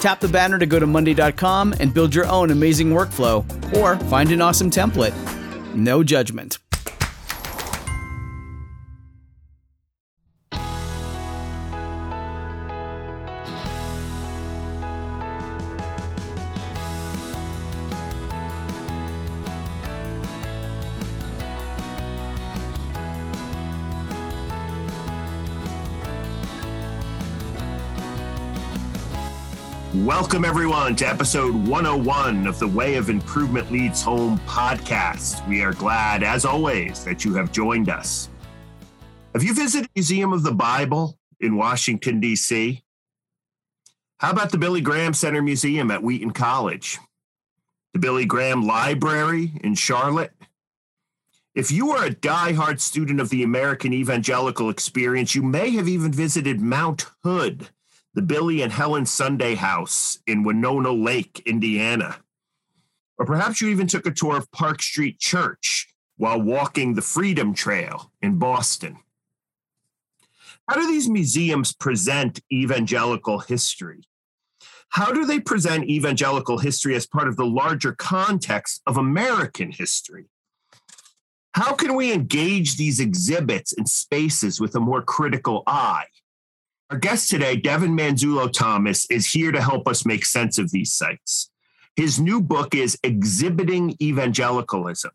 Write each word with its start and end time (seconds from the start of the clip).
Tap 0.00 0.20
the 0.20 0.28
banner 0.28 0.58
to 0.58 0.66
go 0.66 0.78
to 0.78 0.86
Monday.com 0.86 1.74
and 1.80 1.92
build 1.92 2.14
your 2.14 2.26
own 2.26 2.50
amazing 2.50 2.90
workflow 2.90 3.44
or 3.76 3.96
find 4.06 4.30
an 4.30 4.40
awesome 4.40 4.70
template. 4.70 5.14
No 5.74 6.02
judgment. 6.04 6.58
Welcome, 30.08 30.46
everyone, 30.46 30.96
to 30.96 31.06
episode 31.06 31.54
101 31.54 32.46
of 32.46 32.58
the 32.58 32.66
Way 32.66 32.94
of 32.94 33.10
Improvement 33.10 33.70
Leads 33.70 34.00
Home 34.04 34.38
podcast. 34.46 35.46
We 35.46 35.62
are 35.62 35.74
glad, 35.74 36.22
as 36.22 36.46
always, 36.46 37.04
that 37.04 37.26
you 37.26 37.34
have 37.34 37.52
joined 37.52 37.90
us. 37.90 38.30
Have 39.34 39.42
you 39.42 39.52
visited 39.52 39.90
Museum 39.94 40.32
of 40.32 40.44
the 40.44 40.54
Bible 40.54 41.18
in 41.40 41.56
Washington, 41.56 42.20
D.C.? 42.20 42.82
How 44.16 44.30
about 44.30 44.50
the 44.50 44.56
Billy 44.56 44.80
Graham 44.80 45.12
Center 45.12 45.42
Museum 45.42 45.90
at 45.90 46.02
Wheaton 46.02 46.30
College? 46.30 46.98
The 47.92 47.98
Billy 47.98 48.24
Graham 48.24 48.66
Library 48.66 49.60
in 49.62 49.74
Charlotte? 49.74 50.32
If 51.54 51.70
you 51.70 51.90
are 51.90 52.06
a 52.06 52.14
die-hard 52.14 52.80
student 52.80 53.20
of 53.20 53.28
the 53.28 53.42
American 53.42 53.92
evangelical 53.92 54.70
experience, 54.70 55.34
you 55.34 55.42
may 55.42 55.72
have 55.72 55.86
even 55.86 56.12
visited 56.12 56.62
Mount 56.62 57.10
Hood 57.22 57.68
the 58.18 58.22
Billy 58.22 58.62
and 58.62 58.72
Helen 58.72 59.06
Sunday 59.06 59.54
House 59.54 60.18
in 60.26 60.42
Winona 60.42 60.90
Lake, 60.90 61.40
Indiana. 61.46 62.16
Or 63.16 63.24
perhaps 63.24 63.60
you 63.60 63.68
even 63.68 63.86
took 63.86 64.06
a 64.06 64.10
tour 64.10 64.36
of 64.36 64.50
Park 64.50 64.82
Street 64.82 65.20
Church 65.20 65.86
while 66.16 66.42
walking 66.42 66.94
the 66.94 67.00
Freedom 67.00 67.54
Trail 67.54 68.10
in 68.20 68.36
Boston. 68.36 68.96
How 70.68 70.74
do 70.74 70.88
these 70.88 71.08
museums 71.08 71.72
present 71.72 72.40
evangelical 72.52 73.38
history? 73.38 74.00
How 74.88 75.12
do 75.12 75.24
they 75.24 75.38
present 75.38 75.88
evangelical 75.88 76.58
history 76.58 76.96
as 76.96 77.06
part 77.06 77.28
of 77.28 77.36
the 77.36 77.46
larger 77.46 77.92
context 77.92 78.82
of 78.84 78.96
American 78.96 79.70
history? 79.70 80.24
How 81.54 81.72
can 81.72 81.94
we 81.94 82.12
engage 82.12 82.78
these 82.78 82.98
exhibits 82.98 83.72
and 83.72 83.88
spaces 83.88 84.60
with 84.60 84.74
a 84.74 84.80
more 84.80 85.02
critical 85.02 85.62
eye? 85.68 86.06
Our 86.90 86.96
guest 86.96 87.28
today, 87.28 87.54
Devin 87.54 87.94
Manzullo 87.94 88.50
Thomas, 88.50 89.04
is 89.10 89.30
here 89.30 89.52
to 89.52 89.60
help 89.60 89.86
us 89.86 90.06
make 90.06 90.24
sense 90.24 90.56
of 90.56 90.70
these 90.70 90.90
sites. 90.90 91.50
His 91.96 92.18
new 92.18 92.40
book 92.40 92.74
is 92.74 92.98
Exhibiting 93.02 93.94
Evangelicalism 94.00 95.10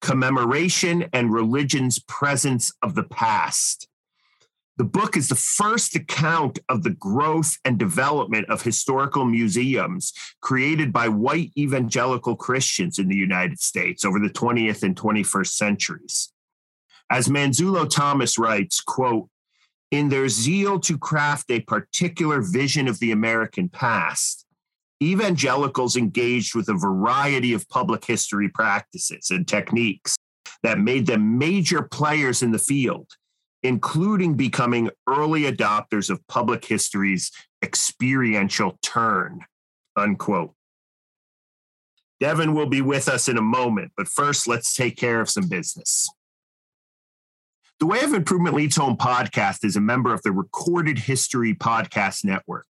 Commemoration 0.00 1.08
and 1.12 1.32
Religion's 1.32 1.98
Presence 1.98 2.72
of 2.82 2.94
the 2.94 3.02
Past. 3.02 3.88
The 4.76 4.84
book 4.84 5.16
is 5.16 5.28
the 5.28 5.34
first 5.34 5.96
account 5.96 6.60
of 6.68 6.84
the 6.84 6.90
growth 6.90 7.58
and 7.64 7.80
development 7.80 8.48
of 8.48 8.62
historical 8.62 9.24
museums 9.24 10.12
created 10.40 10.92
by 10.92 11.08
white 11.08 11.50
evangelical 11.58 12.36
Christians 12.36 13.00
in 13.00 13.08
the 13.08 13.16
United 13.16 13.58
States 13.58 14.04
over 14.04 14.20
the 14.20 14.30
20th 14.30 14.84
and 14.84 14.94
21st 14.94 15.48
centuries. 15.48 16.32
As 17.10 17.26
Manzullo 17.26 17.90
Thomas 17.90 18.38
writes, 18.38 18.80
quote, 18.80 19.28
in 19.90 20.08
their 20.08 20.28
zeal 20.28 20.78
to 20.80 20.98
craft 20.98 21.50
a 21.50 21.60
particular 21.60 22.42
vision 22.42 22.88
of 22.88 22.98
the 22.98 23.12
American 23.12 23.68
past, 23.68 24.44
evangelicals 25.02 25.96
engaged 25.96 26.54
with 26.54 26.68
a 26.68 26.74
variety 26.74 27.52
of 27.52 27.68
public 27.68 28.04
history 28.04 28.48
practices 28.48 29.30
and 29.30 29.46
techniques 29.46 30.16
that 30.62 30.78
made 30.78 31.06
them 31.06 31.38
major 31.38 31.82
players 31.82 32.42
in 32.42 32.50
the 32.50 32.58
field, 32.58 33.08
including 33.62 34.34
becoming 34.34 34.90
early 35.06 35.42
adopters 35.42 36.10
of 36.10 36.26
public 36.26 36.64
history's 36.64 37.30
experiential 37.62 38.78
turn. 38.82 39.40
Unquote. 39.96 40.54
Devin 42.20 42.52
will 42.54 42.66
be 42.66 42.82
with 42.82 43.08
us 43.08 43.28
in 43.28 43.38
a 43.38 43.42
moment, 43.42 43.92
but 43.96 44.08
first, 44.08 44.48
let's 44.48 44.74
take 44.74 44.96
care 44.96 45.20
of 45.20 45.30
some 45.30 45.48
business. 45.48 46.08
The 47.80 47.86
Way 47.86 48.00
of 48.00 48.12
Improvement 48.12 48.56
Leads 48.56 48.74
Home 48.74 48.96
podcast 48.96 49.64
is 49.64 49.76
a 49.76 49.80
member 49.80 50.12
of 50.12 50.20
the 50.22 50.32
Recorded 50.32 50.98
History 50.98 51.54
Podcast 51.54 52.24
Network. 52.24 52.66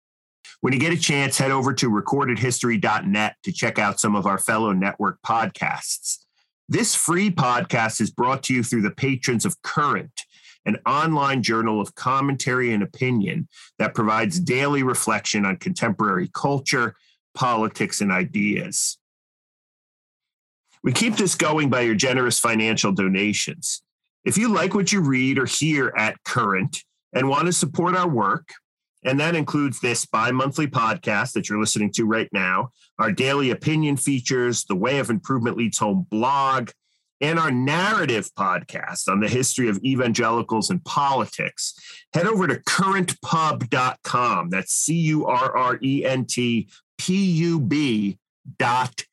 When 0.63 0.73
you 0.73 0.81
get 0.81 0.93
a 0.93 0.99
chance, 0.99 1.39
head 1.39 1.53
over 1.53 1.73
to 1.75 1.89
recordedhistory.net 1.89 3.37
to 3.45 3.53
check 3.53 3.79
out 3.79 4.01
some 4.01 4.17
of 4.17 4.27
our 4.27 4.37
fellow 4.37 4.73
network 4.73 5.21
podcasts. 5.25 6.25
This 6.69 6.97
free 6.97 7.31
podcast 7.31 8.01
is 8.01 8.11
brought 8.11 8.43
to 8.45 8.55
you 8.55 8.65
through 8.65 8.83
the 8.83 8.91
patrons 8.91 9.45
of 9.45 9.63
Current, 9.63 10.25
an 10.65 10.79
online 10.85 11.41
journal 11.41 11.81
of 11.81 11.95
commentary 11.95 12.73
and 12.73 12.83
opinion 12.83 13.47
that 13.79 13.95
provides 13.95 14.41
daily 14.41 14.83
reflection 14.83 15.47
on 15.47 15.59
contemporary 15.59 16.29
culture, 16.35 16.97
politics, 17.33 18.01
and 18.01 18.11
ideas. 18.11 18.99
We 20.83 20.93
keep 20.93 21.15
this 21.15 21.37
going 21.37 21.71
by 21.71 21.83
your 21.83 21.95
generous 21.95 22.41
financial 22.41 22.91
donations. 22.91 23.83
If 24.27 24.37
you 24.37 24.53
like 24.53 24.75
what 24.75 24.91
you 24.91 25.03
read 25.03 25.39
or 25.39 25.47
hear 25.47 25.93
at 25.97 26.23
Current 26.25 26.83
and 27.13 27.29
want 27.29 27.47
to 27.47 27.53
support 27.53 27.95
our 27.95 28.09
work, 28.09 28.49
and 29.05 29.21
that 29.21 29.37
includes 29.37 29.79
this 29.79 30.05
bi 30.05 30.33
monthly 30.33 30.67
podcast 30.67 31.33
that 31.35 31.49
you're 31.49 31.61
listening 31.61 31.93
to 31.93 32.07
right 32.07 32.29
now, 32.33 32.71
our 32.99 33.13
daily 33.13 33.51
opinion 33.53 33.97
features, 33.97 34.65
the 34.65 34.75
Way 34.75 34.99
of 34.99 35.11
Improvement 35.11 35.57
Leads 35.57 35.79
Home 35.79 36.09
blog, 36.11 36.71
and 37.21 37.39
our 37.39 37.53
narrative 37.53 38.29
podcast 38.37 39.09
on 39.09 39.21
the 39.21 39.29
history 39.29 39.69
of 39.69 39.79
evangelicals 39.85 40.71
and 40.71 40.85
politics, 40.85 41.75
head 42.13 42.27
over 42.27 42.49
to 42.49 42.57
currentpub.com. 42.57 44.51
That's 44.51 44.73
C 44.73 44.95
U 44.95 45.27
R 45.27 45.57
R 45.57 45.79
E 45.81 46.05
N 46.05 46.25
T 46.25 46.69
P 46.99 47.15
U 47.15 47.61
B 47.61 48.19
dot 48.59 49.05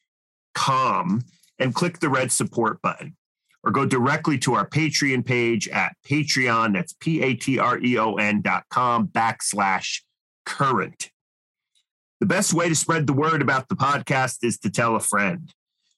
com 0.56 1.22
and 1.60 1.76
click 1.76 2.00
the 2.00 2.10
red 2.10 2.32
support 2.32 2.82
button 2.82 3.16
or 3.64 3.72
go 3.72 3.86
directly 3.86 4.38
to 4.40 4.54
our 4.56 4.68
Patreon 4.68 5.26
page 5.26 5.68
at 5.70 5.96
Patreon. 6.06 6.74
That's 6.74 6.94
P 6.94 7.22
A 7.22 7.34
T 7.34 7.60
R 7.60 7.80
E 7.80 7.98
O 7.98 8.16
N 8.16 8.42
dot 8.42 8.66
com 8.70 9.08
backslash 9.08 10.02
current. 10.46 11.10
The 12.20 12.26
best 12.26 12.54
way 12.54 12.70
to 12.70 12.76
spread 12.76 13.08
the 13.08 13.14
word 13.14 13.42
about 13.42 13.70
the 13.70 13.76
podcast 13.76 14.38
is 14.44 14.58
to 14.60 14.70
tell 14.70 14.96
a 14.96 15.00
friend. 15.00 15.52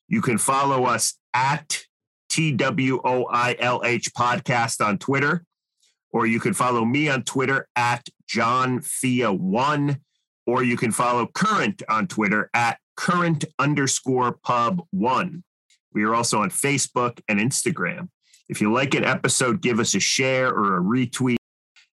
You 0.08 0.22
can 0.22 0.38
follow 0.38 0.86
us 0.86 1.16
at 1.34 1.84
TWOILH 2.32 4.12
podcast 4.12 4.86
on 4.86 4.98
Twitter, 4.98 5.44
or 6.12 6.26
you 6.26 6.40
can 6.40 6.54
follow 6.54 6.86
me 6.86 7.10
on 7.10 7.24
Twitter 7.24 7.68
at 7.76 8.08
John 8.28 8.80
Fea1, 8.80 10.00
or 10.46 10.64
you 10.64 10.78
can 10.78 10.92
follow 10.92 11.28
Current 11.28 11.82
on 11.90 12.08
Twitter 12.08 12.50
at 12.54 12.80
current 12.96 13.46
underscore 13.60 14.38
pub 14.44 14.82
one. 14.92 15.44
We 15.96 16.04
are 16.04 16.14
also 16.14 16.42
on 16.42 16.52
Facebook 16.52 17.22
and 17.28 17.40
Instagram. 17.40 18.10
If 18.50 18.62
you 18.62 18.72
like 18.72 18.94
an 18.94 19.06
episode, 19.06 19.62
give 19.62 19.80
us 19.80 19.96
a 19.96 20.00
share 20.00 20.50
or 20.50 20.78
a 20.78 20.82
retweet. 20.82 21.38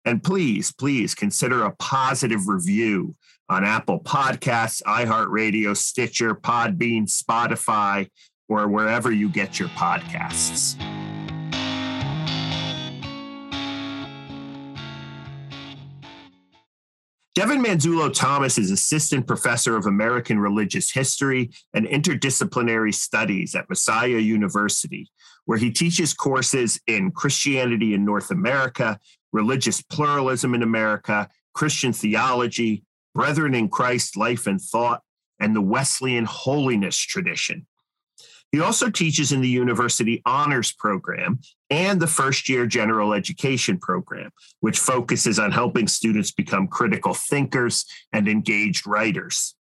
And 0.04 0.24
please, 0.24 0.72
please 0.72 1.14
consider 1.14 1.64
a 1.64 1.76
positive 1.76 2.48
review 2.48 3.14
on 3.50 3.64
Apple 3.64 4.00
Podcasts, 4.00 4.82
iHeartRadio, 4.84 5.76
Stitcher, 5.76 6.34
Podbean, 6.34 7.02
Spotify, 7.02 8.08
or 8.48 8.68
wherever 8.68 9.12
you 9.12 9.28
get 9.28 9.58
your 9.60 9.68
podcasts. 9.68 10.76
Devin 17.40 17.62
Manzullo 17.62 18.12
Thomas 18.12 18.58
is 18.58 18.70
Assistant 18.70 19.26
Professor 19.26 19.74
of 19.74 19.86
American 19.86 20.38
Religious 20.38 20.90
History 20.90 21.50
and 21.72 21.86
Interdisciplinary 21.86 22.92
Studies 22.92 23.54
at 23.54 23.66
Messiah 23.70 24.18
University, 24.18 25.10
where 25.46 25.56
he 25.56 25.70
teaches 25.70 26.12
courses 26.12 26.78
in 26.86 27.10
Christianity 27.12 27.94
in 27.94 28.04
North 28.04 28.30
America, 28.30 29.00
religious 29.32 29.80
pluralism 29.80 30.54
in 30.54 30.62
America, 30.62 31.30
Christian 31.54 31.94
theology, 31.94 32.84
Brethren 33.14 33.54
in 33.54 33.70
Christ 33.70 34.18
life 34.18 34.46
and 34.46 34.60
thought, 34.60 35.00
and 35.40 35.56
the 35.56 35.62
Wesleyan 35.62 36.26
holiness 36.26 36.98
tradition. 36.98 37.66
He 38.52 38.60
also 38.60 38.90
teaches 38.90 39.30
in 39.32 39.40
the 39.40 39.48
university 39.48 40.22
honors 40.26 40.72
program 40.72 41.40
and 41.70 42.00
the 42.00 42.08
first 42.08 42.48
year 42.48 42.66
general 42.66 43.12
education 43.12 43.78
program, 43.78 44.30
which 44.60 44.78
focuses 44.78 45.38
on 45.38 45.52
helping 45.52 45.86
students 45.86 46.32
become 46.32 46.66
critical 46.66 47.14
thinkers 47.14 47.84
and 48.12 48.28
engaged 48.28 48.86
writers. 48.86 49.54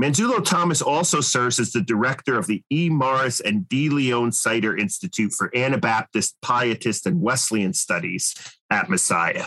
Manzullo 0.00 0.44
Thomas 0.44 0.80
also 0.80 1.20
serves 1.20 1.58
as 1.58 1.72
the 1.72 1.80
director 1.80 2.38
of 2.38 2.46
the 2.46 2.62
E. 2.70 2.88
Morris 2.88 3.40
and 3.40 3.68
D. 3.68 3.88
Leon 3.88 4.32
Sider 4.32 4.76
Institute 4.76 5.32
for 5.32 5.54
Anabaptist, 5.56 6.36
Pietist, 6.40 7.06
and 7.06 7.20
Wesleyan 7.20 7.72
Studies 7.74 8.34
at 8.70 8.88
Messiah. 8.88 9.46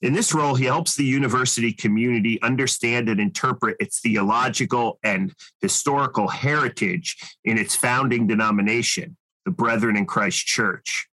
In 0.00 0.12
this 0.12 0.32
role, 0.32 0.54
he 0.54 0.64
helps 0.64 0.94
the 0.94 1.04
university 1.04 1.72
community 1.72 2.40
understand 2.42 3.08
and 3.08 3.18
interpret 3.18 3.76
its 3.80 3.98
theological 3.98 5.00
and 5.02 5.34
historical 5.60 6.28
heritage 6.28 7.16
in 7.44 7.58
its 7.58 7.74
founding 7.74 8.28
denomination, 8.28 9.16
the 9.44 9.50
Brethren 9.50 9.96
in 9.96 10.06
Christ 10.06 10.46
Church. 10.46 11.08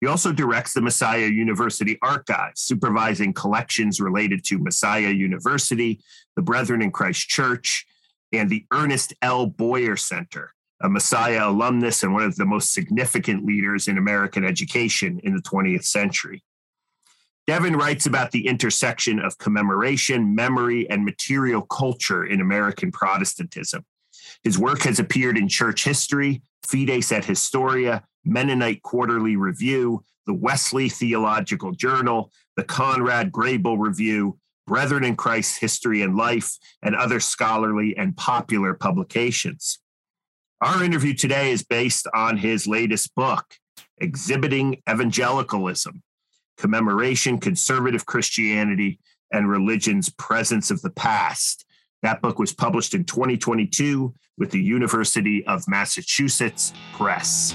He 0.00 0.06
also 0.06 0.32
directs 0.32 0.72
the 0.72 0.80
Messiah 0.80 1.26
University 1.26 1.98
Archives, 2.00 2.60
supervising 2.60 3.32
collections 3.32 4.00
related 4.00 4.44
to 4.46 4.58
Messiah 4.58 5.10
University, 5.10 6.00
the 6.36 6.42
Brethren 6.42 6.80
in 6.80 6.92
Christ 6.92 7.28
Church, 7.28 7.86
and 8.32 8.48
the 8.48 8.64
Ernest 8.72 9.14
L. 9.22 9.46
Boyer 9.46 9.96
Center, 9.96 10.52
a 10.80 10.88
Messiah 10.88 11.48
alumnus 11.48 12.02
and 12.04 12.14
one 12.14 12.24
of 12.24 12.36
the 12.36 12.44
most 12.44 12.72
significant 12.72 13.44
leaders 13.44 13.88
in 13.88 13.98
American 13.98 14.44
education 14.44 15.20
in 15.24 15.34
the 15.34 15.42
20th 15.42 15.84
century. 15.84 16.42
Devin 17.46 17.76
writes 17.76 18.06
about 18.06 18.30
the 18.30 18.46
intersection 18.46 19.18
of 19.18 19.36
commemoration, 19.38 20.34
memory, 20.34 20.88
and 20.88 21.04
material 21.04 21.62
culture 21.62 22.24
in 22.24 22.40
American 22.40 22.92
Protestantism. 22.92 23.84
His 24.44 24.58
work 24.58 24.82
has 24.82 25.00
appeared 25.00 25.36
in 25.36 25.48
Church 25.48 25.84
History, 25.84 26.42
Fides 26.64 27.10
et 27.10 27.24
Historia, 27.24 28.04
Mennonite 28.24 28.82
Quarterly 28.82 29.34
Review, 29.36 30.04
the 30.26 30.34
Wesley 30.34 30.88
Theological 30.88 31.72
Journal, 31.72 32.30
the 32.56 32.62
Conrad 32.62 33.32
Grebel 33.32 33.76
Review, 33.76 34.38
Brethren 34.68 35.02
in 35.02 35.16
Christ 35.16 35.58
History 35.58 36.02
and 36.02 36.16
Life, 36.16 36.56
and 36.80 36.94
other 36.94 37.18
scholarly 37.18 37.96
and 37.96 38.16
popular 38.16 38.74
publications. 38.74 39.80
Our 40.60 40.84
interview 40.84 41.14
today 41.14 41.50
is 41.50 41.64
based 41.64 42.06
on 42.14 42.36
his 42.36 42.68
latest 42.68 43.12
book, 43.16 43.56
Exhibiting 43.98 44.80
Evangelicalism 44.88 46.02
Commemoration, 46.62 47.38
Conservative 47.38 48.06
Christianity, 48.06 49.00
and 49.32 49.50
Religion's 49.50 50.08
Presence 50.10 50.70
of 50.70 50.80
the 50.80 50.90
Past. 50.90 51.64
That 52.02 52.22
book 52.22 52.38
was 52.38 52.52
published 52.52 52.94
in 52.94 53.02
2022 53.02 54.14
with 54.38 54.52
the 54.52 54.62
University 54.62 55.44
of 55.46 55.66
Massachusetts 55.66 56.72
Press. 56.92 57.52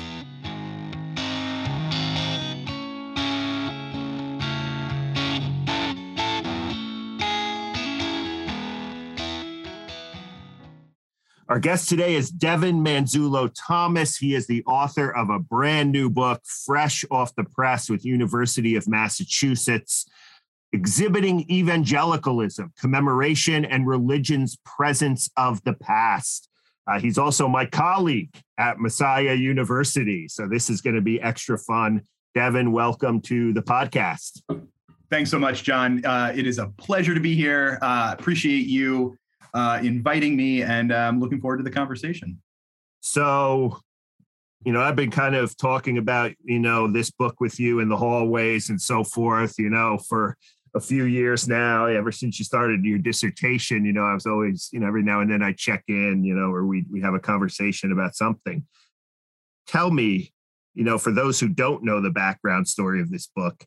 Our 11.50 11.60
guest 11.60 11.88
today 11.88 12.16
is 12.16 12.30
Devin 12.30 12.84
Manzullo 12.84 13.50
Thomas. 13.56 14.18
He 14.18 14.36
is 14.36 14.48
the 14.48 14.66
author 14.66 15.16
of 15.16 15.30
a 15.30 15.40
brand 15.40 15.94
new 15.94 16.10
book, 16.10 16.42
fresh 16.44 17.06
off 17.10 17.34
the 17.36 17.46
press 17.46 17.90
with 17.90 18.04
University 18.04 18.76
of 18.76 18.86
Massachusetts, 18.86 20.10
exhibiting 20.74 21.50
evangelicalism, 21.50 22.74
commemoration, 22.78 23.64
and 23.64 23.88
religion's 23.88 24.58
presence 24.66 25.30
of 25.38 25.64
the 25.64 25.72
past. 25.72 26.50
Uh, 26.86 27.00
he's 27.00 27.18
also 27.18 27.48
my 27.48 27.66
colleague 27.66 28.30
at 28.58 28.82
Messiah 28.82 29.34
University. 29.34 30.28
So 30.28 30.50
this 30.50 30.70
is 30.70 30.82
going 30.82 30.98
to 30.98 31.02
be 31.02 31.22
extra 31.22 31.58
fun. 31.58 32.02
Devin, 32.36 32.74
welcome 32.74 33.22
to 33.22 33.54
the 33.54 33.62
podcast. 33.62 34.42
Thanks 35.10 35.32
so 35.32 35.40
much, 35.40 35.64
John. 35.64 36.06
Uh, 36.06 36.34
it 36.36 36.46
is 36.46 36.58
a 36.58 36.68
pleasure 36.76 37.14
to 37.14 37.22
be 37.22 37.36
here. 37.36 37.80
Uh, 37.82 38.14
appreciate 38.20 38.66
you 38.66 39.18
uh, 39.58 39.80
inviting 39.82 40.36
me, 40.36 40.62
and 40.62 40.94
I'm 40.94 41.16
um, 41.16 41.20
looking 41.20 41.42
forward 41.42 41.58
to 41.58 41.64
the 41.64 41.72
conversation. 41.72 42.40
So, 43.00 43.80
you 44.64 44.72
know, 44.72 44.82
I've 44.82 44.96
been 44.96 45.10
kind 45.10 45.36
of 45.36 45.58
talking 45.58 45.98
about, 45.98 46.32
you 46.44 46.60
know, 46.60 46.92
this 46.92 47.10
book 47.10 47.40
with 47.40 47.60
you 47.60 47.80
in 47.80 47.90
the 47.90 47.98
hallways 47.98 48.70
and 48.70 48.80
so 48.80 49.04
forth, 49.04 49.56
you 49.58 49.72
know, 49.72 49.98
for 49.98 50.38
a 50.76 50.80
few 50.80 51.06
years 51.06 51.48
now, 51.48 51.88
ever 51.88 52.12
since 52.12 52.38
you 52.38 52.46
started 52.46 52.86
your 52.86 53.00
dissertation, 53.00 53.84
you 53.84 53.94
know, 53.94 54.04
I 54.04 54.14
was 54.14 54.28
always, 54.28 54.70
you 54.72 54.80
know, 54.80 54.86
every 54.86 55.02
now 55.02 55.22
and 55.22 55.32
then 55.32 55.42
I 55.42 55.54
check 55.54 55.84
in, 55.88 56.24
you 56.24 56.36
know, 56.36 56.52
or 56.54 56.68
we 56.68 56.86
we 56.92 57.02
have 57.02 57.16
a 57.16 57.20
conversation 57.20 57.92
about 57.92 58.16
something. 58.16 58.64
Tell 59.66 59.90
me, 59.90 60.34
you 60.76 60.84
know, 60.84 61.00
for 61.00 61.12
those 61.12 61.40
who 61.40 61.48
don't 61.48 61.84
know 61.84 62.00
the 62.00 62.12
background 62.12 62.68
story 62.68 63.02
of 63.02 63.10
this 63.10 63.26
book, 63.36 63.66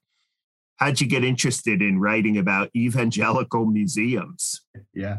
how'd 0.80 0.98
you 0.98 1.06
get 1.06 1.22
interested 1.22 1.82
in 1.82 2.00
writing 2.00 2.38
about 2.38 2.70
evangelical 2.74 3.66
museums? 3.66 4.62
Yeah, 4.94 5.18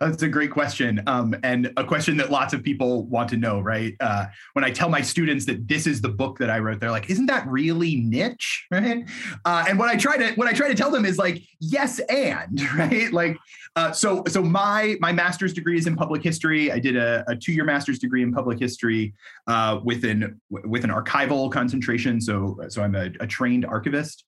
that's 0.00 0.22
a 0.22 0.28
great 0.28 0.50
question. 0.50 1.00
Um, 1.06 1.34
and 1.44 1.72
a 1.76 1.84
question 1.84 2.16
that 2.16 2.30
lots 2.30 2.52
of 2.52 2.62
people 2.62 3.06
want 3.06 3.28
to 3.30 3.36
know, 3.36 3.60
right? 3.60 3.94
Uh, 4.00 4.26
when 4.54 4.64
I 4.64 4.70
tell 4.70 4.88
my 4.88 5.00
students 5.00 5.44
that 5.46 5.68
this 5.68 5.86
is 5.86 6.00
the 6.00 6.08
book 6.08 6.38
that 6.38 6.50
I 6.50 6.58
wrote, 6.58 6.80
they're 6.80 6.90
like, 6.90 7.08
isn't 7.08 7.26
that 7.26 7.46
really 7.46 7.96
niche? 7.96 8.64
Right. 8.76 9.08
Uh, 9.44 9.64
and 9.68 9.78
what 9.78 9.88
I 9.88 9.96
try 9.96 10.16
to 10.18 10.34
what 10.34 10.48
I 10.48 10.52
try 10.52 10.68
to 10.68 10.74
tell 10.74 10.90
them 10.90 11.04
is 11.06 11.18
like, 11.18 11.42
yes, 11.60 12.00
and 12.10 12.60
right. 12.74 13.12
Like, 13.12 13.38
uh, 13.76 13.92
so 13.92 14.24
so 14.26 14.42
my 14.42 14.96
my 15.00 15.12
master's 15.12 15.54
degree 15.54 15.78
is 15.78 15.86
in 15.86 15.94
public 15.96 16.22
history. 16.22 16.72
I 16.72 16.78
did 16.78 16.96
a, 16.96 17.24
a 17.28 17.36
two-year 17.36 17.64
master's 17.64 17.98
degree 17.98 18.22
in 18.22 18.32
public 18.32 18.58
history 18.58 19.14
uh, 19.46 19.80
with 19.84 20.04
an 20.04 20.40
with 20.50 20.84
an 20.84 20.90
archival 20.90 21.50
concentration. 21.50 22.20
So 22.20 22.58
so 22.68 22.82
I'm 22.82 22.94
a, 22.96 23.10
a 23.20 23.26
trained 23.26 23.64
archivist. 23.64 24.24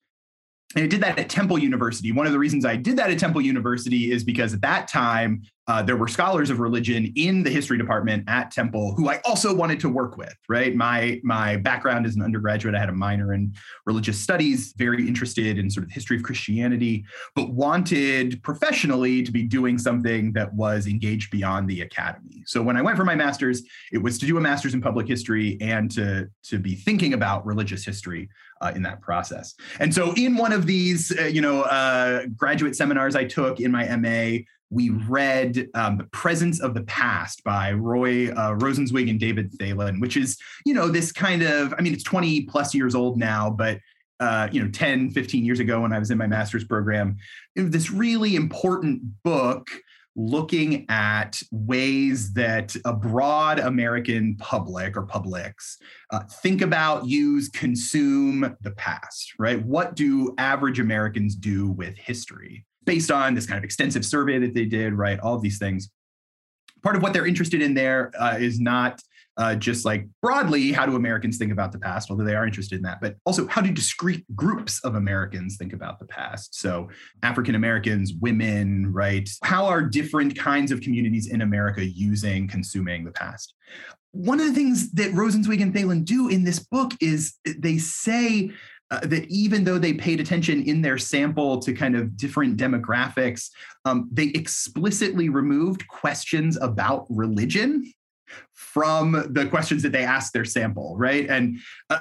And 0.74 0.84
I 0.84 0.86
did 0.86 1.00
that 1.02 1.18
at 1.18 1.30
Temple 1.30 1.58
University. 1.58 2.12
One 2.12 2.26
of 2.26 2.32
the 2.32 2.38
reasons 2.38 2.64
I 2.64 2.76
did 2.76 2.96
that 2.98 3.10
at 3.10 3.18
Temple 3.18 3.40
University 3.40 4.12
is 4.12 4.22
because 4.22 4.52
at 4.52 4.60
that 4.60 4.86
time, 4.86 5.42
uh, 5.68 5.82
there 5.82 5.96
were 5.96 6.08
scholars 6.08 6.48
of 6.48 6.60
religion 6.60 7.12
in 7.14 7.42
the 7.42 7.50
history 7.50 7.76
department 7.76 8.24
at 8.26 8.50
Temple 8.50 8.94
who 8.94 9.10
I 9.10 9.20
also 9.24 9.54
wanted 9.54 9.78
to 9.80 9.88
work 9.90 10.16
with, 10.16 10.34
right? 10.48 10.74
My, 10.74 11.20
my 11.22 11.56
background 11.56 12.06
as 12.06 12.16
an 12.16 12.22
undergraduate, 12.22 12.74
I 12.74 12.80
had 12.80 12.88
a 12.88 12.94
minor 12.94 13.34
in 13.34 13.54
religious 13.84 14.18
studies, 14.18 14.72
very 14.78 15.06
interested 15.06 15.58
in 15.58 15.70
sort 15.70 15.84
of 15.84 15.90
the 15.90 15.94
history 15.94 16.16
of 16.16 16.22
Christianity, 16.22 17.04
but 17.34 17.50
wanted 17.50 18.42
professionally 18.42 19.22
to 19.22 19.30
be 19.30 19.42
doing 19.42 19.76
something 19.76 20.32
that 20.32 20.52
was 20.54 20.86
engaged 20.86 21.30
beyond 21.30 21.68
the 21.68 21.82
academy. 21.82 22.42
So 22.46 22.62
when 22.62 22.78
I 22.78 22.82
went 22.82 22.96
for 22.96 23.04
my 23.04 23.14
master's, 23.14 23.62
it 23.92 23.98
was 23.98 24.18
to 24.20 24.26
do 24.26 24.38
a 24.38 24.40
master's 24.40 24.72
in 24.72 24.80
public 24.80 25.06
history 25.06 25.58
and 25.60 25.90
to, 25.90 26.30
to 26.44 26.58
be 26.58 26.76
thinking 26.76 27.12
about 27.12 27.44
religious 27.44 27.84
history 27.84 28.30
uh, 28.60 28.72
in 28.74 28.82
that 28.82 29.00
process. 29.00 29.54
And 29.80 29.94
so 29.94 30.12
in 30.14 30.36
one 30.36 30.52
of 30.52 30.66
these, 30.66 31.16
uh, 31.16 31.24
you 31.24 31.40
know, 31.40 31.62
uh, 31.62 32.26
graduate 32.36 32.74
seminars 32.74 33.14
I 33.14 33.24
took 33.24 33.60
in 33.60 33.70
my 33.70 33.84
MA, 33.96 34.44
we 34.70 34.90
read 34.90 35.68
um, 35.74 35.98
The 35.98 36.04
Presence 36.04 36.60
of 36.60 36.74
the 36.74 36.82
Past 36.82 37.42
by 37.44 37.72
Roy 37.72 38.30
uh, 38.30 38.54
Rosenzweig 38.54 39.08
and 39.08 39.18
David 39.18 39.52
Thelen, 39.58 40.00
which 40.00 40.16
is, 40.16 40.36
you 40.66 40.74
know, 40.74 40.88
this 40.88 41.12
kind 41.12 41.42
of, 41.42 41.74
I 41.78 41.82
mean, 41.82 41.92
it's 41.92 42.04
20 42.04 42.42
plus 42.42 42.74
years 42.74 42.94
old 42.94 43.18
now, 43.18 43.50
but, 43.50 43.78
uh, 44.20 44.48
you 44.52 44.62
know, 44.62 44.70
10, 44.70 45.10
15 45.10 45.44
years 45.44 45.60
ago 45.60 45.80
when 45.82 45.92
I 45.92 45.98
was 45.98 46.10
in 46.10 46.18
my 46.18 46.26
master's 46.26 46.64
program, 46.64 47.16
this 47.54 47.90
really 47.90 48.36
important 48.36 49.02
book 49.22 49.68
looking 50.18 50.84
at 50.90 51.40
ways 51.52 52.32
that 52.32 52.74
a 52.84 52.92
broad 52.92 53.60
American 53.60 54.36
public 54.36 54.96
or 54.96 55.02
publics 55.02 55.78
uh, 56.10 56.24
think 56.42 56.60
about, 56.60 57.06
use, 57.06 57.48
consume 57.48 58.56
the 58.60 58.72
past, 58.72 59.32
right? 59.38 59.64
What 59.64 59.94
do 59.94 60.34
average 60.36 60.80
Americans 60.80 61.36
do 61.36 61.70
with 61.70 61.96
history? 61.96 62.66
Based 62.88 63.10
on 63.10 63.34
this 63.34 63.44
kind 63.44 63.58
of 63.58 63.64
extensive 63.64 64.02
survey 64.02 64.38
that 64.38 64.54
they 64.54 64.64
did, 64.64 64.94
right? 64.94 65.20
All 65.20 65.34
of 65.34 65.42
these 65.42 65.58
things. 65.58 65.90
Part 66.82 66.96
of 66.96 67.02
what 67.02 67.12
they're 67.12 67.26
interested 67.26 67.60
in 67.60 67.74
there 67.74 68.10
uh, 68.18 68.38
is 68.38 68.58
not 68.58 69.02
uh, 69.36 69.54
just 69.54 69.84
like 69.84 70.06
broadly, 70.22 70.72
how 70.72 70.86
do 70.86 70.96
Americans 70.96 71.36
think 71.36 71.52
about 71.52 71.70
the 71.70 71.78
past, 71.78 72.10
although 72.10 72.24
they 72.24 72.34
are 72.34 72.46
interested 72.46 72.76
in 72.76 72.82
that, 72.82 72.98
but 73.02 73.16
also 73.26 73.46
how 73.46 73.60
do 73.60 73.70
discrete 73.70 74.24
groups 74.34 74.82
of 74.84 74.94
Americans 74.94 75.58
think 75.58 75.74
about 75.74 75.98
the 75.98 76.06
past? 76.06 76.58
So, 76.58 76.88
African 77.22 77.54
Americans, 77.54 78.14
women, 78.20 78.90
right? 78.90 79.28
How 79.44 79.66
are 79.66 79.82
different 79.82 80.36
kinds 80.36 80.72
of 80.72 80.80
communities 80.80 81.30
in 81.30 81.42
America 81.42 81.84
using, 81.84 82.48
consuming 82.48 83.04
the 83.04 83.12
past? 83.12 83.54
One 84.12 84.40
of 84.40 84.46
the 84.46 84.54
things 84.54 84.90
that 84.92 85.12
Rosenzweig 85.12 85.60
and 85.60 85.74
Thelen 85.74 86.06
do 86.06 86.28
in 86.28 86.42
this 86.42 86.58
book 86.58 86.92
is 87.00 87.34
they 87.44 87.76
say 87.76 88.50
uh, 88.90 89.00
that 89.00 89.24
even 89.28 89.64
though 89.64 89.78
they 89.78 89.92
paid 89.92 90.20
attention 90.20 90.62
in 90.62 90.82
their 90.82 90.98
sample 90.98 91.58
to 91.58 91.72
kind 91.72 91.96
of 91.96 92.16
different 92.16 92.56
demographics, 92.56 93.50
um, 93.84 94.08
they 94.12 94.26
explicitly 94.34 95.28
removed 95.28 95.86
questions 95.88 96.56
about 96.60 97.06
religion 97.08 97.92
from 98.52 99.12
the 99.30 99.46
questions 99.46 99.82
that 99.82 99.92
they 99.92 100.04
asked 100.04 100.32
their 100.32 100.44
sample, 100.44 100.96
right? 100.98 101.28
And 101.28 101.58
uh, 101.88 102.00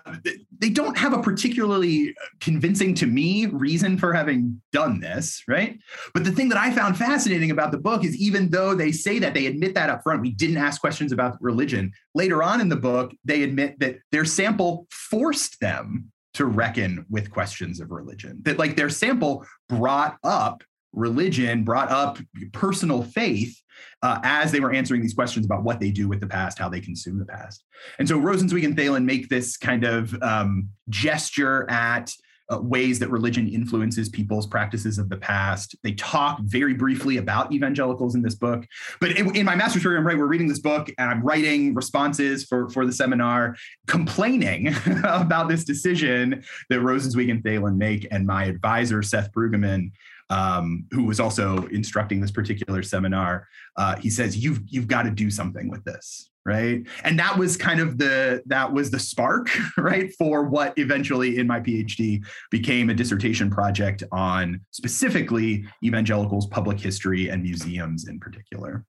they 0.59 0.69
don't 0.69 0.97
have 0.97 1.13
a 1.13 1.21
particularly 1.21 2.13
convincing 2.41 2.93
to 2.95 3.05
me 3.05 3.45
reason 3.45 3.97
for 3.97 4.13
having 4.13 4.61
done 4.73 4.99
this, 4.99 5.43
right? 5.47 5.79
But 6.13 6.23
the 6.23 6.31
thing 6.31 6.49
that 6.49 6.57
I 6.57 6.71
found 6.71 6.97
fascinating 6.97 7.51
about 7.51 7.71
the 7.71 7.77
book 7.77 8.03
is 8.03 8.15
even 8.17 8.49
though 8.49 8.75
they 8.75 8.91
say 8.91 9.19
that, 9.19 9.33
they 9.33 9.45
admit 9.45 9.75
that 9.75 9.89
up 9.89 10.03
front, 10.03 10.21
we 10.21 10.31
didn't 10.31 10.57
ask 10.57 10.81
questions 10.81 11.11
about 11.11 11.37
religion. 11.41 11.91
Later 12.13 12.43
on 12.43 12.59
in 12.59 12.69
the 12.69 12.75
book, 12.75 13.13
they 13.23 13.43
admit 13.43 13.79
that 13.79 13.97
their 14.11 14.25
sample 14.25 14.87
forced 14.89 15.59
them 15.59 16.11
to 16.37 16.45
reckon 16.45 17.05
with 17.09 17.31
questions 17.31 17.79
of 17.79 17.91
religion, 17.91 18.39
that 18.43 18.57
like 18.57 18.75
their 18.75 18.89
sample 18.89 19.45
brought 19.67 20.17
up 20.23 20.63
religion, 20.93 21.63
brought 21.63 21.91
up 21.91 22.17
personal 22.53 23.03
faith 23.03 23.59
uh, 24.01 24.19
as 24.23 24.51
they 24.51 24.59
were 24.59 24.71
answering 24.71 25.01
these 25.01 25.13
questions 25.13 25.45
about 25.45 25.63
what 25.63 25.79
they 25.79 25.91
do 25.91 26.07
with 26.07 26.19
the 26.19 26.27
past, 26.27 26.57
how 26.57 26.69
they 26.69 26.79
consume 26.79 27.19
the 27.19 27.25
past. 27.25 27.63
And 27.99 28.07
so 28.07 28.19
Rosenzweig 28.19 28.65
and 28.65 28.77
Thelen 28.77 29.03
make 29.03 29.29
this 29.29 29.57
kind 29.57 29.83
of 29.83 30.15
um, 30.21 30.69
gesture 30.89 31.69
at 31.69 32.11
uh, 32.49 32.59
ways 32.59 32.99
that 32.99 33.09
religion 33.09 33.47
influences 33.47 34.09
people's 34.09 34.47
practices 34.47 34.97
of 34.97 35.09
the 35.09 35.17
past. 35.17 35.75
They 35.83 35.93
talk 35.93 36.39
very 36.41 36.73
briefly 36.73 37.17
about 37.17 37.51
evangelicals 37.51 38.15
in 38.15 38.21
this 38.21 38.35
book. 38.35 38.65
But 38.99 39.11
in, 39.11 39.35
in, 39.35 39.45
my 39.45 39.55
master's 39.55 39.81
program, 39.81 40.05
right, 40.05 40.17
we're 40.17 40.25
reading 40.25 40.47
this 40.47 40.59
book 40.59 40.89
and 40.97 41.09
I'm 41.09 41.21
writing 41.21 41.73
responses 41.73 42.45
for, 42.45 42.69
for 42.69 42.85
the 42.85 42.93
seminar, 42.93 43.55
complaining 43.87 44.67
about 45.03 45.49
this 45.49 45.63
decision 45.63 46.43
that 46.69 46.79
Rosenzweig 46.79 47.29
and 47.29 47.43
Thelen 47.43 47.77
make. 47.77 48.07
And 48.11 48.25
my 48.25 48.45
advisor, 48.45 49.01
Seth 49.03 49.31
Bruggeman, 49.31 49.91
um, 50.29 50.85
who 50.91 51.05
was 51.05 51.19
also 51.19 51.67
instructing 51.67 52.19
this 52.19 52.31
particular 52.31 52.83
seminar, 52.83 53.47
uh, 53.77 53.95
he 53.97 54.09
says, 54.09 54.37
"You've 54.37 54.61
you've 54.67 54.87
got 54.87 55.03
to 55.03 55.11
do 55.11 55.29
something 55.29 55.69
with 55.69 55.83
this." 55.83 56.29
right? 56.47 56.87
And 57.03 57.19
that 57.19 57.37
was 57.37 57.57
kind 57.57 57.81
of 57.81 57.97
the 57.97 58.41
that 58.45 58.71
was 58.71 58.89
the 58.89 58.97
spark 58.97 59.49
right 59.77 60.11
for 60.17 60.43
what 60.45 60.73
eventually 60.77 61.37
in 61.37 61.45
my 61.45 61.59
phd 61.59 62.25
became 62.49 62.89
a 62.89 62.93
dissertation 62.93 63.51
project 63.51 64.01
on 64.13 64.61
specifically 64.71 65.65
evangelicals 65.83 66.47
public 66.47 66.79
history 66.79 67.27
and 67.27 67.43
museums 67.43 68.07
in 68.07 68.17
particular. 68.19 68.85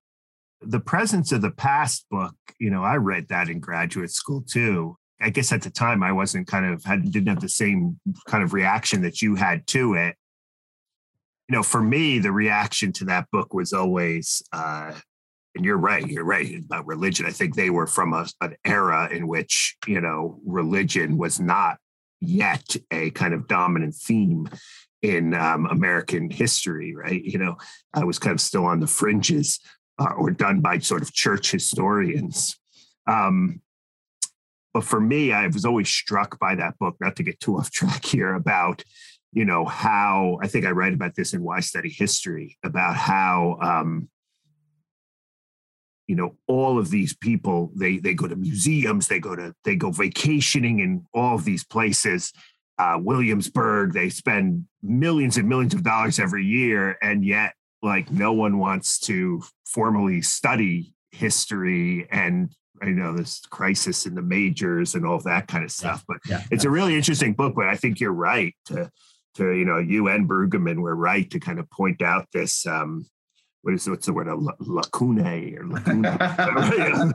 The 0.63 0.81
presence 0.81 1.33
of 1.33 1.43
the 1.43 1.51
past 1.51 2.07
book 2.11 2.37
you 2.61 2.71
know 2.71 2.85
i 2.85 2.97
read 2.97 3.29
that 3.29 3.49
in 3.49 3.61
graduate 3.61 4.13
school 4.13 4.43
too. 4.43 4.97
I 5.21 5.31
guess 5.31 5.51
at 5.51 5.63
the 5.63 5.71
time 5.71 6.05
i 6.05 6.13
wasn't 6.13 6.47
kind 6.47 6.65
of 6.65 6.85
had 6.85 7.11
didn't 7.11 7.29
have 7.29 7.41
the 7.41 7.49
same 7.49 7.99
kind 8.29 8.45
of 8.45 8.55
reaction 8.55 9.03
that 9.03 9.21
you 9.21 9.35
had 9.35 9.67
to 9.69 9.95
it 9.95 10.15
you 11.49 11.57
know, 11.57 11.63
for 11.63 11.81
me, 11.81 12.19
the 12.19 12.33
reaction 12.33 12.93
to 12.93 13.07
that 13.07 13.31
book 13.33 13.55
was 13.55 13.73
always, 13.73 14.43
uh, 14.53 14.93
and 15.55 15.65
you're 15.65 15.79
right, 15.79 16.07
you're 16.07 16.25
right 16.25 16.59
about 16.59 16.87
religion. 16.87 17.25
I 17.25 17.31
think 17.31 17.55
they 17.55 17.71
were 17.71 17.87
from 17.87 18.13
a, 18.13 18.27
an 18.41 18.57
era 18.65 19.09
in 19.11 19.27
which, 19.27 19.77
you 19.87 20.01
know, 20.01 20.39
religion 20.45 21.17
was 21.17 21.41
not 21.41 21.79
yet 22.21 22.77
a 22.91 23.11
kind 23.11 23.33
of 23.33 23.49
dominant 23.49 23.95
theme 23.95 24.49
in 25.01 25.33
um, 25.33 25.67
American 25.67 26.29
history, 26.29 26.95
right? 26.95 27.23
You 27.23 27.39
know, 27.39 27.57
I 27.95 28.05
was 28.05 28.19
kind 28.19 28.35
of 28.35 28.41
still 28.41 28.67
on 28.67 28.81
the 28.81 28.87
fringes 28.87 29.59
uh, 29.99 30.13
or 30.19 30.31
done 30.31 30.61
by 30.61 30.79
sort 30.79 31.03
of 31.03 31.15
church 31.15 31.51
historians. 31.51 32.59
Um, 33.07 33.63
but 34.75 34.85
for 34.85 35.01
me, 35.01 35.33
I 35.33 35.47
was 35.47 35.65
always 35.65 35.89
struck 35.89 36.39
by 36.39 36.57
that 36.57 36.79
book, 36.79 36.97
not 37.01 37.17
to 37.17 37.23
get 37.23 37.41
too 37.41 37.57
off 37.57 37.71
track 37.71 38.05
here, 38.05 38.35
about 38.35 38.85
you 39.33 39.45
know 39.45 39.65
how 39.65 40.39
i 40.43 40.47
think 40.47 40.65
i 40.65 40.71
write 40.71 40.95
about 40.95 41.15
this 41.15 41.35
in 41.35 41.43
why 41.43 41.61
study 41.61 41.91
history 41.91 42.57
about 42.65 42.97
how 42.97 43.59
um 43.61 44.09
you 46.09 46.17
know 46.17 46.35
all 46.49 46.79
of 46.79 46.91
these 46.91 47.15
people 47.15 47.71
they 47.77 47.99
they 47.99 48.15
go 48.15 48.27
to 48.27 48.35
museums 48.35 49.07
they 49.07 49.21
go 49.21 49.37
to 49.37 49.55
they 49.65 49.77
go 49.77 49.93
vacationing 49.93 50.81
in 50.81 51.05
all 51.15 51.37
of 51.37 51.45
these 51.45 51.65
places. 51.65 52.33
Uh, 52.79 52.97
williamsburg 52.97 53.93
they 53.93 54.09
spend 54.09 54.65
millions 54.83 55.37
and 55.37 55.49
millions 55.49 55.75
of 55.75 55.83
dollars 55.83 56.21
every 56.21 56.45
year 56.45 56.97
and 57.03 57.25
yet 57.25 57.55
like 57.83 58.09
no 58.13 58.33
one 58.33 58.59
wants 58.59 59.01
to 59.01 59.43
formally 59.67 60.23
study 60.23 60.93
history 61.11 62.07
and 62.13 62.55
you 62.85 62.91
know 62.91 63.13
this 63.13 63.41
crisis 63.51 64.07
in 64.07 64.15
the 64.15 64.23
majors 64.23 64.95
and 64.95 65.05
all 65.05 65.17
of 65.17 65.25
that 65.25 65.49
kind 65.49 65.65
of 65.65 65.73
stuff 65.73 66.05
but 66.07 66.19
yeah, 66.29 66.45
it's 66.53 66.63
yeah. 66.63 66.71
a 66.71 66.73
really 66.73 66.95
interesting 66.95 67.33
book 67.33 67.55
but 67.57 67.67
i 67.67 67.75
think 67.75 67.99
you're 67.99 68.13
right 68.13 68.55
to 68.65 68.89
to 69.39 69.53
you 69.53 69.65
know 69.65 69.79
you 69.79 70.09
and 70.09 70.29
Bruggeman 70.29 70.81
were 70.81 70.95
right 70.95 71.31
to 71.31 71.41
kind 71.41 71.59
of 71.59 71.71
point 71.71 72.03
out 72.03 72.29
this 72.33 72.67
um, 72.67 73.07
what 73.63 73.75
is 73.75 73.89
what's 73.89 74.07
the 74.07 74.13
word 74.13 74.29
a 74.29 74.35
lacune 74.35 75.59
or 75.59 75.65
lacune 75.65 76.07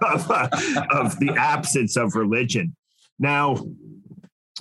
of, 0.02 0.32
of, 0.92 1.20
the 1.20 1.36
absence 1.38 1.96
of 1.96 2.16
religion. 2.16 2.76
Now, 3.20 3.58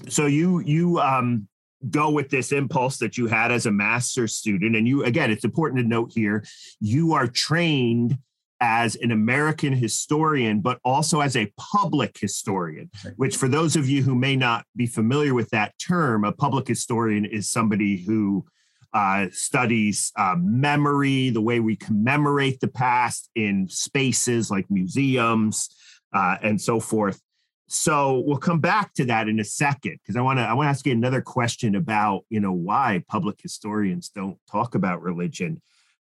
so 0.09 0.27
you 0.27 0.61
you 0.61 0.99
um, 0.99 1.49
go 1.89 2.11
with 2.11 2.31
this 2.31 2.53
impulse 2.53 2.99
that 2.99 3.17
you 3.17 3.27
had 3.27 3.53
as 3.53 3.67
a 3.67 3.73
master's 3.73 4.37
student, 4.37 4.77
and 4.77 4.87
you 4.87 5.05
again, 5.05 5.31
it's 5.31 5.45
important 5.45 5.81
to 5.81 5.87
note 5.87 6.13
here 6.15 6.45
you 6.81 7.15
are 7.15 7.27
trained 7.27 8.19
as 8.63 8.95
an 8.95 9.11
American 9.11 9.73
historian, 9.73 10.61
but 10.61 10.79
also 10.85 11.21
as 11.21 11.37
a 11.37 11.53
public 11.59 12.17
historian, 12.19 12.89
which, 13.17 13.37
for 13.37 13.49
those 13.49 13.75
of 13.75 13.89
you 13.89 14.05
who 14.05 14.15
may 14.15 14.37
not 14.37 14.65
be 14.77 14.87
familiar 14.87 15.35
with 15.35 15.51
that 15.51 15.75
term, 15.85 16.25
a 16.25 16.31
public 16.31 16.69
historian 16.69 17.25
is 17.25 17.51
somebody 17.51 18.05
who 18.05 18.47
uh, 18.95 19.27
studies 19.33 20.13
uh, 20.17 20.37
memory, 20.39 21.31
the 21.31 21.41
way 21.41 21.59
we 21.59 21.75
commemorate 21.75 22.61
the 22.61 22.69
past 22.69 23.31
in 23.35 23.69
spaces 23.69 24.49
like 24.49 24.71
museums 24.71 25.69
uh, 26.13 26.37
and 26.41 26.61
so 26.61 26.79
forth. 26.79 27.21
So 27.67 28.23
we'll 28.25 28.37
come 28.37 28.61
back 28.61 28.95
to 28.95 29.07
that 29.07 29.29
in 29.29 29.41
a 29.41 29.45
second 29.45 29.99
because 30.03 30.15
I 30.15 30.21
want 30.21 30.39
to 30.39 30.43
I 30.43 30.53
want 30.53 30.67
to 30.67 30.71
ask 30.71 30.87
you 30.87 30.93
another 30.93 31.23
question 31.23 31.75
about 31.75 32.25
you 32.29 32.39
know 32.39 32.53
why 32.53 33.03
public 33.09 33.41
historians 33.43 34.11
don't 34.11 34.39
talk 34.49 34.75
about 34.75 35.03
religion. 35.03 35.63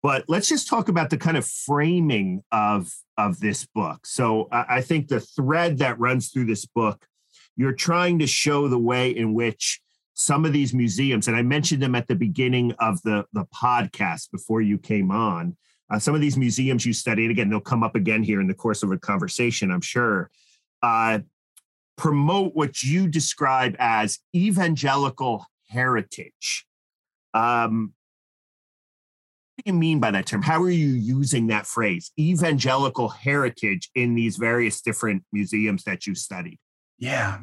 But 0.06 0.26
let's 0.28 0.48
just 0.48 0.68
talk 0.68 0.88
about 0.88 1.10
the 1.10 1.16
kind 1.16 1.36
of 1.36 1.44
framing 1.44 2.44
of, 2.52 2.94
of 3.18 3.40
this 3.40 3.66
book. 3.66 4.06
So 4.06 4.46
I, 4.52 4.76
I 4.76 4.80
think 4.80 5.08
the 5.08 5.18
thread 5.18 5.78
that 5.78 5.98
runs 5.98 6.28
through 6.28 6.44
this 6.44 6.64
book, 6.64 7.04
you're 7.56 7.72
trying 7.72 8.20
to 8.20 8.26
show 8.28 8.68
the 8.68 8.78
way 8.78 9.10
in 9.10 9.34
which 9.34 9.80
some 10.14 10.44
of 10.44 10.52
these 10.52 10.72
museums, 10.72 11.26
and 11.26 11.36
I 11.36 11.42
mentioned 11.42 11.82
them 11.82 11.96
at 11.96 12.06
the 12.06 12.14
beginning 12.14 12.70
of 12.78 13.02
the, 13.02 13.24
the 13.32 13.46
podcast 13.46 14.30
before 14.30 14.62
you 14.62 14.78
came 14.78 15.10
on. 15.10 15.56
Uh, 15.90 15.98
some 15.98 16.14
of 16.14 16.20
these 16.20 16.36
museums 16.36 16.86
you 16.86 16.92
studied, 16.92 17.32
again, 17.32 17.50
they'll 17.50 17.58
come 17.58 17.82
up 17.82 17.96
again 17.96 18.22
here 18.22 18.40
in 18.40 18.46
the 18.46 18.54
course 18.54 18.84
of 18.84 18.92
a 18.92 18.98
conversation, 18.98 19.72
I'm 19.72 19.80
sure, 19.80 20.30
uh, 20.84 21.18
promote 21.98 22.54
what 22.54 22.80
you 22.80 23.08
describe 23.08 23.74
as 23.80 24.20
evangelical 24.32 25.46
heritage. 25.68 26.64
Um, 27.34 27.92
do 29.56 29.62
you 29.64 29.72
mean 29.72 30.00
by 30.00 30.10
that 30.10 30.26
term? 30.26 30.42
How 30.42 30.62
are 30.62 30.70
you 30.70 30.88
using 30.88 31.46
that 31.46 31.66
phrase, 31.66 32.12
evangelical 32.18 33.08
heritage, 33.08 33.90
in 33.94 34.14
these 34.14 34.36
various 34.36 34.82
different 34.82 35.24
museums 35.32 35.84
that 35.84 36.06
you 36.06 36.14
studied? 36.14 36.58
Yeah. 36.98 37.38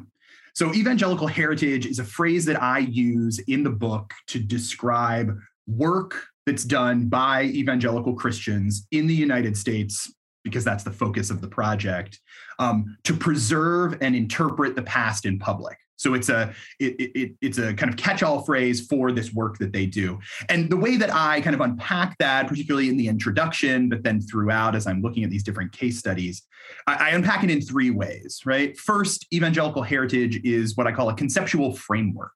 So, 0.54 0.72
evangelical 0.72 1.26
heritage 1.26 1.86
is 1.86 1.98
a 1.98 2.04
phrase 2.04 2.44
that 2.44 2.62
I 2.62 2.78
use 2.78 3.40
in 3.40 3.64
the 3.64 3.70
book 3.70 4.12
to 4.28 4.38
describe 4.38 5.36
work 5.66 6.24
that's 6.46 6.64
done 6.64 7.08
by 7.08 7.44
evangelical 7.44 8.14
Christians 8.14 8.86
in 8.92 9.08
the 9.08 9.14
United 9.14 9.56
States, 9.56 10.12
because 10.44 10.62
that's 10.62 10.84
the 10.84 10.92
focus 10.92 11.30
of 11.30 11.40
the 11.40 11.48
project, 11.48 12.20
um, 12.60 12.96
to 13.02 13.14
preserve 13.14 13.98
and 14.00 14.14
interpret 14.14 14.76
the 14.76 14.82
past 14.82 15.26
in 15.26 15.38
public. 15.38 15.76
So 15.96 16.14
it's 16.14 16.28
a 16.28 16.52
it, 16.80 16.94
it, 16.98 17.32
it's 17.40 17.58
a 17.58 17.72
kind 17.74 17.90
of 17.90 17.96
catch-all 17.96 18.42
phrase 18.42 18.86
for 18.86 19.12
this 19.12 19.32
work 19.32 19.58
that 19.58 19.72
they 19.72 19.86
do. 19.86 20.18
And 20.48 20.68
the 20.68 20.76
way 20.76 20.96
that 20.96 21.14
I 21.14 21.40
kind 21.40 21.54
of 21.54 21.60
unpack 21.60 22.18
that, 22.18 22.48
particularly 22.48 22.88
in 22.88 22.96
the 22.96 23.08
introduction, 23.08 23.88
but 23.88 24.02
then 24.02 24.20
throughout 24.20 24.74
as 24.74 24.86
I'm 24.86 25.02
looking 25.02 25.24
at 25.24 25.30
these 25.30 25.44
different 25.44 25.72
case 25.72 25.98
studies, 25.98 26.42
I, 26.86 26.94
I 26.94 27.10
unpack 27.10 27.44
it 27.44 27.50
in 27.50 27.60
three 27.60 27.90
ways. 27.90 28.40
Right. 28.44 28.76
First, 28.76 29.26
evangelical 29.32 29.82
heritage 29.82 30.40
is 30.44 30.76
what 30.76 30.86
I 30.86 30.92
call 30.92 31.08
a 31.08 31.14
conceptual 31.14 31.74
framework. 31.76 32.32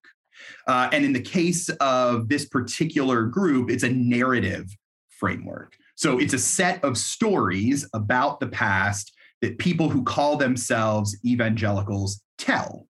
Uh, 0.66 0.88
and 0.92 1.04
in 1.04 1.12
the 1.12 1.20
case 1.20 1.68
of 1.80 2.28
this 2.28 2.44
particular 2.46 3.24
group, 3.24 3.70
it's 3.70 3.82
a 3.82 3.90
narrative 3.90 4.66
framework. 5.08 5.74
So 5.96 6.18
it's 6.20 6.32
a 6.32 6.38
set 6.38 6.82
of 6.84 6.96
stories 6.96 7.88
about 7.92 8.38
the 8.38 8.46
past 8.46 9.12
that 9.40 9.58
people 9.58 9.88
who 9.88 10.04
call 10.04 10.36
themselves 10.36 11.18
evangelicals 11.24 12.22
tell. 12.38 12.86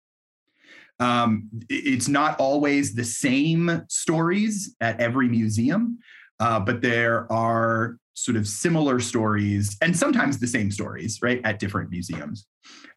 Um, 1.00 1.48
it's 1.68 2.08
not 2.08 2.38
always 2.40 2.94
the 2.94 3.04
same 3.04 3.84
stories 3.88 4.74
at 4.80 5.00
every 5.00 5.28
museum, 5.28 5.98
uh, 6.40 6.60
but 6.60 6.82
there 6.82 7.30
are 7.32 7.96
sort 8.14 8.36
of 8.36 8.48
similar 8.48 8.98
stories 8.98 9.76
and 9.80 9.96
sometimes 9.96 10.38
the 10.38 10.46
same 10.46 10.70
stories, 10.70 11.20
right, 11.22 11.40
at 11.44 11.60
different 11.60 11.90
museums. 11.90 12.46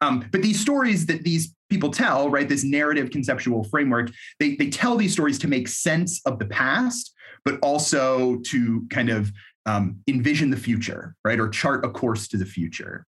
Um, 0.02 0.28
but 0.32 0.42
these 0.42 0.60
stories 0.60 1.06
that 1.06 1.24
these 1.24 1.54
people 1.70 1.92
tell, 1.92 2.30
right, 2.30 2.50
this 2.50 2.64
narrative 2.64 3.12
conceptual 3.12 3.64
framework, 3.66 4.12
they, 4.40 4.56
they 4.56 4.70
tell 4.70 4.98
these 4.98 5.14
stories 5.14 5.38
to 5.40 5.48
make 5.48 5.68
sense 5.68 6.22
of 6.26 6.40
the 6.40 6.48
past, 6.48 7.14
but 7.46 7.60
also 7.62 8.38
to 8.48 8.86
kind 8.90 9.10
of 9.10 9.32
um, 9.68 9.98
envision 10.08 10.50
the 10.50 10.58
future, 10.58 11.16
right, 11.24 11.40
or 11.40 11.50
chart 11.50 11.86
a 11.86 11.90
course 11.90 12.28
to 12.30 12.38
the 12.38 12.46
future. 12.46 13.06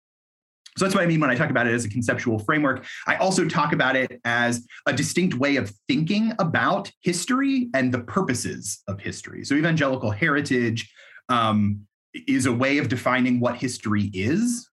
So 0.76 0.84
that's 0.84 0.94
what 0.94 1.02
I 1.02 1.06
mean 1.06 1.20
when 1.20 1.30
I 1.30 1.34
talk 1.34 1.50
about 1.50 1.66
it 1.66 1.74
as 1.74 1.84
a 1.84 1.88
conceptual 1.88 2.38
framework. 2.38 2.84
I 3.06 3.16
also 3.16 3.46
talk 3.48 3.72
about 3.72 3.96
it 3.96 4.20
as 4.24 4.66
a 4.86 4.92
distinct 4.92 5.34
way 5.34 5.56
of 5.56 5.72
thinking 5.88 6.32
about 6.38 6.90
history 7.00 7.68
and 7.74 7.92
the 7.92 8.00
purposes 8.00 8.82
of 8.86 9.00
history. 9.00 9.44
So 9.44 9.54
evangelical 9.54 10.10
heritage 10.10 10.90
um, 11.28 11.86
is 12.26 12.46
a 12.46 12.52
way 12.52 12.78
of 12.78 12.88
defining 12.88 13.40
what 13.40 13.56
history 13.56 14.10
is. 14.14 14.68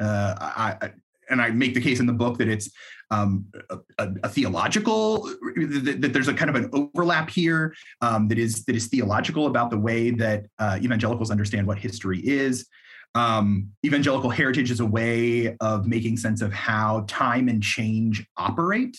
Uh, 0.00 0.34
I, 0.38 0.90
and 1.30 1.42
I 1.42 1.50
make 1.50 1.74
the 1.74 1.80
case 1.80 2.00
in 2.00 2.06
the 2.06 2.12
book 2.12 2.38
that 2.38 2.48
it's 2.48 2.70
um, 3.10 3.46
a, 3.70 4.08
a, 4.22 4.28
theological 4.28 5.22
that, 5.56 5.98
that, 6.00 6.12
there's 6.12 6.28
a 6.28 6.34
kind 6.34 6.50
of 6.50 6.56
an 6.56 6.70
overlap 6.72 7.30
here 7.30 7.74
um, 8.02 8.28
that 8.28 8.38
is 8.38 8.64
that 8.66 8.76
is 8.76 8.86
theological 8.88 9.46
about 9.46 9.70
the 9.70 9.78
way 9.78 10.10
that 10.10 10.46
uh, 10.58 10.78
evangelicals 10.82 11.30
understand 11.30 11.66
what 11.66 11.78
history 11.78 12.20
is. 12.20 12.66
Um, 13.14 13.70
evangelical 13.84 14.30
heritage 14.30 14.70
is 14.70 14.80
a 14.80 14.86
way 14.86 15.56
of 15.60 15.86
making 15.86 16.18
sense 16.18 16.42
of 16.42 16.52
how 16.52 17.04
time 17.08 17.48
and 17.48 17.62
change 17.62 18.26
operate. 18.36 18.96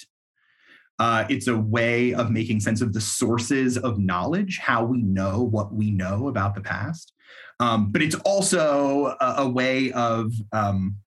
Uh, 1.00 1.26
it's 1.30 1.48
a 1.48 1.58
way 1.58 2.14
of 2.14 2.30
making 2.30 2.60
sense 2.60 2.82
of 2.82 2.92
the 2.92 3.00
sources 3.00 3.78
of 3.78 3.98
knowledge, 3.98 4.58
how 4.58 4.84
we 4.84 5.02
know 5.02 5.42
what 5.42 5.74
we 5.74 5.92
know 5.92 6.28
about 6.28 6.56
the 6.56 6.62
past. 6.62 7.14
Um, 7.62 7.92
but 7.92 8.02
it's 8.02 8.16
also 8.16 9.16
a, 9.20 9.36
a 9.40 9.50
way 9.50 9.92
of 9.94 10.34
um, 10.52 10.98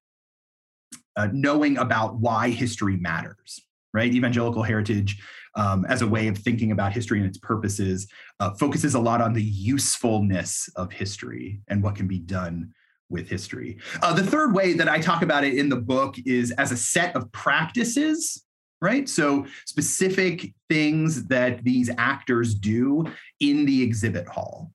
uh, 1.17 1.29
knowing 1.33 1.77
about 1.77 2.17
why 2.17 2.49
history 2.49 2.97
matters, 2.97 3.61
right? 3.93 4.13
Evangelical 4.13 4.63
heritage, 4.63 5.23
um, 5.57 5.85
as 5.87 6.01
a 6.01 6.07
way 6.07 6.29
of 6.29 6.39
thinking 6.39 6.73
about 6.73 6.93
history 6.93 7.19
and 7.19 7.27
its 7.27 7.39
purposes, 7.39 8.07
uh, 8.41 8.53
focuses 8.55 8.95
a 8.95 9.01
lot 9.01 9.21
on 9.21 9.35
the 9.35 9.43
usefulness 9.43 10.71
of 10.77 10.91
history 10.91 11.61
and 11.69 11.83
what 11.83 11.95
can 11.95 12.07
be 12.07 12.19
done 12.19 12.73
with 13.13 13.29
history. 13.29 13.79
Uh, 14.03 14.13
the 14.13 14.25
third 14.25 14.55
way 14.55 14.73
that 14.73 14.89
I 14.89 14.99
talk 14.99 15.23
about 15.23 15.45
it 15.45 15.55
in 15.55 15.69
the 15.69 15.77
book 15.77 16.17
is 16.27 16.51
as 16.53 16.73
a 16.73 16.77
set 16.77 17.15
of 17.15 17.31
practices, 17.31 18.45
right? 18.81 19.09
So 19.09 19.47
specific 19.67 20.53
things 20.69 21.27
that 21.27 21.63
these 21.63 21.91
actors 21.99 22.55
do 22.55 23.05
in 23.39 23.67
the 23.67 23.83
exhibit 23.83 24.27
hall. 24.27 24.73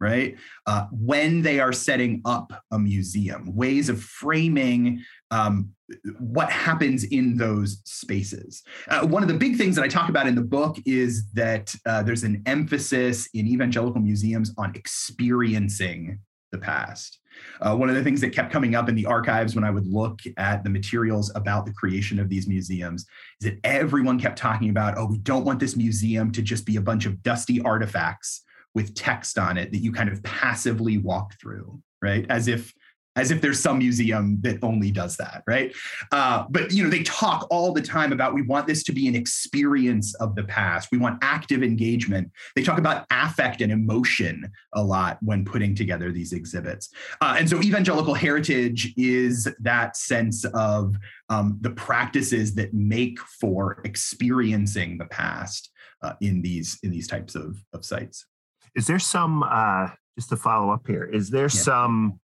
Right? 0.00 0.36
Uh, 0.66 0.86
when 0.90 1.40
they 1.40 1.60
are 1.60 1.72
setting 1.72 2.20
up 2.26 2.52
a 2.72 2.78
museum, 2.78 3.54
ways 3.56 3.88
of 3.88 4.02
framing 4.02 5.02
um, 5.30 5.70
what 6.18 6.50
happens 6.50 7.04
in 7.04 7.38
those 7.38 7.80
spaces. 7.84 8.64
Uh, 8.88 9.06
one 9.06 9.22
of 9.22 9.28
the 9.30 9.38
big 9.38 9.56
things 9.56 9.76
that 9.76 9.82
I 9.82 9.88
talk 9.88 10.10
about 10.10 10.26
in 10.26 10.34
the 10.34 10.42
book 10.42 10.76
is 10.84 11.30
that 11.32 11.74
uh, 11.86 12.02
there's 12.02 12.24
an 12.24 12.42
emphasis 12.44 13.28
in 13.32 13.46
evangelical 13.46 14.00
museums 14.00 14.52
on 14.58 14.74
experiencing 14.74 16.18
the 16.52 16.58
past. 16.58 17.20
Uh, 17.60 17.76
one 17.76 17.88
of 17.88 17.94
the 17.94 18.02
things 18.02 18.20
that 18.20 18.32
kept 18.32 18.52
coming 18.52 18.74
up 18.74 18.88
in 18.88 18.94
the 18.94 19.06
archives 19.06 19.54
when 19.54 19.64
I 19.64 19.70
would 19.70 19.86
look 19.86 20.20
at 20.36 20.64
the 20.64 20.70
materials 20.70 21.32
about 21.34 21.66
the 21.66 21.72
creation 21.72 22.18
of 22.18 22.28
these 22.28 22.46
museums 22.46 23.06
is 23.40 23.50
that 23.50 23.58
everyone 23.64 24.18
kept 24.18 24.38
talking 24.38 24.70
about, 24.70 24.98
oh, 24.98 25.06
we 25.06 25.18
don't 25.18 25.44
want 25.44 25.60
this 25.60 25.76
museum 25.76 26.30
to 26.32 26.42
just 26.42 26.66
be 26.66 26.76
a 26.76 26.82
bunch 26.82 27.06
of 27.06 27.22
dusty 27.22 27.60
artifacts 27.62 28.42
with 28.74 28.94
text 28.94 29.38
on 29.38 29.56
it 29.56 29.70
that 29.70 29.78
you 29.78 29.92
kind 29.92 30.08
of 30.08 30.22
passively 30.22 30.98
walk 30.98 31.38
through, 31.40 31.80
right? 32.02 32.26
As 32.28 32.48
if 32.48 32.74
as 33.16 33.30
if 33.30 33.40
there's 33.40 33.60
some 33.60 33.78
museum 33.78 34.38
that 34.40 34.58
only 34.62 34.90
does 34.90 35.16
that, 35.16 35.42
right? 35.46 35.74
Uh, 36.12 36.44
but 36.50 36.72
you 36.72 36.82
know, 36.82 36.90
they 36.90 37.02
talk 37.02 37.46
all 37.50 37.72
the 37.72 37.82
time 37.82 38.12
about 38.12 38.34
we 38.34 38.42
want 38.42 38.66
this 38.66 38.82
to 38.84 38.92
be 38.92 39.06
an 39.06 39.14
experience 39.14 40.14
of 40.14 40.34
the 40.34 40.44
past. 40.44 40.88
We 40.90 40.98
want 40.98 41.18
active 41.22 41.62
engagement. 41.62 42.30
They 42.56 42.62
talk 42.62 42.78
about 42.78 43.06
affect 43.10 43.60
and 43.60 43.72
emotion 43.72 44.50
a 44.72 44.82
lot 44.82 45.18
when 45.22 45.44
putting 45.44 45.74
together 45.74 46.10
these 46.10 46.32
exhibits. 46.32 46.90
Uh, 47.20 47.36
and 47.38 47.48
so, 47.48 47.60
evangelical 47.60 48.14
heritage 48.14 48.92
is 48.96 49.48
that 49.60 49.96
sense 49.96 50.44
of 50.54 50.96
um, 51.28 51.58
the 51.60 51.70
practices 51.70 52.54
that 52.54 52.74
make 52.74 53.18
for 53.20 53.80
experiencing 53.84 54.98
the 54.98 55.06
past 55.06 55.70
uh, 56.02 56.14
in 56.20 56.42
these 56.42 56.78
in 56.82 56.90
these 56.90 57.06
types 57.06 57.34
of, 57.34 57.56
of 57.72 57.84
sites. 57.84 58.26
Is 58.74 58.86
there 58.86 58.98
some 58.98 59.42
uh, 59.44 59.88
just 60.16 60.30
to 60.30 60.36
follow 60.36 60.72
up 60.72 60.86
here? 60.86 61.04
Is 61.04 61.30
there 61.30 61.44
yeah. 61.44 61.48
some 61.48 62.20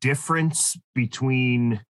difference 0.00 0.76
between 0.94 1.80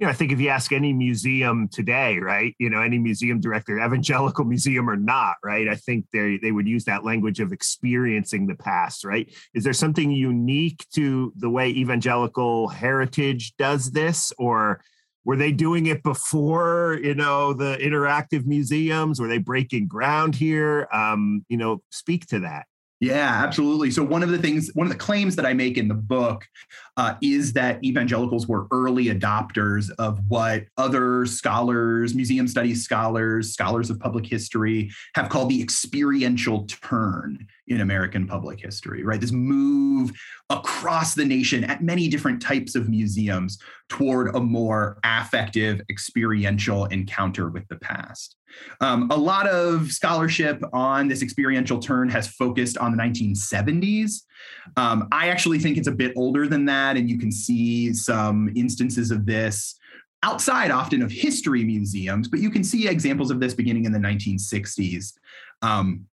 you 0.00 0.06
know, 0.06 0.10
I 0.12 0.14
think 0.14 0.32
if 0.32 0.40
you 0.40 0.48
ask 0.48 0.72
any 0.72 0.94
museum 0.94 1.68
today, 1.68 2.16
right, 2.16 2.54
you 2.58 2.70
know, 2.70 2.80
any 2.80 2.96
museum 2.96 3.38
director, 3.38 3.78
evangelical 3.78 4.46
museum 4.46 4.88
or 4.88 4.96
not, 4.96 5.34
right, 5.44 5.68
I 5.68 5.74
think 5.74 6.06
they 6.10 6.38
they 6.42 6.52
would 6.52 6.66
use 6.66 6.86
that 6.86 7.04
language 7.04 7.38
of 7.38 7.52
experiencing 7.52 8.46
the 8.46 8.54
past, 8.54 9.04
right? 9.04 9.30
Is 9.52 9.62
there 9.62 9.74
something 9.74 10.10
unique 10.10 10.86
to 10.94 11.34
the 11.36 11.50
way 11.50 11.68
evangelical 11.68 12.68
heritage 12.68 13.54
does 13.58 13.90
this, 13.90 14.32
or 14.38 14.80
were 15.26 15.36
they 15.36 15.52
doing 15.52 15.84
it 15.84 16.02
before, 16.02 16.98
you 17.02 17.14
know, 17.14 17.52
the 17.52 17.76
interactive 17.76 18.46
museums? 18.46 19.20
Were 19.20 19.28
they 19.28 19.36
breaking 19.36 19.86
ground 19.86 20.34
here? 20.34 20.88
Um, 20.94 21.44
you 21.50 21.58
know, 21.58 21.82
speak 21.90 22.26
to 22.28 22.40
that. 22.40 22.64
Yeah, 23.00 23.42
absolutely. 23.42 23.90
So 23.90 24.04
one 24.04 24.22
of 24.22 24.28
the 24.28 24.36
things, 24.36 24.70
one 24.74 24.86
of 24.86 24.92
the 24.92 24.98
claims 24.98 25.34
that 25.36 25.46
I 25.46 25.54
make 25.54 25.78
in 25.78 25.88
the 25.88 25.94
book 25.94 26.46
uh, 26.98 27.14
is 27.22 27.54
that 27.54 27.82
evangelicals 27.82 28.46
were 28.46 28.66
early 28.70 29.06
adopters 29.06 29.90
of 29.98 30.20
what 30.28 30.64
other 30.76 31.24
scholars, 31.24 32.14
museum 32.14 32.46
studies 32.46 32.84
scholars, 32.84 33.54
scholars 33.54 33.88
of 33.88 33.98
public 33.98 34.26
history 34.26 34.90
have 35.14 35.30
called 35.30 35.48
the 35.48 35.62
experiential 35.62 36.66
turn 36.66 37.46
in 37.68 37.80
American 37.80 38.26
public 38.26 38.60
history, 38.60 39.02
right? 39.02 39.20
This 39.20 39.32
move 39.32 40.12
across 40.50 41.14
the 41.14 41.24
nation 41.24 41.64
at 41.64 41.82
many 41.82 42.06
different 42.06 42.42
types 42.42 42.74
of 42.74 42.90
museums 42.90 43.58
toward 43.88 44.36
a 44.36 44.40
more 44.40 44.98
affective, 45.04 45.80
experiential 45.88 46.84
encounter 46.86 47.48
with 47.48 47.66
the 47.68 47.76
past. 47.76 48.36
Um, 48.80 49.10
a 49.10 49.16
lot 49.16 49.46
of 49.46 49.92
scholarship 49.92 50.62
on 50.72 51.08
this 51.08 51.22
experiential 51.22 51.78
turn 51.78 52.08
has 52.08 52.28
focused 52.28 52.78
on 52.78 52.96
the 52.96 53.02
1970s. 53.02 54.22
Um, 54.76 55.08
I 55.12 55.28
actually 55.28 55.58
think 55.58 55.76
it's 55.76 55.88
a 55.88 55.92
bit 55.92 56.12
older 56.16 56.46
than 56.46 56.64
that, 56.66 56.96
and 56.96 57.08
you 57.08 57.18
can 57.18 57.32
see 57.32 57.92
some 57.92 58.50
instances 58.56 59.10
of 59.10 59.26
this 59.26 59.76
outside 60.22 60.70
often 60.70 61.02
of 61.02 61.10
history 61.10 61.64
museums, 61.64 62.28
but 62.28 62.40
you 62.40 62.50
can 62.50 62.62
see 62.62 62.88
examples 62.88 63.30
of 63.30 63.40
this 63.40 63.54
beginning 63.54 63.86
in 63.86 63.92
the 63.92 63.98
1960s. 63.98 65.14
Um, 65.62 66.06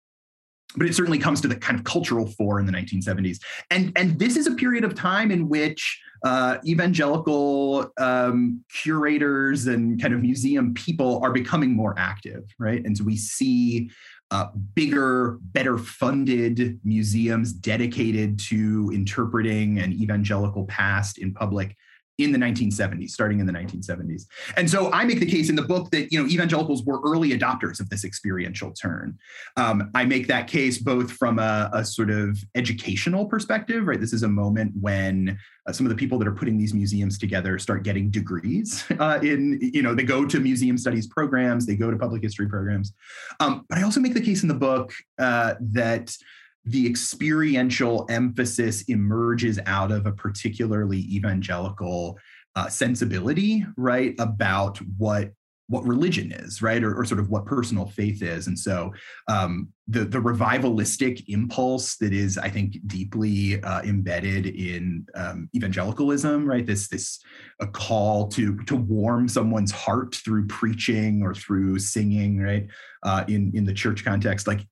but 0.76 0.88
it 0.88 0.94
certainly 0.94 1.18
comes 1.18 1.42
to 1.42 1.48
the 1.48 1.56
kind 1.56 1.80
of 1.80 1.86
cultural 1.86 2.28
fore 2.28 2.60
in 2.60 2.66
the 2.66 2.72
1970s. 2.72 3.40
And, 3.72 3.92
and 3.96 4.20
this 4.20 4.36
is 4.36 4.48
a 4.48 4.52
period 4.52 4.84
of 4.84 4.96
time 4.96 5.32
in 5.32 5.48
which 5.48 6.00
uh, 6.24 6.58
evangelical 6.66 7.92
um, 8.00 8.64
curators 8.74 9.68
and 9.68 10.02
kind 10.02 10.14
of 10.14 10.22
museum 10.22 10.74
people 10.74 11.22
are 11.24 11.32
becoming 11.32 11.74
more 11.74 11.96
active, 11.98 12.44
right? 12.60 12.84
And 12.84 12.98
so 12.98 13.04
we 13.04 13.16
see 13.16 13.90
uh, 14.32 14.48
bigger, 14.76 15.38
better 15.42 15.78
funded 15.78 16.80
museums 16.84 17.54
dedicated 17.54 18.40
to 18.40 18.92
interpreting 18.94 19.80
an 19.80 19.94
evangelical 19.94 20.66
past 20.66 21.18
in 21.18 21.34
public 21.34 21.78
in 22.18 22.32
the 22.32 22.38
1970s, 22.38 23.12
starting 23.12 23.40
in 23.40 23.46
the 23.46 23.54
1970s. 23.54 24.26
And 24.56 24.70
so 24.70 24.92
I 24.92 25.06
make 25.06 25.20
the 25.20 25.26
case 25.26 25.50
in 25.50 25.56
the 25.56 25.62
book 25.62 25.92
that 25.92 26.12
you 26.12 26.22
know 26.22 26.28
evangelicals 26.28 26.84
were 26.84 27.00
early 27.06 27.38
adopters 27.38 27.80
of 27.80 27.90
this 27.90 28.04
experiential 28.04 28.72
turn. 28.72 29.18
Um, 29.56 29.92
I 29.94 30.06
make 30.06 30.28
that 30.28 30.48
case 30.48 30.78
both 30.78 31.12
from 31.12 31.40
a, 31.40 31.70
a, 31.74 31.86
sort 31.86 32.10
of 32.10 32.38
educational 32.56 33.26
perspective, 33.26 33.88
right? 33.88 34.00
This 34.00 34.14
is 34.14 34.24
a 34.24 34.28
moment 34.28 34.74
when 34.80 35.38
uh, 35.68 35.72
some 35.72 35.86
of 35.86 35.90
the 35.90 35.96
people 35.96 36.18
that 36.20 36.28
are 36.28 36.34
putting 36.34 36.58
these 36.58 36.74
museums 36.74 37.18
together 37.18 37.60
start 37.60 37.84
getting 37.84 38.10
degrees 38.10 38.84
uh, 39.00 39.20
in, 39.22 39.60
you 39.62 39.82
know, 39.82 39.94
they 39.94 40.04
go 40.04 40.26
to 40.26 40.40
museum 40.40 40.78
studies 40.78 41.08
programs, 41.08 41.66
they 41.66 41.76
go 41.76 41.92
to 41.92 41.98
public 41.98 42.24
history 42.24 42.48
programs. 42.48 42.94
Um, 43.40 43.66
but 43.70 43.78
I 43.78 43.84
also 43.84 44.00
make 44.00 44.14
the 44.14 44.22
case 44.22 44.42
in 44.42 44.48
the 44.48 44.56
book 44.56 44.94
uh, 45.20 45.56
that 45.60 46.16
the 46.68 46.86
experiential 46.88 48.06
emphasis 48.10 48.84
emerges 48.84 49.60
out 49.66 49.92
of 49.92 50.06
a 50.06 50.12
particularly 50.12 51.00
evangelical 51.00 52.18
uh, 52.56 52.68
sensibility, 52.68 53.66
right, 53.78 54.16
about 54.20 54.78
what 54.98 55.32
what 55.70 55.86
religion 55.86 56.32
is, 56.32 56.62
right, 56.62 56.82
or, 56.82 56.98
or, 56.98 57.04
sort 57.04 57.20
of 57.20 57.30
what 57.30 57.46
personal 57.46 57.86
faith 57.86 58.24
is. 58.24 58.48
And 58.48 58.58
so 58.58 58.94
um, 59.28 59.68
the 59.90 60.06
the 60.06 60.18
revivalistic 60.18 61.26
impulse 61.28 61.98
that 61.98 62.14
is, 62.14 62.38
I 62.38 62.50
think, 62.50 62.78
deeply 62.88 63.62
uh, 63.62 63.82
embedded 63.82 64.46
in 64.48 65.06
um, 65.14 65.50
evangelicalism, 65.56 66.46
right? 66.46 66.66
This 66.66 66.88
this 66.88 67.20
a 67.60 67.68
call 67.68 68.30
to 68.30 68.58
to 68.64 68.76
warm 68.76 69.28
someone's 69.28 69.72
heart 69.72 70.16
through 70.16 70.48
preaching 70.48 71.22
or 71.22 71.34
through 71.34 71.80
singing, 71.80 72.40
right? 72.40 72.68
Uh, 73.04 73.26
in 73.28 73.52
in 73.54 73.66
the 73.66 73.74
church 73.74 74.06
context, 74.06 74.48
like 74.48 74.66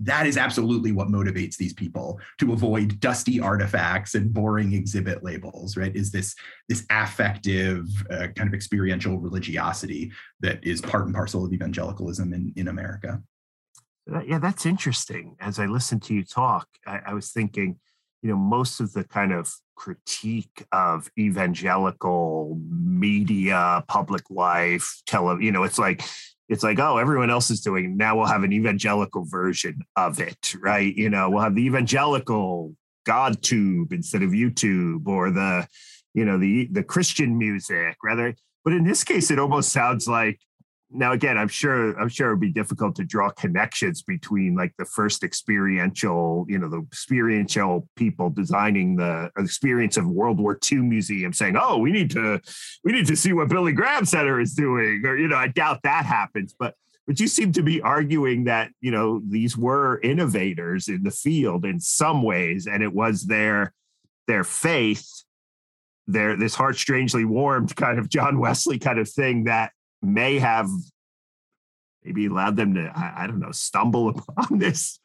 that 0.00 0.26
is 0.26 0.36
absolutely 0.36 0.92
what 0.92 1.08
motivates 1.08 1.56
these 1.56 1.72
people 1.72 2.18
to 2.38 2.52
avoid 2.52 2.98
dusty 3.00 3.40
artifacts 3.40 4.14
and 4.14 4.32
boring 4.32 4.72
exhibit 4.72 5.22
labels 5.22 5.76
right? 5.76 5.94
Is 5.94 6.10
this 6.10 6.34
this 6.68 6.86
affective 6.90 7.86
uh, 8.10 8.28
kind 8.36 8.48
of 8.48 8.54
experiential 8.54 9.18
religiosity 9.18 10.12
that 10.40 10.64
is 10.64 10.80
part 10.80 11.06
and 11.06 11.14
parcel 11.14 11.44
of 11.44 11.52
evangelicalism 11.52 12.32
in, 12.32 12.52
in 12.56 12.68
america. 12.68 13.22
Yeah 14.24 14.38
that's 14.38 14.66
interesting. 14.66 15.36
As 15.40 15.58
i 15.58 15.66
listened 15.66 16.02
to 16.04 16.14
you 16.14 16.24
talk 16.24 16.68
I, 16.86 17.00
I 17.06 17.14
was 17.14 17.30
thinking 17.30 17.78
you 18.22 18.30
know 18.30 18.36
most 18.36 18.80
of 18.80 18.92
the 18.92 19.04
kind 19.04 19.32
of 19.32 19.54
critique 19.74 20.66
of 20.72 21.10
evangelical 21.18 22.58
media 22.68 23.82
public 23.88 24.22
life 24.30 25.00
tele 25.06 25.42
you 25.42 25.50
know 25.50 25.62
it's 25.64 25.78
like 25.78 26.02
it's 26.50 26.64
like, 26.64 26.80
oh, 26.80 26.98
everyone 26.98 27.30
else 27.30 27.48
is 27.48 27.60
doing. 27.60 27.96
Now 27.96 28.16
we'll 28.16 28.26
have 28.26 28.42
an 28.42 28.52
evangelical 28.52 29.24
version 29.24 29.82
of 29.94 30.18
it, 30.18 30.54
right? 30.60 30.94
You 30.94 31.08
know, 31.08 31.30
we'll 31.30 31.42
have 31.42 31.54
the 31.54 31.64
evangelical 31.64 32.74
GodTube 33.06 33.92
instead 33.92 34.22
of 34.22 34.30
YouTube 34.30 35.06
or 35.06 35.30
the, 35.30 35.68
you 36.12 36.24
know, 36.24 36.38
the 36.38 36.68
the 36.72 36.82
Christian 36.82 37.38
music 37.38 37.96
rather. 38.02 38.34
But 38.64 38.74
in 38.74 38.84
this 38.84 39.04
case, 39.04 39.30
it 39.30 39.38
almost 39.38 39.72
sounds 39.72 40.08
like 40.08 40.40
now 40.92 41.12
again 41.12 41.38
i'm 41.38 41.48
sure 41.48 41.98
i'm 42.00 42.08
sure 42.08 42.28
it'd 42.28 42.40
be 42.40 42.50
difficult 42.50 42.96
to 42.96 43.04
draw 43.04 43.30
connections 43.30 44.02
between 44.02 44.56
like 44.56 44.74
the 44.78 44.84
first 44.84 45.22
experiential 45.22 46.44
you 46.48 46.58
know 46.58 46.68
the 46.68 46.80
experiential 46.80 47.88
people 47.96 48.30
designing 48.30 48.96
the 48.96 49.30
experience 49.38 49.96
of 49.96 50.06
world 50.06 50.40
war 50.40 50.58
ii 50.72 50.78
museum 50.78 51.32
saying 51.32 51.56
oh 51.60 51.78
we 51.78 51.92
need 51.92 52.10
to 52.10 52.40
we 52.84 52.92
need 52.92 53.06
to 53.06 53.16
see 53.16 53.32
what 53.32 53.48
billy 53.48 53.72
graham 53.72 54.04
center 54.04 54.40
is 54.40 54.54
doing 54.54 55.02
or 55.04 55.16
you 55.16 55.28
know 55.28 55.36
i 55.36 55.46
doubt 55.48 55.80
that 55.82 56.04
happens 56.04 56.54
but 56.58 56.74
but 57.06 57.18
you 57.18 57.26
seem 57.26 57.52
to 57.52 57.62
be 57.62 57.80
arguing 57.82 58.44
that 58.44 58.70
you 58.80 58.90
know 58.90 59.20
these 59.28 59.56
were 59.56 60.00
innovators 60.00 60.88
in 60.88 61.02
the 61.02 61.10
field 61.10 61.64
in 61.64 61.80
some 61.80 62.22
ways 62.22 62.66
and 62.66 62.82
it 62.82 62.92
was 62.92 63.24
their 63.24 63.72
their 64.26 64.44
faith 64.44 65.24
their 66.06 66.36
this 66.36 66.54
heart 66.54 66.76
strangely 66.76 67.24
warmed 67.24 67.74
kind 67.76 67.98
of 67.98 68.08
john 68.08 68.38
wesley 68.38 68.78
kind 68.78 68.98
of 68.98 69.08
thing 69.08 69.44
that 69.44 69.72
may 70.02 70.38
have 70.38 70.68
maybe 72.04 72.26
allowed 72.26 72.56
them 72.56 72.74
to 72.74 72.92
I, 72.94 73.24
I 73.24 73.26
don't 73.26 73.40
know 73.40 73.52
stumble 73.52 74.08
upon 74.28 74.58
this 74.58 75.00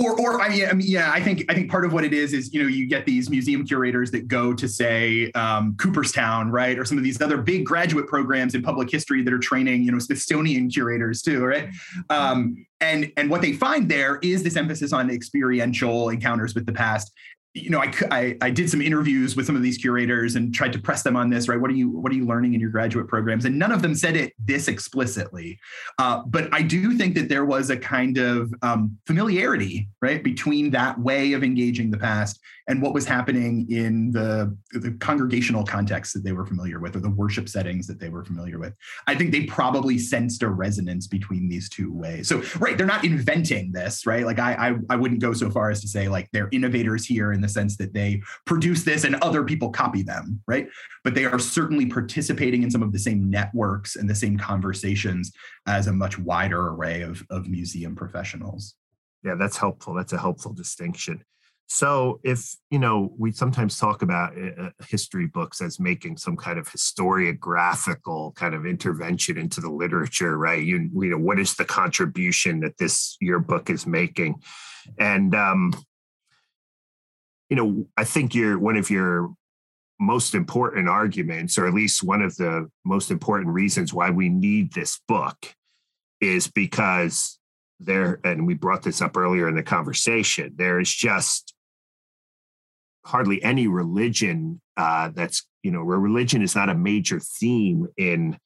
or, 0.00 0.18
or 0.18 0.40
I 0.40 0.48
mean, 0.48 0.80
yeah, 0.80 1.12
I 1.12 1.20
think 1.20 1.44
I 1.50 1.54
think 1.54 1.70
part 1.70 1.84
of 1.84 1.92
what 1.92 2.04
it 2.04 2.14
is 2.14 2.32
is 2.32 2.54
you 2.54 2.62
know 2.62 2.68
you 2.68 2.88
get 2.88 3.04
these 3.04 3.28
museum 3.28 3.66
curators 3.66 4.10
that 4.12 4.28
go 4.28 4.54
to 4.54 4.66
say 4.66 5.30
um, 5.32 5.76
Cooperstown, 5.78 6.50
right, 6.50 6.78
or 6.78 6.86
some 6.86 6.96
of 6.96 7.04
these 7.04 7.20
other 7.20 7.36
big 7.36 7.66
graduate 7.66 8.06
programs 8.06 8.54
in 8.54 8.62
public 8.62 8.90
history 8.90 9.22
that 9.22 9.32
are 9.32 9.38
training 9.38 9.82
you 9.82 9.92
know 9.92 9.98
Smithsonian 9.98 10.70
curators 10.70 11.20
too, 11.20 11.44
right? 11.44 11.68
Um, 12.08 12.66
and 12.80 13.12
and 13.18 13.28
what 13.28 13.42
they 13.42 13.52
find 13.52 13.90
there 13.90 14.18
is 14.22 14.42
this 14.42 14.56
emphasis 14.56 14.94
on 14.94 15.10
experiential 15.10 16.08
encounters 16.08 16.54
with 16.54 16.64
the 16.64 16.72
past, 16.72 17.12
you 17.52 17.68
know, 17.68 17.80
I, 17.80 17.92
I, 18.12 18.36
I 18.42 18.50
did 18.50 18.70
some 18.70 18.80
interviews 18.80 19.34
with 19.34 19.44
some 19.44 19.56
of 19.56 19.62
these 19.62 19.76
curators 19.76 20.36
and 20.36 20.54
tried 20.54 20.72
to 20.72 20.78
press 20.78 21.02
them 21.02 21.16
on 21.16 21.30
this, 21.30 21.48
right? 21.48 21.60
What 21.60 21.70
are 21.70 21.74
you 21.74 21.90
what 21.90 22.12
are 22.12 22.14
you 22.14 22.24
learning 22.24 22.54
in 22.54 22.60
your 22.60 22.70
graduate 22.70 23.08
programs? 23.08 23.44
And 23.44 23.58
none 23.58 23.72
of 23.72 23.82
them 23.82 23.94
said 23.94 24.16
it 24.16 24.32
this 24.38 24.68
explicitly, 24.68 25.58
uh, 25.98 26.22
but 26.26 26.48
I 26.52 26.62
do 26.62 26.96
think 26.96 27.16
that 27.16 27.28
there 27.28 27.44
was 27.44 27.70
a 27.70 27.76
kind 27.76 28.18
of 28.18 28.54
um, 28.62 28.96
familiarity, 29.06 29.88
right, 30.00 30.22
between 30.22 30.70
that 30.70 30.98
way 31.00 31.32
of 31.32 31.42
engaging 31.42 31.90
the 31.90 31.98
past 31.98 32.40
and 32.70 32.80
what 32.80 32.94
was 32.94 33.04
happening 33.04 33.66
in 33.68 34.12
the 34.12 34.56
the 34.70 34.92
congregational 35.00 35.64
context 35.64 36.14
that 36.14 36.22
they 36.22 36.30
were 36.30 36.46
familiar 36.46 36.78
with 36.78 36.94
or 36.94 37.00
the 37.00 37.10
worship 37.10 37.48
settings 37.48 37.84
that 37.88 37.98
they 37.98 38.08
were 38.08 38.24
familiar 38.24 38.60
with. 38.60 38.74
I 39.08 39.16
think 39.16 39.32
they 39.32 39.44
probably 39.44 39.98
sensed 39.98 40.44
a 40.44 40.48
resonance 40.48 41.08
between 41.08 41.48
these 41.48 41.68
two 41.68 41.92
ways. 41.92 42.28
So, 42.28 42.42
right, 42.60 42.78
they're 42.78 42.86
not 42.86 43.04
inventing 43.04 43.72
this, 43.72 44.06
right? 44.06 44.24
Like 44.24 44.38
I 44.38 44.52
I, 44.54 44.74
I 44.88 44.96
wouldn't 44.96 45.20
go 45.20 45.32
so 45.32 45.50
far 45.50 45.70
as 45.70 45.80
to 45.80 45.88
say 45.88 46.08
like 46.08 46.28
they're 46.32 46.48
innovators 46.52 47.04
here 47.04 47.32
in 47.32 47.40
the 47.40 47.48
sense 47.48 47.76
that 47.78 47.92
they 47.92 48.22
produce 48.46 48.84
this 48.84 49.02
and 49.02 49.16
other 49.16 49.42
people 49.42 49.70
copy 49.70 50.04
them, 50.04 50.40
right? 50.46 50.68
But 51.02 51.16
they 51.16 51.24
are 51.24 51.40
certainly 51.40 51.86
participating 51.86 52.62
in 52.62 52.70
some 52.70 52.84
of 52.84 52.92
the 52.92 52.98
same 53.00 53.28
networks 53.28 53.96
and 53.96 54.08
the 54.08 54.14
same 54.14 54.38
conversations 54.38 55.32
as 55.66 55.88
a 55.88 55.92
much 55.92 56.18
wider 56.18 56.68
array 56.68 57.02
of, 57.02 57.26
of 57.30 57.48
museum 57.48 57.96
professionals. 57.96 58.76
Yeah, 59.24 59.34
that's 59.34 59.56
helpful. 59.56 59.92
That's 59.92 60.12
a 60.12 60.18
helpful 60.18 60.52
distinction. 60.52 61.24
So, 61.72 62.18
if 62.24 62.56
you 62.72 62.80
know, 62.80 63.14
we 63.16 63.30
sometimes 63.30 63.78
talk 63.78 64.02
about 64.02 64.32
uh, 64.36 64.70
history 64.88 65.28
books 65.28 65.60
as 65.60 65.78
making 65.78 66.16
some 66.16 66.36
kind 66.36 66.58
of 66.58 66.68
historiographical 66.68 68.34
kind 68.34 68.56
of 68.56 68.66
intervention 68.66 69.38
into 69.38 69.60
the 69.60 69.70
literature, 69.70 70.36
right? 70.36 70.60
You, 70.60 70.90
you 70.92 71.10
know, 71.10 71.18
what 71.18 71.38
is 71.38 71.54
the 71.54 71.64
contribution 71.64 72.58
that 72.60 72.76
this 72.78 73.16
your 73.20 73.38
book 73.38 73.70
is 73.70 73.86
making? 73.86 74.42
And 74.98 75.32
um, 75.32 75.72
you 77.48 77.56
know, 77.56 77.86
I 77.96 78.02
think 78.02 78.34
you're 78.34 78.58
one 78.58 78.76
of 78.76 78.90
your 78.90 79.32
most 80.00 80.34
important 80.34 80.88
arguments, 80.88 81.56
or 81.56 81.68
at 81.68 81.74
least 81.74 82.02
one 82.02 82.20
of 82.20 82.34
the 82.34 82.68
most 82.84 83.12
important 83.12 83.54
reasons 83.54 83.94
why 83.94 84.10
we 84.10 84.28
need 84.28 84.72
this 84.72 85.00
book, 85.06 85.54
is 86.20 86.48
because 86.48 87.38
there, 87.78 88.18
and 88.24 88.44
we 88.44 88.54
brought 88.54 88.82
this 88.82 89.00
up 89.00 89.16
earlier 89.16 89.48
in 89.48 89.54
the 89.54 89.62
conversation, 89.62 90.54
there 90.56 90.80
is 90.80 90.92
just 90.92 91.49
hardly 93.10 93.42
any 93.42 93.66
religion 93.66 94.60
uh, 94.76 95.10
that's, 95.12 95.46
you 95.62 95.70
know, 95.70 95.84
where 95.84 95.98
religion 95.98 96.42
is 96.42 96.54
not 96.54 96.70
a 96.70 96.74
major 96.74 97.18
theme 97.18 97.86
in 97.96 98.38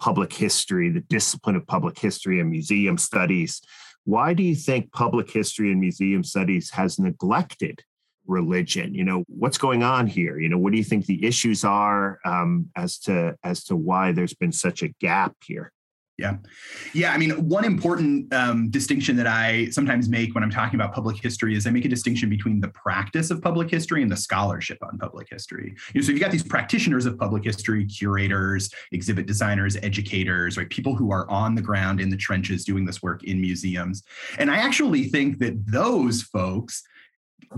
public 0.00 0.32
history, 0.32 0.90
the 0.90 1.00
discipline 1.00 1.56
of 1.56 1.66
public 1.66 1.98
history 1.98 2.40
and 2.40 2.48
museum 2.48 2.96
studies. 2.96 3.60
Why 4.04 4.32
do 4.34 4.42
you 4.42 4.54
think 4.54 4.92
public 4.92 5.30
history 5.30 5.70
and 5.70 5.80
museum 5.80 6.24
studies 6.24 6.70
has 6.70 6.98
neglected 6.98 7.82
religion? 8.26 8.94
You 8.94 9.04
know 9.04 9.24
what's 9.28 9.58
going 9.58 9.82
on 9.82 10.06
here? 10.06 10.38
You 10.38 10.48
know 10.48 10.58
what 10.58 10.72
do 10.72 10.78
you 10.78 10.84
think 10.84 11.06
the 11.06 11.24
issues 11.24 11.64
are 11.64 12.18
um, 12.24 12.70
as 12.76 12.98
to 13.00 13.36
as 13.44 13.64
to 13.64 13.76
why 13.76 14.12
there's 14.12 14.34
been 14.34 14.52
such 14.52 14.82
a 14.82 14.88
gap 15.00 15.34
here 15.44 15.72
yeah. 16.18 16.36
Yeah 16.92 17.12
i 17.12 17.18
mean 17.18 17.30
one 17.48 17.64
important 17.64 18.32
um, 18.34 18.70
distinction 18.70 19.16
that 19.16 19.26
i 19.26 19.68
sometimes 19.70 20.08
make 20.08 20.34
when 20.34 20.44
i'm 20.44 20.50
talking 20.50 20.78
about 20.78 20.92
public 20.94 21.16
history 21.16 21.56
is 21.56 21.66
i 21.66 21.70
make 21.70 21.84
a 21.84 21.88
distinction 21.88 22.28
between 22.28 22.60
the 22.60 22.68
practice 22.68 23.30
of 23.30 23.40
public 23.40 23.70
history 23.70 24.02
and 24.02 24.10
the 24.10 24.16
scholarship 24.16 24.78
on 24.82 24.98
public 24.98 25.28
history. 25.30 25.74
You 25.94 26.00
know, 26.00 26.06
so 26.06 26.12
you've 26.12 26.20
got 26.20 26.30
these 26.30 26.42
practitioners 26.42 27.06
of 27.06 27.18
public 27.18 27.44
history 27.44 27.86
curators 27.86 28.70
exhibit 28.92 29.26
designers 29.26 29.76
educators 29.76 30.56
right? 30.56 30.68
People 30.68 30.94
who 30.94 31.10
are 31.10 31.28
on 31.30 31.54
the 31.54 31.62
ground 31.62 32.00
in 32.00 32.10
the 32.10 32.16
trenches 32.16 32.64
doing 32.64 32.84
this 32.84 33.02
work 33.02 33.24
in 33.24 33.40
museums. 33.40 34.02
And 34.38 34.50
i 34.50 34.58
actually 34.58 35.04
think 35.04 35.38
that 35.38 35.54
those 35.66 36.22
folks 36.22 36.82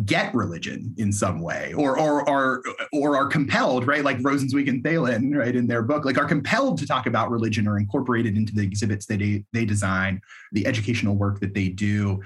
get 0.04 0.34
religion 0.34 0.94
in 0.98 1.12
some 1.12 1.40
way 1.40 1.72
or 1.74 1.98
or 1.98 2.28
are 2.28 2.62
or 2.92 3.16
are 3.16 3.26
compelled 3.26 3.86
right? 3.86 4.04
Like 4.04 4.18
rosenzweig 4.18 4.68
and 4.68 4.82
thelen 4.82 5.36
right 5.36 5.54
in 5.54 5.66
their 5.66 5.82
book 5.82 6.04
like 6.04 6.18
are 6.18 6.24
compelled 6.24 6.78
to 6.78 6.86
talk 6.86 7.06
about 7.06 7.30
religion 7.30 7.66
or 7.68 7.78
incorporate 7.78 8.26
it 8.26 8.36
into 8.36 8.54
the 8.54 8.62
exhibits 8.62 9.06
that 9.06 9.18
they, 9.18 9.44
they 9.52 9.64
design 9.64 10.20
the 10.52 10.66
educational 10.66 11.16
work 11.16 11.40
that 11.40 11.54
they 11.54 11.68
do. 11.68 12.22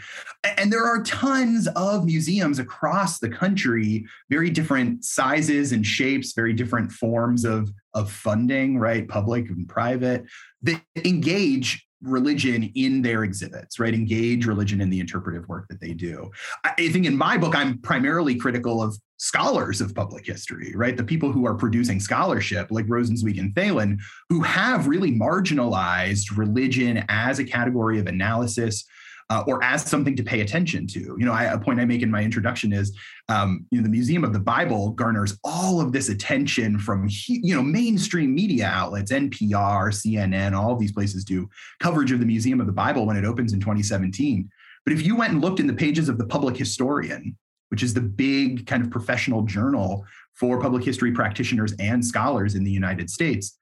And 0.56 0.72
there 0.72 0.84
are 0.84 1.02
tons 1.02 1.68
of 1.76 2.04
museums 2.04 2.58
across 2.58 3.18
the 3.18 3.28
country 3.28 4.06
very 4.30 4.50
different 4.50 5.04
sizes 5.04 5.72
and 5.72 5.86
shapes 5.86 6.32
very 6.32 6.52
different 6.52 6.92
forms 6.92 7.44
of 7.44 7.70
of 7.94 8.10
funding 8.10 8.78
right? 8.78 9.08
Public 9.08 9.48
and 9.48 9.68
private 9.68 10.24
that 10.62 10.82
engage 11.04 11.87
religion 12.02 12.70
in 12.74 13.02
their 13.02 13.24
exhibits, 13.24 13.78
right? 13.78 13.94
Engage 13.94 14.46
religion 14.46 14.80
in 14.80 14.90
the 14.90 15.00
interpretive 15.00 15.48
work 15.48 15.66
that 15.68 15.80
they 15.80 15.92
do. 15.92 16.30
I 16.64 16.88
think 16.88 17.06
in 17.06 17.16
my 17.16 17.36
book, 17.36 17.56
I'm 17.56 17.78
primarily 17.78 18.36
critical 18.36 18.82
of 18.82 18.96
scholars 19.16 19.80
of 19.80 19.94
public 19.94 20.24
history, 20.24 20.72
right? 20.76 20.96
The 20.96 21.02
people 21.02 21.32
who 21.32 21.44
are 21.44 21.54
producing 21.54 21.98
scholarship, 21.98 22.68
like 22.70 22.86
Rosenzweig 22.86 23.40
and 23.40 23.52
Thelen, 23.54 23.98
who 24.28 24.42
have 24.42 24.86
really 24.86 25.10
marginalized 25.10 26.36
religion 26.36 27.04
as 27.08 27.40
a 27.40 27.44
category 27.44 27.98
of 27.98 28.06
analysis 28.06 28.84
uh, 29.30 29.44
or 29.46 29.62
as 29.62 29.84
something 29.84 30.16
to 30.16 30.22
pay 30.22 30.40
attention 30.40 30.86
to. 30.86 31.00
You 31.00 31.26
know, 31.26 31.32
I, 31.32 31.44
a 31.44 31.58
point 31.58 31.80
I 31.80 31.84
make 31.84 32.02
in 32.02 32.10
my 32.10 32.22
introduction 32.22 32.72
is, 32.72 32.96
um, 33.28 33.66
you 33.70 33.78
know, 33.78 33.84
the 33.84 33.90
Museum 33.90 34.24
of 34.24 34.32
the 34.32 34.40
Bible 34.40 34.90
garners 34.90 35.38
all 35.44 35.80
of 35.80 35.92
this 35.92 36.08
attention 36.08 36.78
from, 36.78 37.08
you 37.26 37.54
know, 37.54 37.62
mainstream 37.62 38.34
media 38.34 38.66
outlets, 38.66 39.12
NPR, 39.12 39.92
CNN, 39.92 40.56
all 40.56 40.76
these 40.76 40.92
places 40.92 41.24
do 41.24 41.48
coverage 41.80 42.12
of 42.12 42.20
the 42.20 42.26
Museum 42.26 42.60
of 42.60 42.66
the 42.66 42.72
Bible 42.72 43.06
when 43.06 43.16
it 43.16 43.24
opens 43.24 43.52
in 43.52 43.60
2017. 43.60 44.48
But 44.84 44.92
if 44.94 45.04
you 45.04 45.16
went 45.16 45.34
and 45.34 45.42
looked 45.42 45.60
in 45.60 45.66
the 45.66 45.74
pages 45.74 46.08
of 46.08 46.16
the 46.16 46.26
Public 46.26 46.56
Historian, 46.56 47.36
which 47.68 47.82
is 47.82 47.92
the 47.92 48.00
big 48.00 48.66
kind 48.66 48.82
of 48.82 48.90
professional 48.90 49.42
journal 49.42 50.06
for 50.32 50.60
public 50.60 50.84
history 50.84 51.12
practitioners 51.12 51.74
and 51.78 52.04
scholars 52.04 52.54
in 52.54 52.64
the 52.64 52.70
United 52.70 53.10
States, 53.10 53.58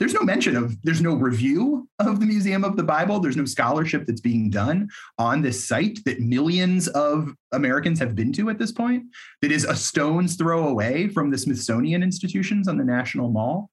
there's 0.00 0.14
no 0.14 0.22
mention 0.22 0.56
of, 0.56 0.80
there's 0.82 1.02
no 1.02 1.14
review 1.14 1.86
of 1.98 2.20
the 2.20 2.26
Museum 2.26 2.64
of 2.64 2.74
the 2.74 2.82
Bible. 2.82 3.20
There's 3.20 3.36
no 3.36 3.44
scholarship 3.44 4.06
that's 4.06 4.22
being 4.22 4.48
done 4.48 4.88
on 5.18 5.42
this 5.42 5.68
site 5.68 6.00
that 6.06 6.20
millions 6.20 6.88
of 6.88 7.34
Americans 7.52 7.98
have 7.98 8.16
been 8.16 8.32
to 8.32 8.48
at 8.48 8.58
this 8.58 8.72
point, 8.72 9.04
that 9.42 9.52
is 9.52 9.64
a 9.64 9.76
stone's 9.76 10.36
throw 10.36 10.68
away 10.68 11.08
from 11.08 11.30
the 11.30 11.36
Smithsonian 11.36 12.02
institutions 12.02 12.66
on 12.66 12.78
the 12.78 12.84
National 12.84 13.30
Mall. 13.30 13.70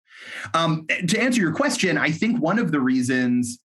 Um, 0.54 0.86
to 1.08 1.18
answer 1.18 1.40
your 1.40 1.54
question, 1.54 1.98
I 1.98 2.12
think 2.12 2.42
one 2.42 2.60
of 2.60 2.74
the 2.74 2.82
reasons 2.82 3.60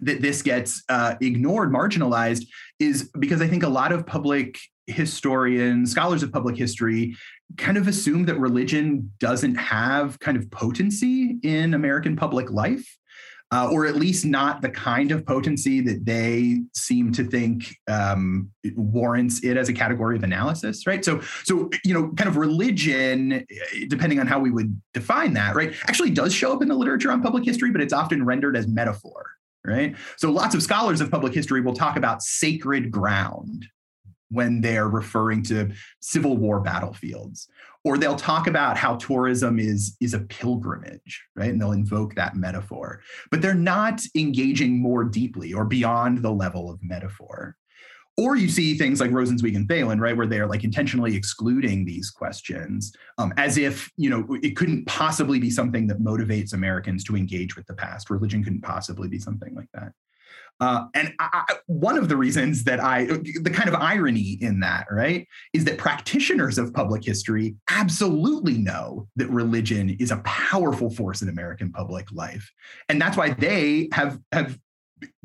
that 0.00 0.20
this 0.20 0.42
gets 0.42 0.82
uh, 0.88 1.14
ignored, 1.20 1.72
marginalized, 1.72 2.44
is 2.80 3.08
because 3.20 3.40
I 3.40 3.46
think 3.46 3.62
a 3.62 3.68
lot 3.68 3.92
of 3.92 4.04
public 4.04 4.58
historians, 4.88 5.92
scholars 5.92 6.22
of 6.22 6.32
public 6.32 6.56
history, 6.56 7.14
kind 7.56 7.78
of 7.78 7.88
assume 7.88 8.26
that 8.26 8.38
religion 8.38 9.12
doesn't 9.18 9.54
have 9.54 10.18
kind 10.20 10.36
of 10.36 10.50
potency 10.50 11.38
in 11.42 11.74
American 11.74 12.16
public 12.16 12.50
life. 12.50 12.96
Uh, 13.50 13.66
or 13.72 13.86
at 13.86 13.96
least 13.96 14.26
not 14.26 14.60
the 14.60 14.68
kind 14.68 15.10
of 15.10 15.24
potency 15.24 15.80
that 15.80 16.04
they 16.04 16.60
seem 16.74 17.10
to 17.10 17.24
think 17.24 17.74
um, 17.88 18.50
warrants 18.76 19.42
it 19.42 19.56
as 19.56 19.70
a 19.70 19.72
category 19.72 20.16
of 20.16 20.22
analysis, 20.22 20.86
right? 20.86 21.02
So, 21.02 21.22
so 21.44 21.70
you 21.82 21.94
know, 21.94 22.12
kind 22.12 22.28
of 22.28 22.36
religion, 22.36 23.46
depending 23.88 24.20
on 24.20 24.26
how 24.26 24.38
we 24.38 24.50
would 24.50 24.78
define 24.92 25.32
that, 25.32 25.56
right, 25.56 25.74
actually 25.84 26.10
does 26.10 26.34
show 26.34 26.52
up 26.52 26.60
in 26.60 26.68
the 26.68 26.74
literature 26.74 27.10
on 27.10 27.22
public 27.22 27.42
history, 27.42 27.70
but 27.70 27.80
it's 27.80 27.94
often 27.94 28.22
rendered 28.22 28.54
as 28.54 28.68
metaphor, 28.68 29.30
right? 29.64 29.96
So 30.18 30.30
lots 30.30 30.54
of 30.54 30.62
scholars 30.62 31.00
of 31.00 31.10
public 31.10 31.32
history 31.32 31.62
will 31.62 31.72
talk 31.72 31.96
about 31.96 32.20
sacred 32.20 32.90
ground 32.90 33.66
when 34.30 34.60
they're 34.60 34.88
referring 34.88 35.42
to 35.44 35.72
Civil 36.00 36.36
War 36.36 36.60
battlefields. 36.60 37.48
Or 37.84 37.96
they'll 37.96 38.16
talk 38.16 38.46
about 38.46 38.76
how 38.76 38.96
tourism 38.96 39.58
is, 39.58 39.96
is 40.00 40.12
a 40.12 40.20
pilgrimage, 40.20 41.24
right? 41.36 41.50
And 41.50 41.60
they'll 41.60 41.72
invoke 41.72 42.14
that 42.16 42.36
metaphor. 42.36 43.00
But 43.30 43.40
they're 43.40 43.54
not 43.54 44.02
engaging 44.14 44.80
more 44.80 45.04
deeply 45.04 45.52
or 45.54 45.64
beyond 45.64 46.18
the 46.18 46.32
level 46.32 46.70
of 46.70 46.82
metaphor. 46.82 47.56
Or 48.18 48.34
you 48.34 48.48
see 48.48 48.74
things 48.74 49.00
like 49.00 49.12
Rosenzweig 49.12 49.54
and 49.54 49.68
Thelen, 49.68 50.00
right, 50.00 50.16
where 50.16 50.26
they're 50.26 50.48
like 50.48 50.64
intentionally 50.64 51.14
excluding 51.14 51.84
these 51.84 52.10
questions, 52.10 52.92
um, 53.16 53.32
as 53.36 53.56
if 53.56 53.88
you 53.96 54.10
know 54.10 54.26
it 54.42 54.56
couldn't 54.56 54.86
possibly 54.86 55.38
be 55.38 55.50
something 55.50 55.86
that 55.86 56.02
motivates 56.02 56.52
Americans 56.52 57.04
to 57.04 57.14
engage 57.14 57.54
with 57.54 57.64
the 57.66 57.74
past. 57.74 58.10
Religion 58.10 58.42
couldn't 58.42 58.62
possibly 58.62 59.06
be 59.06 59.20
something 59.20 59.54
like 59.54 59.68
that. 59.72 59.92
Uh, 60.60 60.86
and 60.94 61.14
I, 61.18 61.44
one 61.66 61.96
of 61.96 62.08
the 62.08 62.16
reasons 62.16 62.64
that 62.64 62.80
I, 62.80 63.04
the 63.04 63.50
kind 63.52 63.68
of 63.68 63.74
irony 63.76 64.38
in 64.40 64.60
that, 64.60 64.86
right, 64.90 65.26
is 65.52 65.64
that 65.66 65.78
practitioners 65.78 66.58
of 66.58 66.74
public 66.74 67.04
history 67.04 67.54
absolutely 67.70 68.58
know 68.58 69.06
that 69.16 69.28
religion 69.30 69.90
is 70.00 70.10
a 70.10 70.18
powerful 70.18 70.90
force 70.90 71.22
in 71.22 71.28
American 71.28 71.70
public 71.70 72.10
life, 72.12 72.50
and 72.88 73.00
that's 73.00 73.16
why 73.16 73.30
they 73.30 73.88
have 73.92 74.18
have 74.32 74.58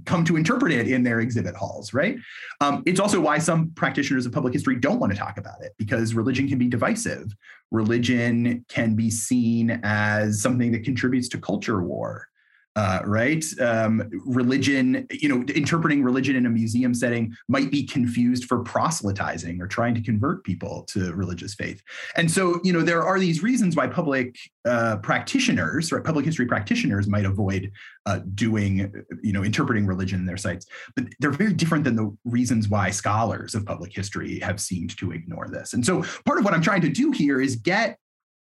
come 0.05 0.23
to 0.23 0.35
interpret 0.35 0.71
it 0.71 0.87
in 0.87 1.01
their 1.01 1.19
exhibit 1.19 1.55
halls, 1.55 1.93
right? 1.93 2.17
Um, 2.61 2.83
it's 2.85 2.99
also 2.99 3.19
why 3.19 3.39
some 3.39 3.71
practitioners 3.71 4.25
of 4.25 4.31
public 4.31 4.53
history 4.53 4.75
don't 4.75 4.99
want 4.99 5.11
to 5.11 5.17
talk 5.17 5.37
about 5.37 5.61
it 5.61 5.71
because 5.79 6.13
religion 6.13 6.47
can 6.47 6.59
be 6.59 6.67
divisive. 6.67 7.33
Religion 7.71 8.65
can 8.69 8.95
be 8.95 9.09
seen 9.09 9.79
as 9.83 10.41
something 10.41 10.71
that 10.73 10.83
contributes 10.83 11.27
to 11.29 11.39
culture 11.39 11.81
war 11.81 12.27
uh, 12.75 12.99
right? 13.05 13.43
Um, 13.59 14.09
religion, 14.25 15.07
you 15.12 15.29
know, 15.29 15.43
interpreting 15.53 16.03
religion 16.03 16.36
in 16.36 16.45
a 16.45 16.49
museum 16.49 16.93
setting 16.93 17.36
might 17.47 17.69
be 17.69 17.83
confused 17.83 18.45
for 18.45 18.63
proselytizing 18.63 19.62
or 19.62 19.67
trying 19.67 19.93
to 19.95 20.01
convert 20.01 20.43
people 20.43 20.83
to 20.89 21.13
religious 21.13 21.53
faith. 21.53 21.81
And 22.15 22.31
so, 22.31 22.59
you 22.63 22.73
know, 22.73 22.81
there 22.81 23.03
are 23.03 23.19
these 23.19 23.43
reasons 23.43 23.75
why 23.75 23.88
public 23.88 24.36
uh, 24.65 24.97
practitioners, 24.97 25.91
right, 25.91 26.03
public 26.03 26.25
history 26.25 26.47
practitioners 26.47 27.07
might 27.07 27.25
avoid 27.25 27.71
uh, 28.05 28.19
doing, 28.33 28.91
you 29.21 29.33
know, 29.33 29.43
interpreting 29.43 29.86
religion 29.86 30.19
in 30.19 30.25
their 30.25 30.38
sites. 30.38 30.65
But 30.95 31.05
they're 31.19 31.31
very 31.31 31.53
different 31.53 31.83
than 31.83 31.95
the 31.95 32.15
reasons 32.25 32.69
why 32.69 32.89
scholars 32.89 33.53
of 33.53 33.65
public 33.65 33.93
history 33.93 34.39
have 34.39 34.59
seemed 34.59 34.97
to 34.97 35.12
ignore 35.12 35.47
this. 35.47 35.73
And 35.73 35.86
so, 35.86 36.03
part 36.25 36.39
of 36.39 36.45
what 36.45 36.53
I'm 36.53 36.62
trying 36.62 36.81
to 36.81 36.89
do 36.89 37.12
here 37.12 37.39
is 37.39 37.55
get 37.55 37.99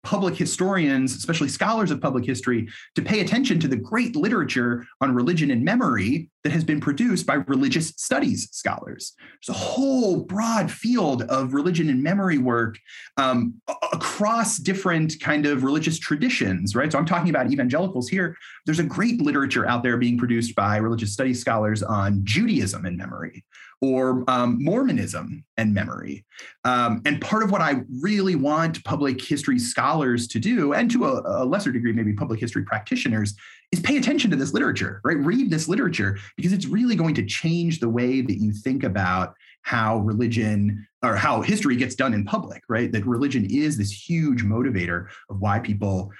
public 0.05 0.35
historians, 0.35 1.15
especially 1.15 1.49
scholars 1.49 1.91
of 1.91 1.99
public 1.99 2.23
history, 2.23 2.69
to 2.93 3.01
pay 3.01 3.19
attention 3.19 3.59
to 3.59 3.67
the 3.67 3.75
great 3.75 4.15
literature 4.15 4.85
on 5.01 5.13
religion 5.13 5.51
and 5.51 5.63
memory 5.63 6.29
that 6.43 6.53
has 6.53 6.63
been 6.63 6.79
produced 6.79 7.25
by 7.25 7.33
religious 7.33 7.89
studies 7.97 8.47
scholars. 8.51 9.13
There's 9.19 9.57
a 9.57 9.59
whole 9.59 10.23
broad 10.23 10.71
field 10.71 11.23
of 11.23 11.55
religion 11.55 11.89
and 11.89 12.03
memory 12.03 12.37
work 12.37 12.77
um, 13.17 13.55
across 13.91 14.57
different 14.57 15.19
kind 15.19 15.47
of 15.47 15.63
religious 15.63 15.97
traditions, 15.97 16.75
right? 16.75 16.91
So 16.91 16.99
I'm 16.99 17.05
talking 17.05 17.31
about 17.31 17.51
evangelicals 17.51 18.07
here. 18.07 18.37
There's 18.65 18.79
a 18.79 18.83
great 18.83 19.21
literature 19.21 19.67
out 19.67 19.81
there 19.81 19.97
being 19.97 20.19
produced 20.19 20.55
by 20.55 20.77
religious 20.77 21.13
studies 21.13 21.41
scholars 21.41 21.81
on 21.81 22.21
Judaism 22.23 22.85
and 22.85 22.95
memory 22.95 23.43
or 23.81 24.23
um, 24.27 24.57
Mormonism 24.63 25.43
and 25.57 25.73
memory. 25.73 26.25
Um, 26.63 27.01
and 27.05 27.21
part 27.21 27.43
of 27.43 27.51
what 27.51 27.61
I 27.61 27.81
really 28.01 28.35
want 28.35 28.83
public 28.83 29.21
history 29.21 29.59
scholars 29.59 30.27
to 30.29 30.39
do, 30.39 30.73
and 30.73 30.89
to 30.91 31.05
a, 31.05 31.43
a, 31.43 31.45
lesser 31.45 31.71
degree, 31.71 31.93
maybe 31.93 32.13
public 32.13 32.39
history 32.39 32.63
practitioners, 32.63 33.35
is 33.71 33.79
pay 33.79 33.97
attention 33.97 34.31
to 34.31 34.37
this 34.37 34.53
literature, 34.53 35.01
right? 35.03 35.17
Read 35.17 35.49
this 35.49 35.67
literature 35.67 36.17
because 36.37 36.53
it's 36.53 36.65
really 36.65 36.95
going 36.95 37.15
to 37.15 37.25
change 37.25 37.79
the 37.79 37.89
way 37.89 38.21
that 38.21 38.37
you 38.37 38.51
think 38.53 38.83
about 38.83 39.33
how 39.61 39.97
religion 39.97 40.87
or 41.03 41.15
how 41.15 41.41
history 41.41 41.75
gets 41.75 41.95
done 41.95 42.13
in 42.13 42.23
public, 42.23 42.63
right? 42.69 42.91
That 42.91 43.05
religion 43.05 43.45
is 43.49 43.77
this 43.77 43.91
huge 43.91 44.43
motivator 44.43 45.07
of 45.29 45.39
why 45.39 45.59
people 45.59 46.11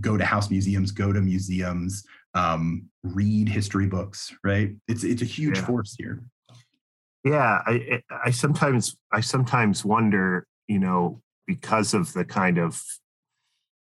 go 0.00 0.16
to 0.16 0.24
house 0.24 0.50
museums, 0.50 0.90
go 0.90 1.12
to 1.12 1.20
museums, 1.20 2.04
um, 2.34 2.88
read 3.02 3.48
history 3.48 3.86
books, 3.86 4.34
right? 4.42 4.70
It's 4.88 5.04
it's 5.04 5.22
a 5.22 5.26
huge 5.26 5.58
yeah. 5.58 5.66
force 5.66 5.94
here. 5.96 6.22
Yeah, 7.24 7.60
I 7.66 8.02
I 8.24 8.30
sometimes 8.30 8.96
I 9.10 9.20
sometimes 9.20 9.84
wonder, 9.84 10.46
you 10.68 10.78
know, 10.78 11.22
because 11.46 11.94
of 11.94 12.12
the 12.12 12.24
kind 12.24 12.58
of 12.58 12.82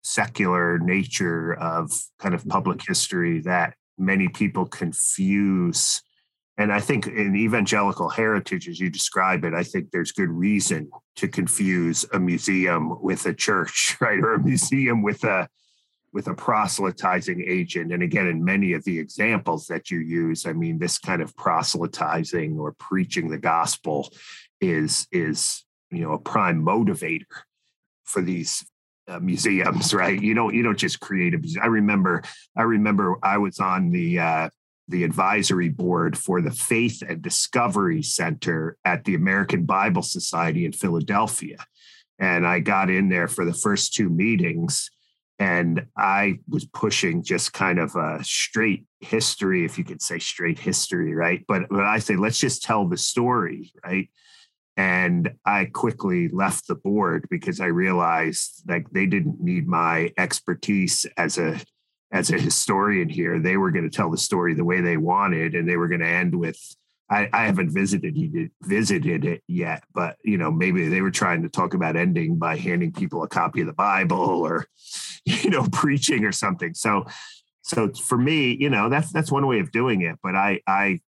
secular 0.02 0.80
nature 0.80 1.54
of 1.56 1.92
kind 2.20 2.34
of 2.34 2.42
mm-hmm. 2.42 2.52
public 2.52 2.82
history 2.88 3.42
that 3.42 3.74
many 3.98 4.30
people 4.30 4.66
confuse 4.66 6.02
and 6.58 6.74
I 6.74 6.80
think 6.80 7.06
in 7.06 7.36
evangelical 7.36 8.10
heritage, 8.10 8.68
as 8.68 8.80
you 8.80 8.90
describe 8.90 9.46
it, 9.46 9.54
I 9.54 9.64
think 9.64 9.92
there's 9.92 10.12
good 10.12 10.30
reason 10.30 10.90
to 11.18 11.28
confuse 11.28 12.04
a 12.14 12.20
museum 12.20 13.00
with 13.02 13.28
a 13.28 13.34
church, 13.34 13.96
right? 14.02 14.20
Or 14.20 14.34
a 14.34 14.44
museum 14.44 15.04
with 15.04 15.24
a 15.24 15.48
with 16.14 16.28
a 16.28 16.34
proselytizing 16.34 17.44
agent. 17.48 17.92
And 17.92 18.02
again, 18.02 18.28
in 18.28 18.44
many 18.44 18.74
of 18.74 18.84
the 18.84 18.98
examples 18.98 19.68
that 19.68 19.92
you 19.92 20.00
use, 20.00 20.46
I 20.46 20.54
mean, 20.54 20.80
this 20.80 20.98
kind 20.98 21.22
of 21.22 21.36
proselytizing 21.36 22.58
or 22.58 22.74
preaching 22.74 23.30
the 23.30 23.38
gospel 23.38 24.12
is 24.60 25.08
is 25.12 25.64
you 25.92 26.02
know 26.02 26.14
a 26.14 26.20
prime 26.20 26.64
motivator 26.64 27.26
for 28.04 28.22
these 28.22 28.66
uh, 29.08 29.20
museums, 29.20 29.94
right? 29.94 30.22
You 30.22 30.34
don't 30.34 30.54
you 30.54 30.64
don't 30.64 30.78
just 30.78 31.00
create 31.00 31.34
a 31.34 31.38
museum. 31.38 31.64
I 31.64 31.68
remember 31.68 32.24
I 32.56 32.64
remember 32.64 33.18
I 33.22 33.38
was 33.38 33.60
on 33.60 33.92
the 33.92 34.20
uh, 34.20 34.50
the 34.88 35.04
advisory 35.04 35.70
board 35.70 36.18
for 36.18 36.42
the 36.42 36.52
Faith 36.52 37.04
and 37.08 37.22
Discovery 37.22 38.02
Center 38.02 38.78
at 38.86 39.04
the 39.04 39.16
American 39.16 39.66
Bible 39.66 40.02
Society 40.02 40.66
in 40.66 40.72
Philadelphia. 40.72 41.58
And 42.20 42.48
I 42.48 42.62
got 42.62 42.90
in 42.90 43.10
there 43.10 43.28
for 43.28 43.46
the 43.46 43.54
first 43.54 43.94
two 43.94 44.10
meetings 44.10 44.90
and 45.40 45.86
I 45.96 46.40
was 46.50 46.66
pushing 46.66 47.24
just 47.24 47.54
kind 47.54 47.80
of 47.80 47.96
a 47.96 48.24
straight 48.24 48.86
history, 49.02 49.66
if 49.66 49.78
you 49.78 49.84
could 49.84 50.02
say 50.02 50.20
straight 50.20 50.58
history, 50.58 51.14
right? 51.14 51.44
But 51.48 51.70
but 51.70 51.84
I 51.84 52.00
say 52.00 52.16
let's 52.16 52.40
just 52.40 52.64
tell 52.64 52.88
the 52.88 52.98
story, 52.98 53.72
right? 53.86 54.10
And 54.76 55.34
I 55.46 55.66
quickly 55.66 56.30
left 56.30 56.68
the 56.68 56.76
board 56.76 57.28
because 57.30 57.60
I 57.60 57.68
realized 57.68 58.64
like 58.68 58.90
they 58.92 59.06
didn't 59.06 59.40
need 59.40 59.68
my 59.68 60.12
expertise 60.18 61.06
as 61.18 61.38
a 61.38 61.60
as 62.12 62.32
a 62.32 62.40
historian 62.40 63.10
here. 63.10 63.40
They 63.40 63.58
were 63.58 63.72
going 63.72 63.90
to 63.90 63.96
tell 63.96 64.10
the 64.10 64.18
story 64.18 64.54
the 64.54 64.66
way 64.66 64.82
they 64.82 64.98
wanted, 64.98 65.54
and 65.56 65.70
they 65.70 65.78
were 65.78 65.88
going 65.88 66.02
to 66.02 66.08
end 66.08 66.36
with 66.36 66.60
I, 67.10 67.30
I 67.32 67.46
haven't 67.46 67.70
visited 67.70 68.18
it, 68.18 68.52
visited 68.64 69.24
it 69.24 69.42
yet, 69.48 69.84
but 69.94 70.18
you 70.24 70.38
know 70.38 70.52
maybe 70.52 70.90
they 70.90 71.02
were 71.02 71.12
trying 71.12 71.42
to 71.44 71.50
talk 71.50 71.74
about 71.74 71.96
ending 71.96 72.38
by 72.38 72.58
handing 72.58 72.92
people 72.92 73.24
a 73.24 73.28
copy 73.28 73.62
of 73.62 73.68
the 73.68 73.74
Bible 73.74 74.18
or 74.18 74.68
you 75.26 75.50
know 75.50 75.68
preaching 75.72 76.26
or 76.26 76.32
something. 76.32 76.74
So 76.74 77.06
so 77.62 77.90
for 77.94 78.18
me, 78.18 78.58
you 78.60 78.70
know 78.70 78.90
that's 78.90 79.12
that's 79.12 79.32
one 79.32 79.48
way 79.48 79.60
of 79.60 79.72
doing 79.72 80.02
it. 80.02 80.18
But 80.22 80.36
I 80.36 80.62
I 80.68 81.00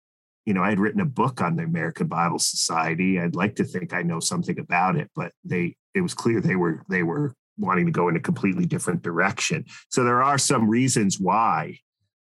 you 0.46 0.54
know 0.54 0.64
I 0.64 0.70
had 0.70 0.80
written 0.80 1.02
a 1.02 1.06
book 1.06 1.42
on 1.42 1.58
the 1.58 1.64
American 1.64 2.08
Bible 2.08 2.40
Society. 2.40 3.20
I'd 3.20 3.36
like 3.36 3.56
to 3.58 3.64
think 3.64 3.94
I 3.94 4.02
know 4.02 4.20
something 4.20 4.60
about 4.60 4.96
it, 4.96 5.10
but 5.16 5.34
they 5.44 5.76
it 5.94 6.02
was 6.02 6.14
clear 6.14 6.40
they 6.40 6.56
were 6.56 6.84
they 6.90 7.04
were 7.04 7.34
wanting 7.58 7.86
to 7.86 7.92
go 7.92 8.08
in 8.08 8.16
a 8.16 8.22
completely 8.22 8.66
different 8.66 9.02
direction. 9.02 9.66
So 9.90 10.06
there 10.06 10.24
are 10.24 10.38
some 10.38 10.70
reasons 10.70 11.20
why 11.20 11.80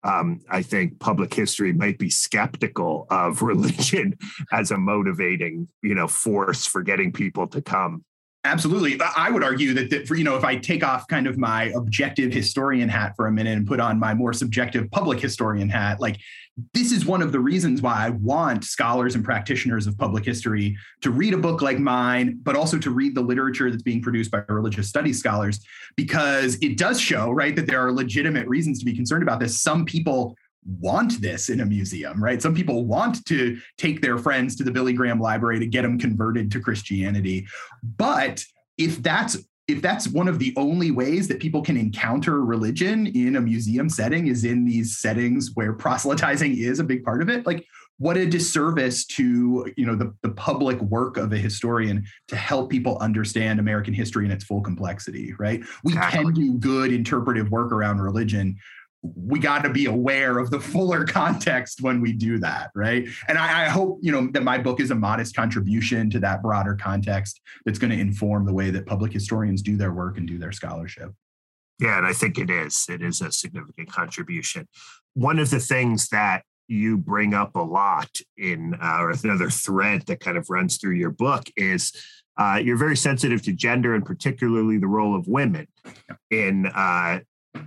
um, 0.02 0.40
I 0.48 0.62
think 0.62 0.98
public 0.98 1.34
history 1.34 1.72
might 1.72 1.98
be 1.98 2.10
skeptical 2.10 3.06
of 3.10 3.42
religion 3.42 4.16
as 4.52 4.70
a 4.70 4.78
motivating, 4.78 5.68
you 5.82 5.94
know, 5.94 6.08
force 6.08 6.66
for 6.66 6.82
getting 6.82 7.12
people 7.12 7.46
to 7.48 7.60
come 7.60 8.04
Absolutely. 8.44 8.98
I 9.16 9.30
would 9.30 9.44
argue 9.44 9.74
that, 9.74 9.90
that 9.90 10.08
for, 10.08 10.14
you 10.14 10.24
know, 10.24 10.34
if 10.34 10.44
I 10.44 10.56
take 10.56 10.82
off 10.82 11.06
kind 11.08 11.26
of 11.26 11.36
my 11.36 11.64
objective 11.76 12.32
historian 12.32 12.88
hat 12.88 13.12
for 13.14 13.26
a 13.26 13.32
minute 13.32 13.54
and 13.54 13.66
put 13.66 13.80
on 13.80 13.98
my 13.98 14.14
more 14.14 14.32
subjective 14.32 14.90
public 14.90 15.20
historian 15.20 15.68
hat, 15.68 16.00
like 16.00 16.18
this 16.74 16.92
is 16.92 17.04
one 17.06 17.22
of 17.22 17.32
the 17.32 17.40
reasons 17.40 17.82
why 17.82 18.06
I 18.06 18.10
want 18.10 18.64
scholars 18.64 19.14
and 19.14 19.24
practitioners 19.24 19.86
of 19.86 19.96
public 19.96 20.24
history 20.24 20.76
to 21.02 21.10
read 21.10 21.34
a 21.34 21.38
book 21.38 21.62
like 21.62 21.78
mine, 21.78 22.38
but 22.42 22.56
also 22.56 22.78
to 22.78 22.90
read 22.90 23.14
the 23.14 23.20
literature 23.20 23.70
that's 23.70 23.82
being 23.82 24.02
produced 24.02 24.30
by 24.30 24.42
religious 24.48 24.88
studies 24.88 25.18
scholars, 25.18 25.60
because 25.96 26.56
it 26.62 26.76
does 26.76 27.00
show, 27.00 27.30
right, 27.30 27.56
that 27.56 27.66
there 27.66 27.80
are 27.80 27.92
legitimate 27.92 28.48
reasons 28.48 28.78
to 28.78 28.84
be 28.84 28.94
concerned 28.94 29.22
about 29.22 29.40
this. 29.40 29.60
Some 29.60 29.84
people 29.84 30.36
want 30.78 31.20
this 31.22 31.48
in 31.48 31.60
a 31.60 31.66
museum, 31.66 32.22
right? 32.22 32.42
Some 32.42 32.54
people 32.54 32.84
want 32.84 33.24
to 33.26 33.58
take 33.78 34.02
their 34.02 34.18
friends 34.18 34.56
to 34.56 34.64
the 34.64 34.70
Billy 34.70 34.92
Graham 34.92 35.20
Library 35.20 35.58
to 35.58 35.66
get 35.66 35.82
them 35.82 35.98
converted 35.98 36.50
to 36.52 36.60
Christianity. 36.60 37.46
But 37.96 38.44
if 38.76 39.02
that's 39.02 39.38
if 39.70 39.82
that's 39.82 40.08
one 40.08 40.28
of 40.28 40.38
the 40.38 40.52
only 40.56 40.90
ways 40.90 41.28
that 41.28 41.40
people 41.40 41.62
can 41.62 41.76
encounter 41.76 42.44
religion 42.44 43.06
in 43.06 43.36
a 43.36 43.40
museum 43.40 43.88
setting 43.88 44.26
is 44.26 44.44
in 44.44 44.64
these 44.64 44.98
settings 44.98 45.50
where 45.54 45.72
proselytizing 45.72 46.56
is 46.56 46.80
a 46.80 46.84
big 46.84 47.04
part 47.04 47.22
of 47.22 47.28
it, 47.28 47.46
like 47.46 47.66
what 47.98 48.16
a 48.16 48.26
disservice 48.26 49.04
to 49.04 49.70
you 49.76 49.86
know 49.86 49.94
the, 49.94 50.12
the 50.22 50.30
public 50.30 50.80
work 50.80 51.18
of 51.18 51.32
a 51.32 51.36
historian 51.36 52.04
to 52.28 52.34
help 52.34 52.70
people 52.70 52.96
understand 52.98 53.60
American 53.60 53.92
history 53.92 54.24
in 54.24 54.30
its 54.30 54.42
full 54.42 54.62
complexity, 54.62 55.34
right? 55.38 55.62
We 55.84 55.92
can 55.92 56.32
do 56.32 56.54
good 56.54 56.92
interpretive 56.92 57.50
work 57.50 57.72
around 57.72 58.00
religion, 58.00 58.56
we 59.02 59.38
got 59.38 59.62
to 59.62 59.70
be 59.70 59.86
aware 59.86 60.38
of 60.38 60.50
the 60.50 60.60
fuller 60.60 61.04
context 61.08 61.80
when 61.80 62.00
we 62.00 62.12
do 62.12 62.38
that 62.38 62.70
right? 62.74 63.08
And 63.28 63.38
I, 63.38 63.66
I, 63.66 63.68
hope 63.68 63.98
you 64.02 64.12
know 64.12 64.28
that 64.32 64.42
my 64.42 64.58
book 64.58 64.80
is 64.80 64.90
a 64.90 64.94
modest 64.94 65.34
contribution 65.34 66.10
to 66.10 66.20
that 66.20 66.42
broader 66.42 66.76
context 66.80 67.40
that's 67.64 67.78
going 67.78 67.90
to 67.90 67.98
inform 67.98 68.44
the 68.46 68.52
way 68.52 68.70
that 68.70 68.86
public 68.86 69.12
historians 69.12 69.62
do 69.62 69.76
their 69.76 69.92
work 69.92 70.18
and 70.18 70.26
do 70.26 70.38
their 70.38 70.52
scholarship. 70.52 71.12
Yeah 71.78 71.96
and 71.96 72.06
i 72.06 72.12
think 72.12 72.38
it 72.38 72.50
is. 72.50 72.86
It 72.88 73.02
is 73.02 73.20
a 73.20 73.32
significant 73.32 73.90
contribution. 73.90 74.68
One 75.14 75.38
of 75.38 75.50
the 75.50 75.60
things 75.60 76.08
that 76.08 76.44
you 76.70 76.96
bring 76.96 77.34
up 77.34 77.56
a 77.56 77.62
lot 77.62 78.10
in 78.36 78.74
uh, 78.80 78.98
or 79.00 79.10
another 79.10 79.50
thread 79.50 80.06
that 80.06 80.20
kind 80.20 80.36
of 80.36 80.48
runs 80.48 80.76
through 80.76 80.94
your 80.94 81.10
book 81.10 81.50
is 81.56 81.92
uh, 82.38 82.60
you're 82.62 82.76
very 82.76 82.96
sensitive 82.96 83.42
to 83.42 83.52
gender 83.52 83.94
and 83.94 84.06
particularly 84.06 84.78
the 84.78 84.86
role 84.86 85.16
of 85.16 85.26
women 85.26 85.66
in 86.30 86.66
uh, 86.66 87.18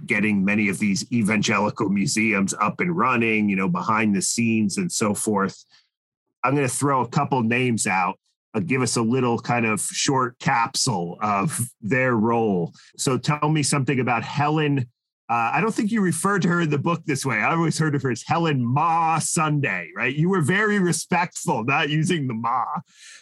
getting 0.06 0.46
many 0.46 0.70
of 0.70 0.80
these 0.80 1.10
evangelical 1.12 1.90
museums 1.90 2.54
up 2.60 2.80
and 2.80 2.96
running, 2.96 3.50
you 3.50 3.56
know, 3.56 3.70
behind 3.70 4.16
the 4.16 4.22
scenes 4.22 4.78
and 4.78 4.92
so 4.92 5.14
forth. 5.14 5.64
I'm 6.44 6.56
going 6.56 6.68
to 6.68 6.74
throw 6.74 7.02
a 7.02 7.08
couple 7.08 7.42
names 7.42 7.88
out. 7.88 8.20
Uh, 8.54 8.60
give 8.60 8.82
us 8.82 8.98
a 8.98 9.02
little 9.02 9.40
kind 9.40 9.66
of 9.66 9.82
short 9.82 10.38
capsule 10.40 11.18
of 11.22 11.60
their 11.82 12.16
role. 12.16 12.74
So 12.98 13.18
tell 13.18 13.50
me 13.50 13.64
something 13.64 14.00
about 14.00 14.24
Helen. 14.24 14.90
Uh, 15.30 15.52
I 15.54 15.62
don't 15.62 15.74
think 15.74 15.92
you 15.92 16.02
referred 16.02 16.44
to 16.44 16.50
her 16.50 16.62
in 16.62 16.70
the 16.70 16.78
book 16.78 17.02
this 17.06 17.26
way. 17.26 17.38
I 17.38 17.54
always 17.54 17.80
heard 17.80 17.96
of 17.96 18.04
her 18.04 18.12
as 18.12 18.24
Helen 18.24 18.64
Ma 18.64 19.18
Sunday, 19.20 19.90
right? 19.96 20.14
You 20.14 20.30
were 20.30 20.42
very 20.42 20.78
respectful, 20.80 21.64
not 21.64 21.90
using 21.90 22.28
the 22.28 22.34
Ma, 22.36 22.66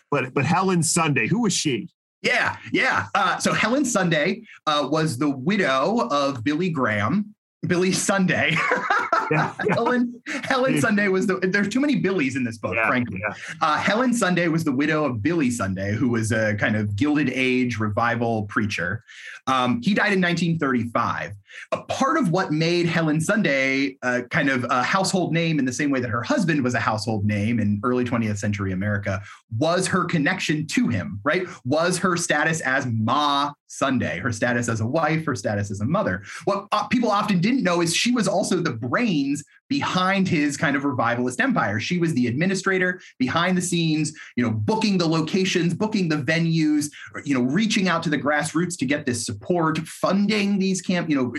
but 0.10 0.34
but 0.34 0.44
Helen 0.44 0.84
Sunday. 0.84 1.28
Who 1.28 1.44
was 1.44 1.54
she? 1.54 1.90
Yeah, 2.22 2.58
yeah. 2.72 3.08
Uh, 3.16 3.38
so 3.38 3.54
Helen 3.54 3.86
Sunday 3.86 4.44
uh, 4.68 4.88
was 4.90 5.18
the 5.18 5.30
widow 5.30 6.08
of 6.12 6.44
Billy 6.44 6.70
Graham, 6.70 7.34
Billy 7.66 7.92
Sunday. 7.92 8.56
yeah. 9.32 9.54
Helen 9.70 10.22
Helen 10.44 10.80
Sunday 10.80 11.08
was 11.08 11.26
the. 11.26 11.38
There's 11.38 11.70
too 11.70 11.80
many 11.80 11.96
Billies 11.96 12.36
in 12.36 12.44
this 12.44 12.58
book, 12.58 12.76
yeah, 12.76 12.88
frankly. 12.88 13.22
Uh, 13.62 13.78
Helen 13.78 14.14
Sunday 14.14 14.48
was 14.50 14.64
the 14.64 14.72
widow 14.72 15.06
of 15.06 15.24
Billy 15.24 15.50
Sunday, 15.50 15.94
who 15.94 16.10
was 16.10 16.32
a 16.32 16.56
kind 16.56 16.76
of 16.76 16.96
Gilded 16.96 17.30
Age 17.30 17.80
revival 17.80 18.44
preacher. 18.44 19.04
Um, 19.52 19.82
he 19.84 19.94
died 19.94 20.14
in 20.14 20.22
1935. 20.22 21.34
A 21.74 21.82
part 21.84 22.18
of 22.18 22.32
what 22.32 22.54
made 22.54 22.86
Helen 22.86 23.20
Sunday 23.20 23.98
kind 24.30 24.50
of 24.50 24.66
a 24.70 24.82
household 24.82 25.34
name 25.34 25.60
in 25.60 25.66
the 25.66 25.74
same 25.74 25.92
way 25.92 26.00
that 26.00 26.10
her 26.10 26.24
husband 26.24 26.64
was 26.64 26.74
a 26.74 26.80
household 26.80 27.26
name 27.26 27.60
in 27.60 27.82
early 27.84 28.06
20th 28.06 28.38
century 28.38 28.72
America 28.72 29.22
was 29.58 29.88
her 29.88 30.06
connection 30.06 30.66
to 30.68 30.88
him, 30.88 31.20
right? 31.24 31.46
Was 31.66 31.98
her 31.98 32.16
status 32.16 32.62
as 32.62 32.86
Ma 32.86 33.52
Sunday, 33.68 34.20
her 34.20 34.32
status 34.32 34.70
as 34.70 34.80
a 34.80 34.88
wife, 34.88 35.26
her 35.26 35.36
status 35.36 35.72
as 35.72 35.82
a 35.82 35.86
mother. 35.86 36.24
What 36.46 36.68
uh, 36.72 36.88
people 36.88 37.10
often 37.12 37.40
didn't 37.40 37.64
know 37.64 37.82
is 37.82 37.96
she 37.96 38.12
was 38.12 38.28
also 38.28 38.58
the 38.58 38.74
brains 38.74 39.44
behind 39.72 40.28
his 40.28 40.58
kind 40.58 40.76
of 40.76 40.84
revivalist 40.84 41.40
empire. 41.40 41.80
She 41.80 41.98
was 41.98 42.14
the 42.14 42.28
administrator 42.28 43.00
behind 43.18 43.58
the 43.58 43.62
scenes, 43.62 44.12
you 44.36 44.44
know, 44.44 44.52
booking 44.52 44.98
the 44.98 45.08
locations, 45.08 45.74
booking 45.74 46.10
the 46.10 46.18
venues, 46.18 46.90
you 47.24 47.34
know, 47.34 47.44
reaching 47.44 47.88
out 47.88 48.04
to 48.04 48.10
the 48.10 48.18
grassroots 48.18 48.78
to 48.80 48.86
get 48.86 49.06
this 49.06 49.26
support, 49.26 49.78
funding 49.88 50.60
these 50.60 50.82
camp, 50.82 51.10
you 51.10 51.16
know, 51.16 51.34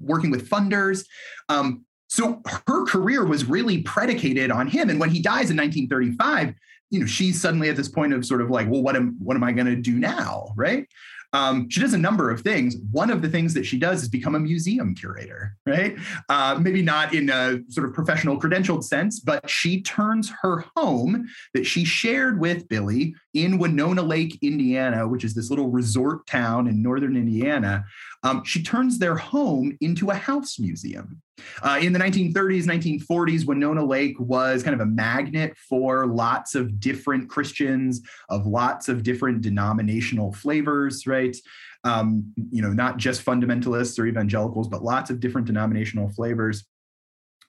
working 0.00 0.32
with 0.32 0.50
funders. 0.50 1.06
Um, 1.48 1.84
so 2.08 2.42
her 2.66 2.84
career 2.86 3.24
was 3.24 3.44
really 3.44 3.82
predicated 3.82 4.50
on 4.50 4.66
him. 4.66 4.90
And 4.90 4.98
when 4.98 5.10
he 5.10 5.22
dies 5.22 5.50
in 5.50 5.56
1935, 5.56 6.54
you 6.90 6.98
know, 6.98 7.06
she's 7.06 7.40
suddenly 7.40 7.68
at 7.68 7.76
this 7.76 7.88
point 7.88 8.12
of 8.12 8.26
sort 8.26 8.40
of 8.40 8.50
like, 8.50 8.68
well, 8.68 8.82
what 8.82 8.96
am 8.96 9.16
what 9.20 9.36
am 9.36 9.44
I 9.44 9.52
going 9.52 9.66
to 9.66 9.76
do 9.76 9.96
now, 9.96 10.52
right? 10.56 10.88
Um, 11.36 11.68
she 11.68 11.80
does 11.80 11.92
a 11.92 11.98
number 11.98 12.30
of 12.30 12.40
things. 12.40 12.76
One 12.92 13.10
of 13.10 13.20
the 13.20 13.28
things 13.28 13.52
that 13.52 13.66
she 13.66 13.78
does 13.78 14.02
is 14.02 14.08
become 14.08 14.34
a 14.34 14.40
museum 14.40 14.94
curator, 14.94 15.54
right? 15.66 15.94
Uh, 16.30 16.58
maybe 16.58 16.80
not 16.80 17.12
in 17.12 17.28
a 17.28 17.60
sort 17.68 17.86
of 17.86 17.92
professional 17.92 18.40
credentialed 18.40 18.82
sense, 18.82 19.20
but 19.20 19.48
she 19.50 19.82
turns 19.82 20.32
her 20.40 20.64
home 20.74 21.28
that 21.52 21.66
she 21.66 21.84
shared 21.84 22.40
with 22.40 22.66
Billy 22.68 23.14
in 23.36 23.58
Winona 23.58 24.02
Lake, 24.02 24.38
Indiana, 24.40 25.06
which 25.06 25.22
is 25.22 25.34
this 25.34 25.50
little 25.50 25.68
resort 25.68 26.26
town 26.26 26.66
in 26.66 26.82
northern 26.82 27.16
Indiana. 27.16 27.84
Um, 28.22 28.42
she 28.44 28.62
turns 28.62 28.98
their 28.98 29.14
home 29.14 29.76
into 29.82 30.08
a 30.08 30.14
house 30.14 30.58
museum. 30.58 31.20
Uh, 31.62 31.78
in 31.82 31.92
the 31.92 31.98
1930s, 31.98 32.64
1940s, 32.64 33.46
Winona 33.46 33.84
Lake 33.84 34.18
was 34.18 34.62
kind 34.62 34.72
of 34.72 34.80
a 34.80 34.90
magnet 34.90 35.54
for 35.68 36.06
lots 36.06 36.54
of 36.54 36.80
different 36.80 37.28
Christians 37.28 38.00
of 38.30 38.46
lots 38.46 38.88
of 38.88 39.02
different 39.02 39.42
denominational 39.42 40.32
flavors, 40.32 41.06
right? 41.06 41.36
Um, 41.84 42.32
you 42.50 42.62
know, 42.62 42.72
not 42.72 42.96
just 42.96 43.22
fundamentalists 43.22 43.98
or 43.98 44.06
evangelicals, 44.06 44.66
but 44.66 44.82
lots 44.82 45.10
of 45.10 45.20
different 45.20 45.46
denominational 45.46 46.08
flavors 46.08 46.64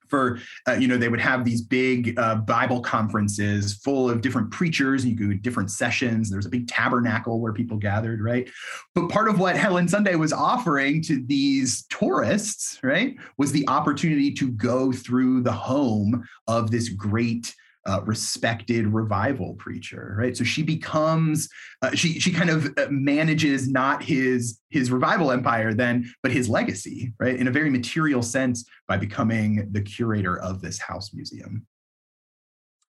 for 0.09 0.39
uh, 0.67 0.73
you 0.73 0.87
know 0.87 0.97
they 0.97 1.09
would 1.09 1.19
have 1.19 1.45
these 1.45 1.61
big 1.61 2.17
uh, 2.17 2.35
bible 2.35 2.81
conferences 2.81 3.75
full 3.75 4.09
of 4.09 4.21
different 4.21 4.51
preachers. 4.51 5.05
You 5.05 5.15
could 5.15 5.29
to 5.29 5.35
different 5.35 5.71
sessions. 5.71 6.29
There's 6.29 6.45
a 6.45 6.49
big 6.49 6.67
tabernacle 6.67 7.39
where 7.39 7.53
people 7.53 7.77
gathered 7.77 8.21
right? 8.21 8.49
But 8.95 9.09
part 9.09 9.29
of 9.29 9.39
what 9.39 9.55
helen 9.55 9.87
sunday 9.87 10.15
was 10.15 10.33
offering 10.33 11.01
to 11.03 11.23
these 11.25 11.85
tourists 11.89 12.79
right 12.83 13.15
was 13.37 13.51
the 13.51 13.67
opportunity 13.67 14.31
to 14.33 14.49
go 14.51 14.91
through 14.91 15.41
the 15.41 15.51
home 15.51 16.27
of 16.47 16.71
this 16.71 16.89
great 16.89 17.55
uh, 17.87 18.01
respected 18.05 18.85
revival 18.85 19.53
preacher, 19.53 20.15
right? 20.19 20.35
So 20.35 20.43
she 20.43 20.61
becomes 20.61 21.49
uh, 21.81 21.91
she 21.91 22.19
she 22.19 22.31
kind 22.31 22.49
of 22.49 22.67
uh, 22.77 22.87
manages 22.89 23.67
not 23.67 24.03
his 24.03 24.59
his 24.69 24.91
revival 24.91 25.31
empire 25.31 25.73
then, 25.73 26.11
but 26.21 26.31
his 26.31 26.49
legacy, 26.49 27.13
right? 27.19 27.35
In 27.35 27.47
a 27.47 27.51
very 27.51 27.69
material 27.69 28.21
sense 28.21 28.65
by 28.87 28.97
becoming 28.97 29.69
the 29.71 29.81
curator 29.81 30.37
of 30.37 30.61
this 30.61 30.79
house 30.79 31.13
museum. 31.13 31.65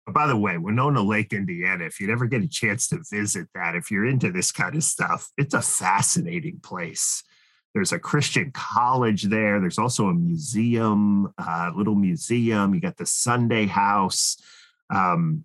By 0.06 0.26
the 0.26 0.38
way, 0.38 0.56
Winona 0.56 1.02
Lake, 1.02 1.34
Indiana, 1.34 1.84
if 1.84 2.00
you'd 2.00 2.08
ever 2.08 2.26
get 2.26 2.42
a 2.42 2.48
chance 2.48 2.88
to 2.88 3.02
visit 3.10 3.48
that, 3.54 3.74
if 3.74 3.90
you're 3.90 4.06
into 4.06 4.32
this 4.32 4.50
kind 4.50 4.74
of 4.74 4.82
stuff, 4.82 5.28
it's 5.36 5.52
a 5.52 5.60
fascinating 5.60 6.60
place. 6.62 7.22
There's 7.74 7.92
a 7.92 7.98
Christian 7.98 8.50
college 8.52 9.24
there. 9.24 9.60
There's 9.60 9.78
also 9.78 10.08
a 10.08 10.14
museum, 10.14 11.32
a 11.38 11.42
uh, 11.42 11.72
little 11.76 11.94
museum. 11.94 12.74
You 12.74 12.80
got 12.80 12.96
the 12.96 13.04
Sunday 13.04 13.66
house 13.66 14.38
um, 14.90 15.44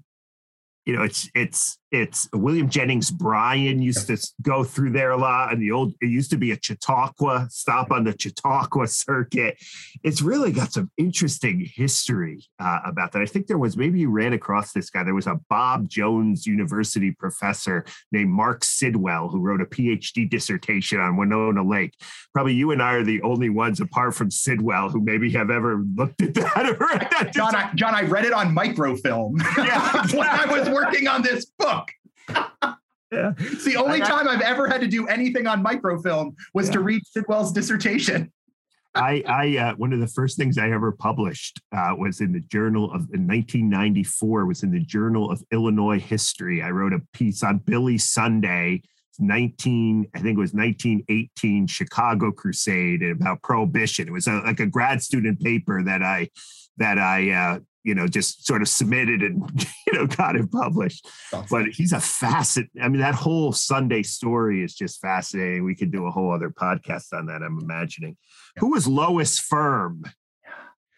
you 0.85 0.95
know, 0.95 1.03
it's 1.03 1.29
it's 1.35 1.77
it's 1.93 2.27
William 2.33 2.67
Jennings 2.69 3.11
Bryan 3.11 3.79
used 3.79 4.07
to 4.07 4.17
go 4.41 4.63
through 4.63 4.89
there 4.93 5.11
a 5.11 5.17
lot, 5.17 5.53
and 5.53 5.61
the 5.61 5.71
old 5.71 5.93
it 6.01 6.07
used 6.07 6.31
to 6.31 6.37
be 6.37 6.51
a 6.51 6.57
Chautauqua 6.59 7.47
stop 7.51 7.91
on 7.91 8.03
the 8.03 8.15
Chautauqua 8.19 8.87
circuit. 8.89 9.57
It's 10.03 10.21
really 10.21 10.51
got 10.51 10.73
some 10.73 10.89
interesting 10.97 11.69
history 11.75 12.43
uh, 12.59 12.79
about 12.83 13.11
that. 13.11 13.21
I 13.21 13.27
think 13.27 13.45
there 13.45 13.59
was 13.59 13.77
maybe 13.77 13.99
you 13.99 14.09
ran 14.09 14.33
across 14.33 14.73
this 14.73 14.89
guy. 14.89 15.03
There 15.03 15.13
was 15.13 15.27
a 15.27 15.39
Bob 15.51 15.87
Jones 15.87 16.47
University 16.47 17.11
professor 17.11 17.85
named 18.11 18.31
Mark 18.31 18.63
Sidwell 18.63 19.29
who 19.29 19.39
wrote 19.39 19.61
a 19.61 19.65
PhD 19.65 20.27
dissertation 20.27 20.99
on 20.99 21.15
Winona 21.15 21.63
Lake. 21.63 21.93
Probably 22.33 22.55
you 22.55 22.71
and 22.71 22.81
I 22.81 22.93
are 22.93 23.03
the 23.03 23.21
only 23.21 23.49
ones, 23.49 23.79
apart 23.79 24.15
from 24.15 24.31
Sidwell, 24.31 24.89
who 24.89 24.99
maybe 24.99 25.31
have 25.33 25.51
ever 25.51 25.83
looked 25.95 26.23
at 26.23 26.33
that. 26.33 26.53
that 27.11 27.33
John, 27.33 27.53
I, 27.53 27.71
John, 27.75 27.93
I 27.93 28.01
read 28.01 28.25
it 28.25 28.33
on 28.33 28.51
microfilm 28.55 29.37
yeah, 29.57 30.07
when 30.13 30.27
I 30.27 30.47
was 30.47 30.67
working 30.69 31.07
on 31.07 31.21
this 31.21 31.45
book. 31.45 31.82
Yeah. 32.29 33.33
It's 33.37 33.63
the 33.63 33.77
only 33.77 33.99
time 33.99 34.27
I've 34.27 34.41
ever 34.41 34.67
had 34.67 34.81
to 34.81 34.87
do 34.87 35.07
anything 35.07 35.45
on 35.45 35.61
microfilm 35.61 36.35
was 36.55 36.67
yeah. 36.67 36.73
to 36.73 36.79
read 36.79 37.03
Sidwell's 37.05 37.51
dissertation. 37.51 38.31
I, 38.95 39.23
I 39.27 39.57
uh, 39.57 39.75
one 39.75 39.91
of 39.91 39.99
the 39.99 40.07
first 40.07 40.37
things 40.37 40.57
I 40.57 40.69
ever 40.71 40.91
published 40.91 41.59
uh, 41.71 41.95
was 41.97 42.21
in 42.21 42.31
the 42.31 42.39
Journal 42.39 42.85
of 42.85 43.09
in 43.13 43.27
1994 43.27 44.45
was 44.45 44.61
in 44.61 44.71
the 44.71 44.79
Journal 44.79 45.31
of 45.31 45.43
Illinois 45.51 45.99
History. 45.99 46.61
I 46.61 46.69
wrote 46.69 46.93
a 46.93 47.01
piece 47.13 47.43
on 47.43 47.57
Billy 47.59 47.97
Sunday 47.97 48.81
19 49.19 50.07
i 50.15 50.19
think 50.19 50.37
it 50.37 50.41
was 50.41 50.53
1918 50.53 51.67
chicago 51.67 52.31
crusade 52.31 53.03
about 53.03 53.41
prohibition 53.43 54.07
it 54.07 54.11
was 54.11 54.25
a, 54.25 54.41
like 54.43 54.59
a 54.59 54.65
grad 54.65 55.03
student 55.03 55.39
paper 55.39 55.83
that 55.83 56.01
i 56.01 56.27
that 56.77 56.97
i 56.97 57.29
uh, 57.29 57.59
you 57.83 57.93
know 57.93 58.07
just 58.07 58.45
sort 58.45 58.61
of 58.61 58.67
submitted 58.67 59.21
and 59.21 59.65
you 59.87 59.93
know 59.93 60.07
got 60.07 60.35
it 60.35 60.51
published. 60.51 61.07
But 61.49 61.67
he's 61.67 61.91
a 61.91 61.99
facet 61.99 62.67
i 62.81 62.87
mean 62.87 63.01
that 63.01 63.15
whole 63.15 63.51
sunday 63.51 64.03
story 64.03 64.63
is 64.63 64.73
just 64.73 65.01
fascinating. 65.01 65.63
We 65.63 65.75
could 65.75 65.91
do 65.91 66.07
a 66.07 66.11
whole 66.11 66.31
other 66.31 66.49
podcast 66.49 67.13
on 67.13 67.27
that 67.27 67.41
i'm 67.41 67.59
imagining. 67.59 68.17
Yeah. 68.55 68.61
who 68.61 68.71
was 68.71 68.87
lois 68.87 69.39
ferm? 69.39 70.03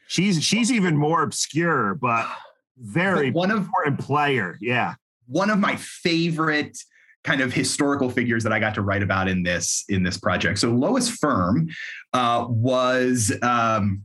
She's 0.08 0.44
she's 0.44 0.72
even 0.72 0.96
more 0.96 1.24
obscure 1.24 1.96
but 1.96 2.28
very 2.78 3.32
but 3.32 3.38
one 3.38 3.52
of 3.52 3.58
important 3.58 4.00
player 4.00 4.58
yeah. 4.62 4.96
one 5.28 5.50
of 5.50 5.60
my 5.60 5.76
favorite 5.78 6.78
kind 7.26 7.42
of 7.42 7.52
historical 7.52 8.10
figures 8.10 8.44
that 8.44 8.54
I 8.54 8.60
got 8.60 8.76
to 8.76 8.82
write 8.82 9.02
about 9.02 9.28
in 9.28 9.42
this 9.44 9.84
in 9.90 10.04
this 10.04 10.18
project. 10.18 10.60
So 10.60 10.70
Lois 10.70 11.10
Ferm 11.10 11.68
uh, 12.14 12.46
was 12.48 13.34
um, 13.42 14.04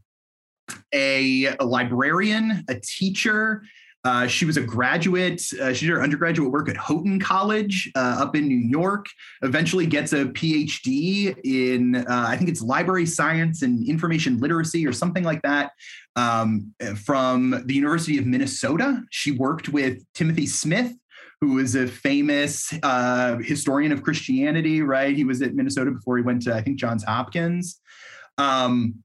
a, 0.93 1.47
a, 1.59 1.65
librarian, 1.65 2.65
a 2.69 2.75
teacher. 2.81 3.63
Uh, 4.03 4.27
she 4.27 4.47
was 4.47 4.57
a 4.57 4.63
graduate. 4.63 5.43
Uh, 5.61 5.75
she 5.75 5.87
did 5.87 5.93
her 5.93 6.03
undergraduate 6.03 6.51
work 6.51 6.71
at 6.71 6.77
Houghton 6.77 7.21
College 7.21 7.91
uh, 7.95 8.17
up 8.19 8.35
in 8.35 8.49
New 8.49 8.57
York. 8.57 9.07
Eventually, 9.43 9.85
gets 9.85 10.15
a 10.15 10.25
PhD 10.27 11.37
in 11.45 11.97
uh, 11.97 12.25
I 12.27 12.37
think 12.37 12.49
it's 12.49 12.63
library 12.63 13.05
science 13.05 13.61
and 13.61 13.87
information 13.87 14.39
literacy 14.39 14.87
or 14.87 14.93
something 14.93 15.23
like 15.23 15.43
that 15.43 15.73
um, 16.17 16.73
from 17.05 17.63
the 17.67 17.75
University 17.75 18.17
of 18.17 18.25
Minnesota. 18.25 19.03
She 19.11 19.33
worked 19.33 19.69
with 19.69 20.03
Timothy 20.15 20.47
Smith 20.47 20.95
who 21.41 21.59
is 21.59 21.75
a 21.75 21.87
famous 21.87 22.73
uh, 22.83 23.39
historian 23.39 23.93
of 23.93 24.03
Christianity, 24.03 24.83
right? 24.83 25.17
He 25.17 25.25
was 25.25 25.41
at 25.41 25.55
Minnesota 25.55 25.91
before 25.91 26.19
he 26.19 26.23
went 26.23 26.43
to, 26.43 26.55
I 26.55 26.61
think, 26.61 26.79
Johns 26.79 27.03
Hopkins. 27.03 27.81
Um, 28.37 29.03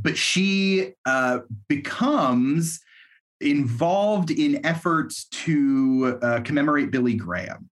but 0.00 0.16
she 0.16 0.92
uh, 1.04 1.40
becomes 1.68 2.80
involved 3.40 4.30
in 4.30 4.64
efforts 4.66 5.26
to 5.26 6.18
uh, 6.22 6.40
commemorate 6.40 6.90
Billy 6.90 7.14
Graham. 7.14 7.68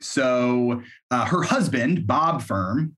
So 0.00 0.82
uh, 1.10 1.24
her 1.24 1.42
husband, 1.42 2.06
Bob 2.06 2.42
Ferm, 2.42 2.94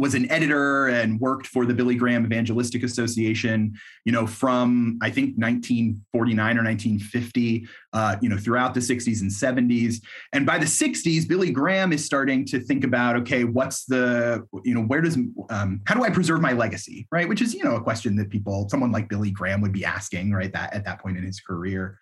was 0.00 0.14
an 0.14 0.30
editor 0.30 0.88
and 0.88 1.20
worked 1.20 1.46
for 1.46 1.66
the 1.66 1.74
Billy 1.74 1.94
Graham 1.94 2.24
Evangelistic 2.24 2.82
Association, 2.82 3.74
you 4.06 4.12
know, 4.12 4.26
from 4.26 4.98
I 5.02 5.10
think 5.10 5.36
1949 5.36 6.58
or 6.58 6.64
1950, 6.64 7.68
uh, 7.92 8.16
you 8.22 8.30
know, 8.30 8.38
throughout 8.38 8.72
the 8.72 8.80
60s 8.80 9.20
and 9.20 9.30
70s. 9.30 9.96
And 10.32 10.46
by 10.46 10.56
the 10.56 10.64
60s, 10.64 11.28
Billy 11.28 11.50
Graham 11.50 11.92
is 11.92 12.02
starting 12.02 12.46
to 12.46 12.60
think 12.60 12.82
about, 12.82 13.16
okay, 13.16 13.44
what's 13.44 13.84
the, 13.84 14.46
you 14.64 14.74
know, 14.74 14.82
where 14.82 15.02
does, 15.02 15.18
um, 15.50 15.82
how 15.86 15.94
do 15.94 16.02
I 16.02 16.08
preserve 16.08 16.40
my 16.40 16.52
legacy, 16.52 17.06
right? 17.12 17.28
Which 17.28 17.42
is, 17.42 17.52
you 17.52 17.62
know, 17.62 17.76
a 17.76 17.82
question 17.82 18.16
that 18.16 18.30
people, 18.30 18.68
someone 18.70 18.92
like 18.92 19.08
Billy 19.10 19.30
Graham 19.30 19.60
would 19.60 19.72
be 19.72 19.84
asking, 19.84 20.32
right, 20.32 20.52
that 20.54 20.72
at 20.72 20.84
that 20.86 21.02
point 21.02 21.18
in 21.18 21.24
his 21.24 21.40
career. 21.40 21.98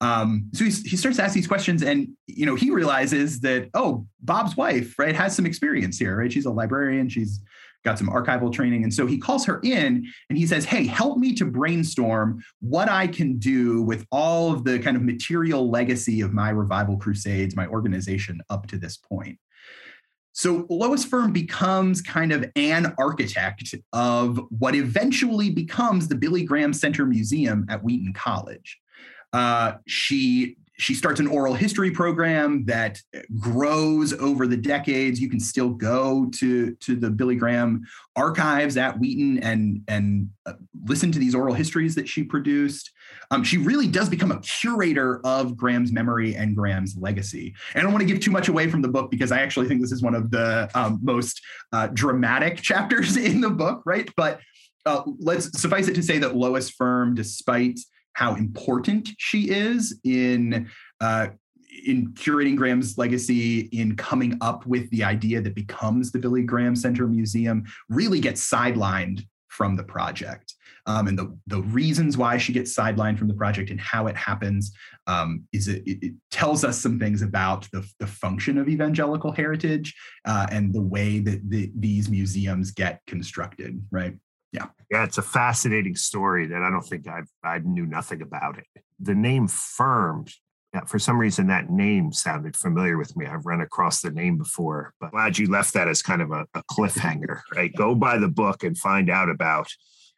Um, 0.00 0.48
so 0.52 0.64
he, 0.64 0.70
he 0.70 0.96
starts 0.96 1.16
to 1.16 1.24
ask 1.24 1.34
these 1.34 1.48
questions, 1.48 1.82
and 1.82 2.08
you 2.26 2.46
know 2.46 2.54
he 2.54 2.70
realizes 2.70 3.40
that 3.40 3.68
oh, 3.74 4.06
Bob's 4.20 4.56
wife, 4.56 4.98
right, 4.98 5.14
has 5.14 5.34
some 5.34 5.46
experience 5.46 5.98
here, 5.98 6.16
right? 6.16 6.32
She's 6.32 6.46
a 6.46 6.50
librarian. 6.50 7.08
She's 7.08 7.40
got 7.84 7.98
some 7.98 8.08
archival 8.08 8.52
training, 8.52 8.84
and 8.84 8.94
so 8.94 9.06
he 9.06 9.18
calls 9.18 9.44
her 9.46 9.60
in 9.64 10.06
and 10.28 10.38
he 10.38 10.46
says, 10.46 10.64
"Hey, 10.64 10.86
help 10.86 11.18
me 11.18 11.34
to 11.34 11.44
brainstorm 11.44 12.42
what 12.60 12.88
I 12.88 13.08
can 13.08 13.38
do 13.38 13.82
with 13.82 14.06
all 14.12 14.52
of 14.52 14.64
the 14.64 14.78
kind 14.78 14.96
of 14.96 15.02
material 15.02 15.68
legacy 15.68 16.20
of 16.20 16.32
my 16.32 16.50
revival 16.50 16.96
crusades, 16.96 17.56
my 17.56 17.66
organization 17.66 18.40
up 18.50 18.68
to 18.68 18.78
this 18.78 18.96
point." 18.96 19.38
So 20.32 20.66
Lois 20.70 21.04
Ferm 21.04 21.32
becomes 21.32 22.00
kind 22.00 22.30
of 22.30 22.48
an 22.54 22.94
architect 22.96 23.74
of 23.92 24.40
what 24.56 24.76
eventually 24.76 25.50
becomes 25.50 26.06
the 26.06 26.14
Billy 26.14 26.44
Graham 26.44 26.72
Center 26.72 27.04
Museum 27.04 27.66
at 27.68 27.82
Wheaton 27.82 28.12
College. 28.12 28.78
Uh, 29.32 29.74
she 29.86 30.56
she 30.80 30.94
starts 30.94 31.18
an 31.18 31.26
oral 31.26 31.54
history 31.54 31.90
program 31.90 32.64
that 32.66 33.02
grows 33.36 34.12
over 34.12 34.46
the 34.46 34.56
decades. 34.56 35.20
You 35.20 35.28
can 35.28 35.40
still 35.40 35.70
go 35.70 36.30
to 36.36 36.74
to 36.74 36.96
the 36.96 37.10
Billy 37.10 37.34
Graham 37.34 37.84
archives 38.14 38.76
at 38.76 38.98
Wheaton 38.98 39.42
and 39.42 39.82
and 39.88 40.30
uh, 40.46 40.52
listen 40.84 41.10
to 41.12 41.18
these 41.18 41.34
oral 41.34 41.54
histories 41.54 41.94
that 41.96 42.08
she 42.08 42.22
produced. 42.22 42.92
Um, 43.30 43.42
she 43.42 43.58
really 43.58 43.88
does 43.88 44.08
become 44.08 44.30
a 44.30 44.40
curator 44.40 45.20
of 45.24 45.56
Graham's 45.56 45.92
memory 45.92 46.34
and 46.34 46.56
Graham's 46.56 46.96
legacy. 46.96 47.54
And 47.74 47.80
I 47.80 47.82
don't 47.82 47.92
want 47.92 48.06
to 48.06 48.12
give 48.12 48.22
too 48.22 48.30
much 48.30 48.48
away 48.48 48.70
from 48.70 48.80
the 48.80 48.88
book 48.88 49.10
because 49.10 49.32
I 49.32 49.40
actually 49.40 49.68
think 49.68 49.82
this 49.82 49.92
is 49.92 50.02
one 50.02 50.14
of 50.14 50.30
the 50.30 50.70
um, 50.74 50.98
most 51.02 51.42
uh, 51.72 51.88
dramatic 51.88 52.56
chapters 52.62 53.16
in 53.16 53.40
the 53.40 53.50
book, 53.50 53.82
right? 53.84 54.08
But 54.16 54.40
uh, 54.86 55.02
let's 55.18 55.60
suffice 55.60 55.88
it 55.88 55.94
to 55.96 56.02
say 56.02 56.18
that 56.18 56.36
Lois 56.36 56.70
Ferm, 56.70 57.14
despite 57.14 57.78
how 58.18 58.34
important 58.34 59.08
she 59.16 59.48
is 59.48 59.96
in 60.02 60.68
uh, 61.00 61.28
in 61.86 62.08
curating 62.14 62.56
Graham's 62.56 62.98
legacy, 62.98 63.60
in 63.70 63.94
coming 63.94 64.36
up 64.40 64.66
with 64.66 64.90
the 64.90 65.04
idea 65.04 65.40
that 65.40 65.54
becomes 65.54 66.10
the 66.10 66.18
Billy 66.18 66.42
Graham 66.42 66.74
Center 66.74 67.06
Museum, 67.06 67.62
really 67.88 68.18
gets 68.18 68.44
sidelined 68.44 69.24
from 69.46 69.76
the 69.76 69.84
project. 69.84 70.54
Um, 70.86 71.06
and 71.06 71.16
the, 71.16 71.38
the 71.46 71.62
reasons 71.62 72.16
why 72.16 72.38
she 72.38 72.52
gets 72.52 72.74
sidelined 72.74 73.18
from 73.18 73.28
the 73.28 73.34
project 73.34 73.70
and 73.70 73.80
how 73.80 74.08
it 74.08 74.16
happens 74.16 74.72
um, 75.06 75.44
is 75.52 75.68
it, 75.68 75.82
it, 75.86 76.14
tells 76.32 76.64
us 76.64 76.80
some 76.80 76.98
things 76.98 77.22
about 77.22 77.68
the, 77.72 77.88
the 78.00 78.06
function 78.06 78.58
of 78.58 78.68
evangelical 78.68 79.30
heritage 79.30 79.94
uh, 80.24 80.48
and 80.50 80.74
the 80.74 80.82
way 80.82 81.20
that 81.20 81.48
the, 81.48 81.70
these 81.76 82.08
museums 82.08 82.72
get 82.72 83.00
constructed, 83.06 83.80
right? 83.92 84.14
Yeah. 84.52 84.66
Yeah, 84.90 85.04
it's 85.04 85.18
a 85.18 85.22
fascinating 85.22 85.96
story 85.96 86.46
that 86.46 86.62
I 86.62 86.70
don't 86.70 86.82
think 86.82 87.06
I've 87.06 87.28
I 87.44 87.58
knew 87.58 87.86
nothing 87.86 88.22
about 88.22 88.58
it. 88.58 88.66
The 88.98 89.14
name 89.14 89.46
Ferm, 89.46 90.26
for 90.86 90.98
some 90.98 91.18
reason 91.18 91.48
that 91.48 91.70
name 91.70 92.12
sounded 92.12 92.56
familiar 92.56 92.96
with 92.96 93.16
me. 93.16 93.26
I've 93.26 93.46
run 93.46 93.60
across 93.60 94.00
the 94.00 94.10
name 94.10 94.38
before, 94.38 94.94
but 95.00 95.10
glad 95.10 95.38
you 95.38 95.50
left 95.50 95.74
that 95.74 95.88
as 95.88 96.02
kind 96.02 96.22
of 96.22 96.30
a, 96.30 96.46
a 96.54 96.62
cliffhanger, 96.70 97.40
right? 97.54 97.74
Go 97.74 97.94
buy 97.94 98.18
the 98.18 98.28
book 98.28 98.64
and 98.64 98.76
find 98.76 99.10
out 99.10 99.28
about 99.28 99.68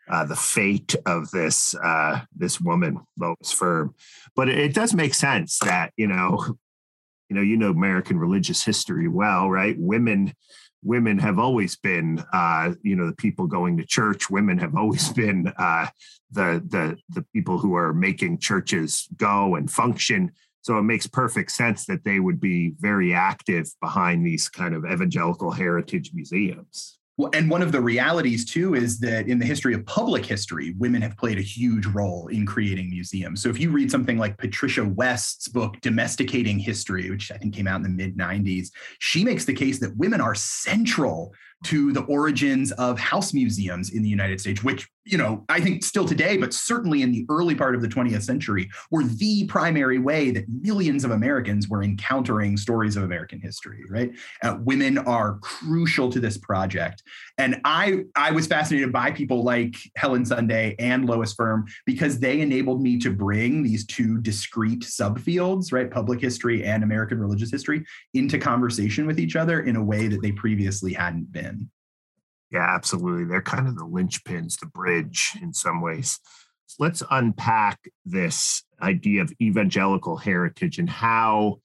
uh, 0.08 0.24
the 0.24 0.36
fate 0.36 0.94
of 1.06 1.30
this 1.30 1.74
uh, 1.74 2.20
this 2.36 2.60
woman, 2.60 2.98
Lois 3.18 3.52
Ferm. 3.52 3.94
But 4.36 4.48
it, 4.48 4.58
it 4.58 4.74
does 4.74 4.94
make 4.94 5.14
sense 5.14 5.58
that 5.60 5.92
you 5.96 6.06
know, 6.06 6.56
you 7.28 7.36
know, 7.36 7.42
you 7.42 7.56
know 7.56 7.70
American 7.70 8.18
religious 8.18 8.64
history 8.64 9.08
well, 9.08 9.48
right? 9.48 9.76
Women 9.78 10.34
women 10.82 11.18
have 11.18 11.38
always 11.38 11.76
been 11.76 12.24
uh, 12.32 12.72
you 12.82 12.96
know 12.96 13.06
the 13.06 13.16
people 13.16 13.46
going 13.46 13.76
to 13.78 13.84
church. 13.84 14.30
Women 14.30 14.58
have 14.58 14.76
always 14.76 15.12
been 15.12 15.52
uh, 15.56 15.86
the 16.30 16.62
the 16.68 16.96
the 17.08 17.24
people 17.32 17.58
who 17.58 17.74
are 17.74 17.92
making 17.92 18.38
churches 18.38 19.08
go 19.16 19.54
and 19.56 19.70
function. 19.70 20.32
So 20.62 20.76
it 20.76 20.82
makes 20.82 21.06
perfect 21.06 21.52
sense 21.52 21.86
that 21.86 22.04
they 22.04 22.20
would 22.20 22.38
be 22.38 22.74
very 22.78 23.14
active 23.14 23.70
behind 23.80 24.26
these 24.26 24.50
kind 24.50 24.74
of 24.74 24.84
evangelical 24.84 25.50
heritage 25.50 26.10
museums 26.12 26.99
and 27.28 27.50
one 27.50 27.62
of 27.62 27.72
the 27.72 27.80
realities 27.80 28.44
too 28.44 28.74
is 28.74 28.98
that 29.00 29.28
in 29.28 29.38
the 29.38 29.46
history 29.46 29.74
of 29.74 29.84
public 29.86 30.24
history, 30.24 30.74
women 30.78 31.02
have 31.02 31.16
played 31.16 31.38
a 31.38 31.42
huge 31.42 31.86
role 31.86 32.28
in 32.28 32.46
creating 32.46 32.90
museums. 32.90 33.42
So 33.42 33.48
if 33.48 33.58
you 33.58 33.70
read 33.70 33.90
something 33.90 34.18
like 34.18 34.38
Patricia 34.38 34.84
West's 34.84 35.48
book, 35.48 35.80
Domesticating 35.80 36.58
History, 36.58 37.10
which 37.10 37.30
I 37.32 37.36
think 37.36 37.54
came 37.54 37.66
out 37.66 37.76
in 37.76 37.82
the 37.82 37.88
mid 37.88 38.16
90s, 38.16 38.68
she 38.98 39.24
makes 39.24 39.44
the 39.44 39.54
case 39.54 39.78
that 39.80 39.96
women 39.96 40.20
are 40.20 40.34
central 40.34 41.34
to 41.64 41.92
the 41.92 42.02
origins 42.02 42.72
of 42.72 42.98
house 42.98 43.34
museums 43.34 43.90
in 43.90 44.02
the 44.02 44.08
United 44.08 44.40
States, 44.40 44.64
which, 44.64 44.88
you 45.04 45.18
know, 45.18 45.44
I 45.48 45.60
think 45.60 45.84
still 45.84 46.06
today, 46.06 46.36
but 46.36 46.54
certainly 46.54 47.02
in 47.02 47.12
the 47.12 47.26
early 47.28 47.54
part 47.54 47.74
of 47.74 47.82
the 47.82 47.88
20th 47.88 48.22
century, 48.22 48.70
were 48.90 49.04
the 49.04 49.44
primary 49.46 49.98
way 49.98 50.30
that 50.30 50.46
millions 50.48 51.04
of 51.04 51.10
Americans 51.10 51.68
were 51.68 51.82
encountering 51.82 52.56
stories 52.56 52.96
of 52.96 53.02
American 53.02 53.40
history, 53.40 53.82
right? 53.90 54.10
Uh, 54.42 54.56
women 54.60 54.96
are 54.98 55.38
crucial 55.40 56.10
to 56.10 56.20
this 56.20 56.38
project. 56.38 57.02
And 57.36 57.60
I, 57.64 58.04
I 58.16 58.30
was 58.30 58.46
fascinated 58.46 58.92
by 58.92 59.10
people 59.10 59.42
like 59.44 59.76
Helen 59.96 60.24
Sunday 60.24 60.76
and 60.78 61.04
Lois 61.04 61.34
Ferm 61.34 61.66
because 61.84 62.18
they 62.20 62.40
enabled 62.40 62.80
me 62.80 62.98
to 63.00 63.10
bring 63.10 63.62
these 63.62 63.84
two 63.86 64.18
discrete 64.18 64.82
subfields, 64.82 65.72
right? 65.72 65.90
Public 65.90 66.20
history 66.20 66.64
and 66.64 66.82
American 66.82 67.18
religious 67.18 67.50
history 67.50 67.84
into 68.14 68.38
conversation 68.38 69.06
with 69.06 69.20
each 69.20 69.36
other 69.36 69.60
in 69.60 69.76
a 69.76 69.84
way 69.84 70.08
that 70.08 70.22
they 70.22 70.32
previously 70.32 70.92
hadn't 70.92 71.30
been. 71.30 71.49
Yeah, 72.50 72.66
absolutely. 72.68 73.24
They're 73.24 73.42
kind 73.42 73.68
of 73.68 73.76
the 73.76 73.86
linchpins, 73.86 74.58
the 74.58 74.66
bridge 74.66 75.32
in 75.40 75.52
some 75.52 75.80
ways. 75.80 76.18
let's 76.78 77.02
unpack 77.10 77.80
this 78.04 78.62
idea 78.80 79.22
of 79.22 79.32
evangelical 79.42 80.16
heritage 80.16 80.78
and 80.78 80.88
how 80.88 81.60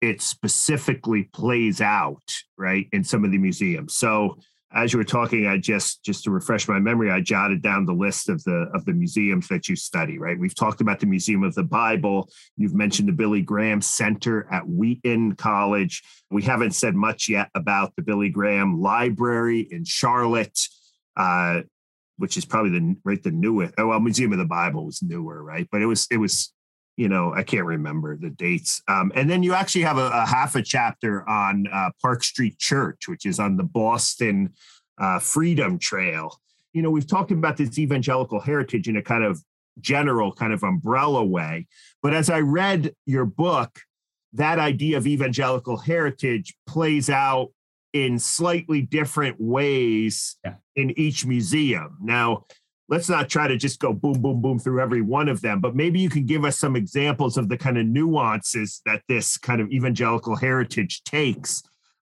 it 0.00 0.22
specifically 0.22 1.24
plays 1.24 1.80
out, 1.80 2.32
right, 2.56 2.86
in 2.92 3.02
some 3.02 3.24
of 3.24 3.32
the 3.32 3.38
museums. 3.38 3.94
So, 3.94 4.38
as 4.72 4.92
you 4.92 4.98
were 4.98 5.04
talking, 5.04 5.46
I 5.46 5.58
just 5.58 6.04
just 6.04 6.24
to 6.24 6.30
refresh 6.30 6.66
my 6.66 6.78
memory, 6.78 7.10
I 7.10 7.20
jotted 7.20 7.62
down 7.62 7.86
the 7.86 7.92
list 7.92 8.28
of 8.28 8.42
the 8.44 8.68
of 8.74 8.84
the 8.84 8.92
museums 8.92 9.48
that 9.48 9.68
you 9.68 9.76
study. 9.76 10.18
Right, 10.18 10.38
we've 10.38 10.54
talked 10.54 10.80
about 10.80 10.98
the 10.98 11.06
Museum 11.06 11.44
of 11.44 11.54
the 11.54 11.62
Bible. 11.62 12.28
You've 12.56 12.74
mentioned 12.74 13.08
the 13.08 13.12
Billy 13.12 13.42
Graham 13.42 13.80
Center 13.80 14.48
at 14.50 14.68
Wheaton 14.68 15.36
College. 15.36 16.02
We 16.30 16.42
haven't 16.42 16.72
said 16.72 16.96
much 16.96 17.28
yet 17.28 17.48
about 17.54 17.94
the 17.96 18.02
Billy 18.02 18.28
Graham 18.28 18.80
Library 18.80 19.60
in 19.60 19.84
Charlotte, 19.84 20.58
uh, 21.16 21.62
which 22.16 22.36
is 22.36 22.44
probably 22.44 22.72
the 22.72 22.96
right 23.04 23.22
the 23.22 23.30
newest. 23.30 23.74
Oh 23.78 23.88
well, 23.88 24.00
Museum 24.00 24.32
of 24.32 24.38
the 24.38 24.44
Bible 24.44 24.84
was 24.84 25.00
newer, 25.00 25.42
right? 25.42 25.68
But 25.70 25.82
it 25.82 25.86
was 25.86 26.08
it 26.10 26.18
was 26.18 26.52
you 26.96 27.08
know, 27.08 27.32
I 27.34 27.42
can't 27.42 27.66
remember 27.66 28.16
the 28.16 28.30
dates. 28.30 28.82
Um, 28.88 29.12
and 29.14 29.28
then 29.28 29.42
you 29.42 29.52
actually 29.54 29.82
have 29.82 29.98
a, 29.98 30.06
a 30.06 30.26
half 30.26 30.56
a 30.56 30.62
chapter 30.62 31.28
on 31.28 31.66
uh, 31.72 31.90
Park 32.00 32.24
Street 32.24 32.58
Church, 32.58 33.06
which 33.06 33.26
is 33.26 33.38
on 33.38 33.56
the 33.56 33.64
Boston 33.64 34.54
uh, 34.98 35.18
Freedom 35.18 35.78
Trail. 35.78 36.40
You 36.72 36.82
know, 36.82 36.90
we've 36.90 37.06
talked 37.06 37.30
about 37.30 37.56
this 37.56 37.78
evangelical 37.78 38.40
heritage 38.40 38.88
in 38.88 38.96
a 38.96 39.02
kind 39.02 39.24
of 39.24 39.42
general, 39.80 40.32
kind 40.32 40.52
of 40.52 40.62
umbrella 40.62 41.22
way. 41.24 41.66
But 42.02 42.14
as 42.14 42.30
I 42.30 42.40
read 42.40 42.94
your 43.04 43.26
book, 43.26 43.80
that 44.32 44.58
idea 44.58 44.96
of 44.96 45.06
evangelical 45.06 45.76
heritage 45.76 46.54
plays 46.66 47.10
out 47.10 47.50
in 47.92 48.18
slightly 48.18 48.82
different 48.82 49.36
ways 49.40 50.36
yeah. 50.44 50.54
in 50.74 50.98
each 50.98 51.24
museum. 51.24 51.96
Now, 52.00 52.44
let's 52.88 53.08
not 53.08 53.28
try 53.28 53.48
to 53.48 53.56
just 53.56 53.80
go 53.80 53.92
boom, 53.92 54.20
boom, 54.20 54.40
boom 54.40 54.58
through 54.58 54.80
every 54.80 55.02
one 55.02 55.28
of 55.28 55.40
them, 55.40 55.60
but 55.60 55.74
maybe 55.74 55.98
you 55.98 56.08
can 56.08 56.24
give 56.24 56.44
us 56.44 56.58
some 56.58 56.76
examples 56.76 57.36
of 57.36 57.48
the 57.48 57.56
kind 57.56 57.78
of 57.78 57.86
nuances 57.86 58.80
that 58.86 59.02
this 59.08 59.36
kind 59.36 59.60
of 59.60 59.70
evangelical 59.70 60.36
heritage 60.36 61.02
takes. 61.04 61.62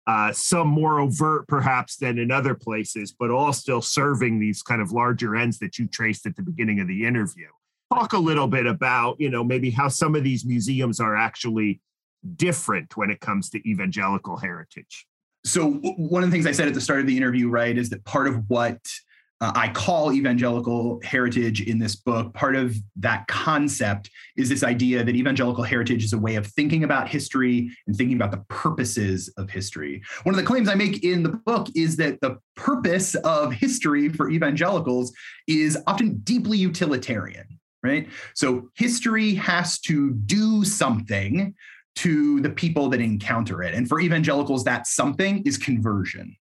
Uh, 0.09 0.33
some 0.33 0.67
more 0.67 0.99
overt, 0.99 1.47
perhaps, 1.47 1.97
than 1.97 2.19
in 2.19 2.33
other 2.33 2.57
places, 2.57 3.15
but 3.17 3.31
all 3.31 3.53
still 3.53 3.81
serving 3.81 4.41
these 4.41 4.61
kind 4.61 4.83
of 4.83 4.91
larger 4.91 5.37
ends 5.37 5.61
that 5.61 5.79
you 5.79 5.87
traced 5.87 6.27
at 6.27 6.35
the 6.35 6.43
beginning 6.43 6.81
of 6.81 6.89
the 6.89 7.07
interview. 7.07 7.47
Talk 7.95 8.13
a 8.13 8.19
little 8.19 8.49
bit 8.49 8.67
about, 8.67 9.21
you 9.21 9.31
know, 9.31 9.45
maybe 9.45 9.71
how 9.71 9.87
some 9.87 10.17
of 10.17 10.25
these 10.25 10.45
museums 10.45 10.99
are 10.99 11.15
actually 11.15 11.81
different 12.35 12.97
when 12.97 13.11
it 13.11 13.21
comes 13.21 13.49
to 13.51 13.69
evangelical 13.69 14.37
heritage. 14.37 15.07
So, 15.45 15.71
one 15.71 16.25
of 16.25 16.31
the 16.31 16.35
things 16.35 16.47
I 16.49 16.53
said 16.53 16.67
at 16.67 16.75
the 16.75 16.81
start 16.81 16.99
of 16.99 17.07
the 17.07 17.17
interview, 17.17 17.49
right, 17.49 17.77
is 17.79 17.91
that 17.91 18.05
part 18.05 18.27
of 18.27 18.43
what 18.49 18.81
uh, 19.43 19.51
I 19.57 19.71
call 19.71 20.13
evangelical 20.13 21.01
heritage 21.03 21.63
in 21.63 21.81
this 21.81 21.97
book. 21.97 22.33
Part 22.33 22.55
of 22.55 22.77
that 22.97 23.27
concept 23.27 24.09
is 24.37 24.49
this 24.49 24.63
idea 24.63 25.03
that 25.03 25.17
evangelical 25.17 25.65
heritage 25.65 26.05
is 26.05 26.13
a 26.13 26.19
way 26.19 26.37
of 26.37 26.47
thinking 26.47 26.85
about 26.85 27.09
history 27.09 27.69
and 27.89 27.97
thinking 27.97 28.15
about 28.15 28.31
the 28.31 28.45
purposes 28.49 29.29
of 29.37 29.51
history. 29.51 30.01
One 30.23 30.33
of 30.33 30.41
the 30.41 30.47
claims 30.47 30.69
I 30.69 30.77
make 30.77 31.03
in 31.03 31.25
the 31.25 31.31
book 31.31 31.67
is 31.75 31.97
that 31.97 32.21
the 32.21 32.39
purpose 32.55 33.17
of 33.17 33.53
history 33.53 34.11
for 34.11 34.31
evangelicals 34.31 35.13
is 35.49 35.77
often 35.89 36.19
deeply 36.19 36.57
utilitarian, 36.57 37.47
right? 37.83 38.09
So 38.35 38.71
history 38.77 39.35
has 39.35 39.81
to 39.81 40.13
do 40.13 40.65
something 40.65 41.53
to 41.97 42.41
the 42.41 42.51
people 42.51 42.89
that 42.91 43.01
encounter 43.01 43.61
it. 43.65 43.75
And 43.75 43.89
for 43.89 43.99
evangelicals, 43.99 44.63
that 44.65 44.87
something 44.87 45.43
is 45.45 45.59
conversion. 45.59 46.37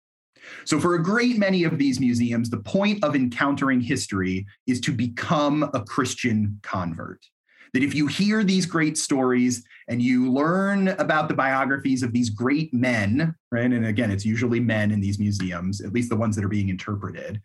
So, 0.64 0.80
for 0.80 0.94
a 0.94 1.02
great 1.02 1.38
many 1.38 1.64
of 1.64 1.78
these 1.78 2.00
museums, 2.00 2.50
the 2.50 2.58
point 2.58 3.02
of 3.04 3.14
encountering 3.14 3.80
history 3.80 4.46
is 4.66 4.80
to 4.82 4.92
become 4.92 5.68
a 5.74 5.82
Christian 5.82 6.58
convert. 6.62 7.24
That 7.72 7.84
if 7.84 7.94
you 7.94 8.08
hear 8.08 8.42
these 8.42 8.66
great 8.66 8.98
stories 8.98 9.64
and 9.86 10.02
you 10.02 10.30
learn 10.32 10.88
about 10.88 11.28
the 11.28 11.34
biographies 11.34 12.02
of 12.02 12.12
these 12.12 12.28
great 12.28 12.74
men, 12.74 13.34
right? 13.52 13.72
And 13.72 13.86
again, 13.86 14.10
it's 14.10 14.24
usually 14.24 14.58
men 14.58 14.90
in 14.90 15.00
these 15.00 15.20
museums, 15.20 15.80
at 15.80 15.92
least 15.92 16.10
the 16.10 16.16
ones 16.16 16.34
that 16.34 16.44
are 16.44 16.48
being 16.48 16.68
interpreted. 16.68 17.40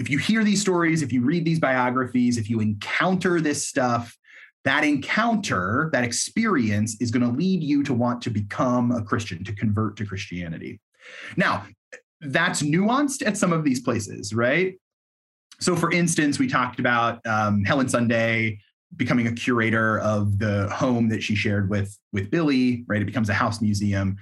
If 0.00 0.10
you 0.10 0.18
hear 0.18 0.42
these 0.42 0.60
stories, 0.60 1.02
if 1.02 1.12
you 1.12 1.22
read 1.22 1.44
these 1.44 1.60
biographies, 1.60 2.38
if 2.38 2.50
you 2.50 2.58
encounter 2.58 3.40
this 3.40 3.68
stuff, 3.68 4.16
that 4.64 4.84
encounter, 4.84 5.90
that 5.92 6.04
experience 6.04 7.00
is 7.00 7.10
going 7.10 7.22
to 7.22 7.38
lead 7.38 7.62
you 7.62 7.82
to 7.84 7.94
want 7.94 8.20
to 8.22 8.30
become 8.30 8.90
a 8.90 9.02
Christian, 9.02 9.44
to 9.44 9.54
convert 9.54 9.96
to 9.96 10.04
Christianity. 10.04 10.80
Now, 11.36 11.64
that's 12.20 12.62
nuanced 12.62 13.26
at 13.26 13.36
some 13.36 13.52
of 13.52 13.64
these 13.64 13.80
places, 13.80 14.34
right? 14.34 14.74
So, 15.60 15.74
for 15.74 15.90
instance, 15.90 16.38
we 16.38 16.48
talked 16.48 16.78
about 16.78 17.24
um, 17.26 17.64
Helen 17.64 17.88
Sunday 17.88 18.60
becoming 18.96 19.26
a 19.26 19.32
curator 19.32 19.98
of 20.00 20.38
the 20.38 20.68
home 20.70 21.08
that 21.10 21.22
she 21.22 21.34
shared 21.34 21.68
with 21.68 21.96
with 22.12 22.30
Billy, 22.30 22.84
right? 22.86 23.02
It 23.02 23.06
becomes 23.06 23.28
a 23.28 23.34
house 23.34 23.60
museum. 23.60 24.16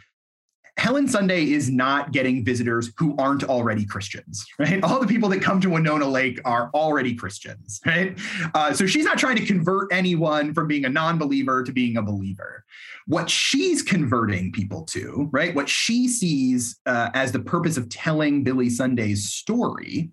Helen 0.79 1.09
Sunday 1.09 1.51
is 1.51 1.71
not 1.71 2.13
getting 2.13 2.45
visitors 2.45 2.93
who 2.99 3.17
aren't 3.19 3.45
already 3.45 3.87
Christians, 3.87 4.45
right? 4.59 4.83
All 4.83 5.01
the 5.01 5.07
people 5.07 5.29
that 5.31 5.41
come 5.41 5.61
to 5.63 5.71
Winona 5.71 6.07
Lake 6.07 6.41
are 6.45 6.71
already 6.75 7.15
Christians, 7.15 7.81
right? 7.87 8.19
Uh, 8.55 8.73
so 8.73 8.87
she's 8.87 9.05
not 9.05 9.19
trying 9.19 9.37
to 9.37 9.47
convert 9.47 9.93
anyone 9.93 10.53
from 10.53 10.69
being 10.69 10.85
a 10.85 10.89
non 10.89 11.19
believer 11.19 11.65
to 11.65 11.73
being 11.73 11.97
a 11.97 12.03
believer. 12.03 12.65
What 13.07 13.31
she's 13.31 13.83
converting 13.83 14.53
people 14.53 14.83
to, 14.87 15.29
right? 15.33 15.55
What 15.55 15.69
she 15.69 16.09
sees 16.09 16.79
uh, 16.87 17.11
as 17.15 17.33
the 17.33 17.41
purpose 17.41 17.77
of 17.77 17.89
telling 17.89 18.45
Billy 18.45 18.69
Sunday's 18.69 19.31
story 19.33 20.11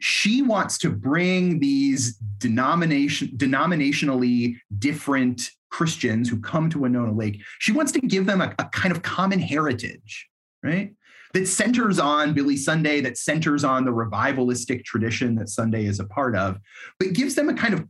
she 0.00 0.42
wants 0.42 0.78
to 0.78 0.90
bring 0.90 1.60
these 1.60 2.16
denomination 2.38 3.28
denominationally 3.36 4.56
different 4.80 5.48
Christians 5.72 6.28
who 6.28 6.38
come 6.38 6.70
to 6.70 6.78
Winona 6.78 7.12
Lake, 7.12 7.42
she 7.58 7.72
wants 7.72 7.90
to 7.92 8.00
give 8.00 8.26
them 8.26 8.40
a, 8.40 8.54
a 8.58 8.66
kind 8.66 8.94
of 8.94 9.02
common 9.02 9.40
heritage, 9.40 10.28
right? 10.62 10.92
That 11.32 11.48
centers 11.48 11.98
on 11.98 12.34
Billy 12.34 12.58
Sunday, 12.58 13.00
that 13.00 13.16
centers 13.16 13.64
on 13.64 13.86
the 13.86 13.90
revivalistic 13.90 14.84
tradition 14.84 15.34
that 15.36 15.48
Sunday 15.48 15.86
is 15.86 15.98
a 15.98 16.04
part 16.04 16.36
of, 16.36 16.58
but 16.98 17.14
gives 17.14 17.34
them 17.34 17.48
a 17.48 17.54
kind 17.54 17.72
of 17.72 17.86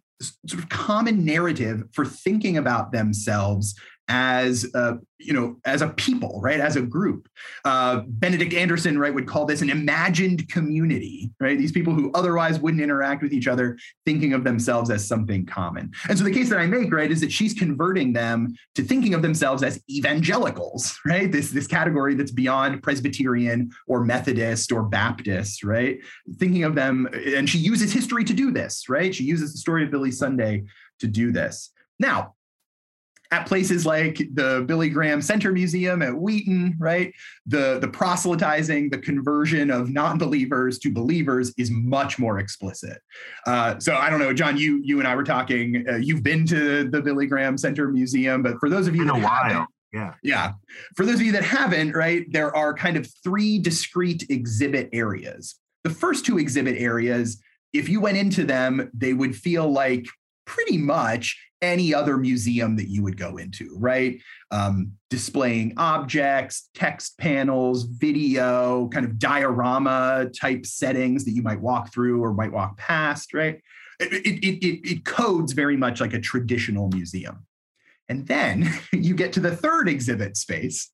sort 0.47 0.63
of 0.63 0.69
common 0.69 1.25
narrative 1.25 1.83
for 1.93 2.05
thinking 2.05 2.57
about 2.57 2.93
themselves 2.93 3.75
as 4.09 4.67
a, 4.75 4.99
you 5.19 5.33
know 5.33 5.57
as 5.65 5.83
a 5.83 5.89
people 5.89 6.41
right? 6.43 6.61
As 6.61 6.77
a 6.77 6.83
group. 6.83 7.29
Uh, 7.65 8.03
benedict 8.07 8.55
anderson 8.55 8.99
right 8.99 9.15
would 9.15 9.27
call 9.27 9.47
this 9.47 9.63
an 9.63 9.71
imagined 9.71 10.49
community 10.49 11.31
right? 11.41 11.59
These 11.59 11.73
people 11.73 11.95
who 11.95 12.11
otherwise 12.13 12.59
wouldn't 12.61 12.83
interact 12.83 13.23
with 13.23 13.33
each 13.33 13.47
other 13.47 13.79
thinking 14.05 14.33
of 14.33 14.45
themselves 14.45 14.91
as 14.91 15.07
something 15.07 15.47
common. 15.47 15.93
And 16.09 16.19
so 16.19 16.25
the 16.25 16.33
case 16.33 16.49
that 16.51 16.59
i 16.59 16.67
make 16.67 16.93
right 16.93 17.11
is 17.11 17.21
that 17.21 17.33
she's 17.33 17.55
converting 17.55 18.13
them 18.13 18.55
to 18.75 18.83
thinking 18.83 19.15
of 19.15 19.23
themselves 19.23 19.63
as 19.63 19.81
evangelicals 19.91 20.99
right? 21.07 21.31
This 21.31 21.51
this 21.51 21.67
category 21.67 22.15
that's 22.15 22.33
beyond 22.33 22.83
presbyterian 22.83 23.71
or 23.87 24.05
methodist 24.05 24.73
or 24.73 24.83
baptist 24.83 25.63
right? 25.63 25.99
Thinking 26.39 26.65
of 26.65 26.75
them 26.75 27.09
and 27.13 27.49
she 27.49 27.59
uses 27.59 27.93
history 27.93 28.25
to 28.25 28.35
do 28.35 28.51
this 28.51 28.89
right? 28.89 29.15
She 29.15 29.25
uses 29.25 29.53
the 29.53 29.59
story 29.59 29.85
of 29.85 29.91
billy 29.91 30.11
sunday 30.11 30.65
to 30.99 31.07
do 31.07 31.33
this. 31.33 31.71
Now 31.99 32.35
at 33.33 33.47
places 33.47 33.87
like 33.87 34.19
the 34.35 34.63
Billy 34.69 34.91
Graham 34.91 35.23
Center 35.23 35.53
Museum 35.53 36.03
at 36.03 36.15
Wheaton, 36.15 36.77
right? 36.79 37.13
The, 37.47 37.79
the 37.81 37.89
proselytizing, 37.89 38.91
the 38.91 38.99
conversion 38.99 39.71
of 39.71 39.91
non-believers 39.91 40.79
to 40.81 40.93
believers 40.93 41.55
is 41.57 41.71
much 41.71 42.19
more 42.19 42.39
explicit. 42.39 42.99
Uh, 43.47 43.79
so 43.81 43.95
I 43.95 44.11
don't 44.11 44.21
know, 44.21 44.35
John, 44.35 44.59
you 44.59 44.81
you 44.85 44.99
and 44.99 45.09
I 45.09 45.17
were 45.17 45.25
talking. 45.25 45.85
Uh, 45.89 45.97
you've 45.97 46.23
been 46.23 46.47
to 46.47 46.89
the 46.89 47.01
Billy 47.01 47.27
Graham 47.27 47.57
Center 47.57 47.89
Museum, 47.89 48.43
but 48.43 48.61
for 48.61 48.69
those 48.69 48.87
of 48.87 48.95
you 48.95 49.07
that 49.07 49.17
haven't, 49.17 49.67
yeah. 49.95 50.15
Yeah. 50.23 50.53
For 50.95 51.05
those 51.07 51.17
of 51.17 51.23
you 51.23 51.33
that 51.33 51.45
haven't, 51.45 51.95
right, 51.95 52.25
there 52.31 52.55
are 52.55 52.75
kind 52.75 52.97
of 52.97 53.07
three 53.25 53.59
discrete 53.59 54.27
exhibit 54.31 54.89
areas. 54.93 55.57
The 55.85 55.91
first 55.91 56.25
two 56.25 56.39
exhibit 56.39 56.77
areas, 56.79 57.43
if 57.73 57.89
you 57.89 58.01
went 58.01 58.17
into 58.17 58.45
them, 58.45 58.91
they 58.95 59.13
would 59.13 59.35
feel 59.35 59.71
like 59.71 60.07
pretty 60.47 60.79
much 60.79 61.39
any 61.63 61.95
other 61.95 62.19
museum 62.19 62.77
that 62.77 62.89
you 62.89 63.03
would 63.03 63.17
go 63.17 63.37
into, 63.39 63.75
right? 63.79 64.21
Um, 64.51 64.93
displaying 65.09 65.75
objects, 65.77 66.69
text 66.75 67.17
panels, 67.17 67.85
video, 67.85 68.89
kind 68.89 69.07
of 69.07 69.19
diorama 69.19 70.29
type 70.39 70.67
settings 70.67 71.25
that 71.25 71.33
you 71.33 71.43
might 71.43 71.61
walk 71.61 71.93
through 71.93 72.23
or 72.23 72.35
might 72.35 72.53
walk 72.53 72.77
past, 72.77 73.33
right? 73.33 73.61
It, 74.01 74.13
it, 74.13 74.67
it, 74.67 74.91
it 74.91 75.05
codes 75.05 75.53
very 75.53 75.77
much 75.77 76.01
like 76.01 76.13
a 76.13 76.21
traditional 76.21 76.89
museum. 76.89 77.47
And 78.09 78.27
then 78.27 78.69
you 78.93 79.15
get 79.15 79.33
to 79.35 79.41
the 79.41 79.57
third 79.57 79.89
exhibit 79.89 80.37
space, 80.37 80.91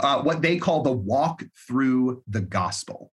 uh, 0.00 0.22
what 0.22 0.42
they 0.42 0.56
call 0.56 0.82
the 0.82 0.92
walk 0.92 1.44
through 1.66 2.22
the 2.26 2.40
gospel. 2.40 3.12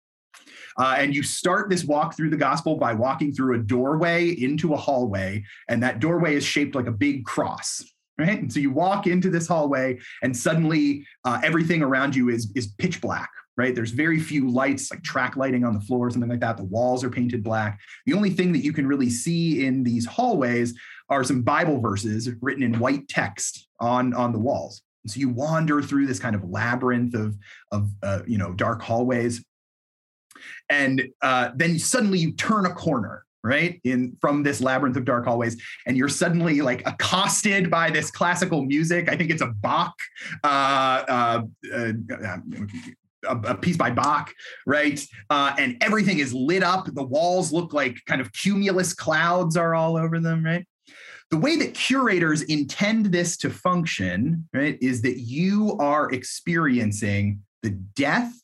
Uh, 0.77 0.95
and 0.97 1.15
you 1.15 1.23
start 1.23 1.69
this 1.69 1.83
walk 1.83 2.15
through 2.15 2.29
the 2.29 2.37
gospel 2.37 2.75
by 2.75 2.93
walking 2.93 3.33
through 3.33 3.55
a 3.55 3.59
doorway 3.59 4.29
into 4.29 4.73
a 4.73 4.77
hallway, 4.77 5.43
and 5.69 5.81
that 5.83 5.99
doorway 5.99 6.35
is 6.35 6.43
shaped 6.43 6.75
like 6.75 6.87
a 6.87 6.91
big 6.91 7.25
cross. 7.25 7.83
Right. 8.15 8.39
And 8.39 8.53
so 8.53 8.59
you 8.59 8.69
walk 8.69 9.07
into 9.07 9.31
this 9.31 9.47
hallway, 9.47 9.97
and 10.21 10.37
suddenly 10.37 11.03
uh, 11.25 11.41
everything 11.43 11.81
around 11.81 12.15
you 12.15 12.29
is, 12.29 12.51
is 12.55 12.67
pitch 12.77 13.01
black, 13.01 13.31
right? 13.57 13.73
There's 13.73 13.89
very 13.89 14.19
few 14.19 14.51
lights, 14.51 14.91
like 14.91 15.01
track 15.01 15.35
lighting 15.35 15.63
on 15.65 15.73
the 15.73 15.81
floor, 15.81 16.11
something 16.11 16.29
like 16.29 16.39
that. 16.41 16.57
The 16.57 16.63
walls 16.63 17.03
are 17.03 17.09
painted 17.09 17.43
black. 17.43 17.79
The 18.05 18.13
only 18.13 18.29
thing 18.29 18.51
that 18.53 18.63
you 18.63 18.71
can 18.71 18.85
really 18.85 19.09
see 19.09 19.65
in 19.65 19.83
these 19.83 20.05
hallways 20.05 20.75
are 21.09 21.23
some 21.23 21.41
Bible 21.41 21.79
verses 21.79 22.29
written 22.39 22.61
in 22.61 22.77
white 22.77 23.07
text 23.07 23.67
on, 23.79 24.13
on 24.13 24.31
the 24.31 24.39
walls. 24.39 24.83
And 25.03 25.11
so 25.11 25.19
you 25.19 25.29
wander 25.29 25.81
through 25.81 26.05
this 26.05 26.19
kind 26.19 26.35
of 26.35 26.47
labyrinth 26.47 27.15
of, 27.15 27.35
of 27.71 27.89
uh, 28.03 28.21
you 28.27 28.37
know, 28.37 28.53
dark 28.53 28.81
hallways. 28.83 29.43
And 30.69 31.07
uh, 31.21 31.51
then 31.55 31.77
suddenly 31.79 32.19
you 32.19 32.31
turn 32.33 32.65
a 32.65 32.73
corner 32.73 33.25
right 33.43 33.81
in 33.83 34.15
from 34.21 34.41
this 34.41 34.61
labyrinth 34.61 34.95
of 34.95 35.03
dark 35.03 35.25
hallways 35.25 35.61
and 35.85 35.97
you're 35.97 36.07
suddenly 36.07 36.61
like 36.61 36.81
accosted 36.87 37.69
by 37.69 37.89
this 37.89 38.09
classical 38.09 38.63
music 38.63 39.09
i 39.09 39.17
think 39.17 39.29
it's 39.29 39.41
a 39.41 39.47
bach 39.47 39.93
uh, 40.43 40.47
uh, 40.47 41.41
uh, 41.73 42.37
a, 43.27 43.55
piece 43.55 43.77
by 43.77 43.89
Bach, 43.89 44.33
right? 44.65 44.99
Uh, 45.29 45.55
and 45.57 45.77
everything 45.81 46.19
is 46.19 46.33
lit 46.33 46.63
up. 46.63 46.87
The 46.93 47.03
walls 47.03 47.51
look 47.53 47.73
like 47.73 47.97
kind 48.05 48.21
of 48.21 48.33
cumulus 48.33 48.93
clouds 48.93 49.55
are 49.55 49.73
all 49.75 49.97
over 49.97 50.19
them, 50.19 50.43
right? 50.43 50.65
The 51.31 51.37
way 51.37 51.55
that 51.57 51.73
curators 51.73 52.43
intend 52.43 53.07
this 53.07 53.37
to 53.37 53.49
function, 53.49 54.47
right, 54.53 54.77
is 54.81 55.01
that 55.01 55.19
you 55.19 55.77
are 55.79 56.11
experiencing 56.11 57.41
the 57.63 57.71
death 57.71 58.42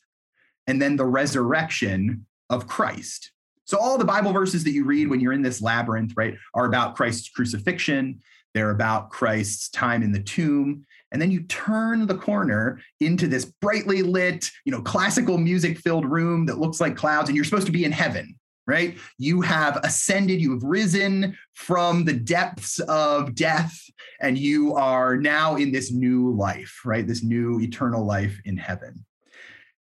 and 0.69 0.79
then 0.79 0.95
the 0.95 1.05
resurrection 1.05 2.27
of 2.51 2.67
Christ. 2.67 3.31
So 3.65 3.79
all 3.79 3.97
the 3.97 4.05
Bible 4.05 4.31
verses 4.31 4.63
that 4.63 4.71
you 4.71 4.85
read 4.85 5.09
when 5.09 5.19
you're 5.19 5.33
in 5.33 5.41
this 5.41 5.63
labyrinth, 5.63 6.13
right, 6.15 6.37
are 6.53 6.65
about 6.65 6.95
Christ's 6.95 7.29
crucifixion. 7.29 8.19
They're 8.53 8.69
about 8.69 9.09
Christ's 9.09 9.69
time 9.69 10.03
in 10.03 10.11
the 10.11 10.21
tomb. 10.21 10.85
And 11.11 11.19
then 11.19 11.31
you 11.31 11.41
turn 11.41 12.05
the 12.05 12.17
corner 12.17 12.79
into 12.99 13.27
this 13.27 13.45
brightly 13.45 14.03
lit, 14.03 14.51
you 14.63 14.71
know, 14.71 14.81
classical 14.83 15.39
music 15.39 15.79
filled 15.79 16.05
room 16.05 16.45
that 16.45 16.59
looks 16.59 16.79
like 16.79 16.95
clouds, 16.95 17.29
and 17.29 17.35
you're 17.35 17.45
supposed 17.45 17.65
to 17.65 17.71
be 17.71 17.83
in 17.83 17.91
heaven, 17.91 18.35
right? 18.67 18.95
You 19.17 19.41
have 19.41 19.77
ascended, 19.77 20.39
you 20.39 20.51
have 20.51 20.63
risen 20.63 21.35
from 21.53 22.05
the 22.05 22.13
depths 22.13 22.77
of 22.81 23.33
death, 23.33 23.75
and 24.21 24.37
you 24.37 24.75
are 24.75 25.17
now 25.17 25.55
in 25.55 25.71
this 25.71 25.91
new 25.91 26.31
life, 26.35 26.81
right? 26.85 27.07
This 27.07 27.23
new 27.23 27.59
eternal 27.59 28.05
life 28.05 28.39
in 28.45 28.55
heaven 28.55 29.03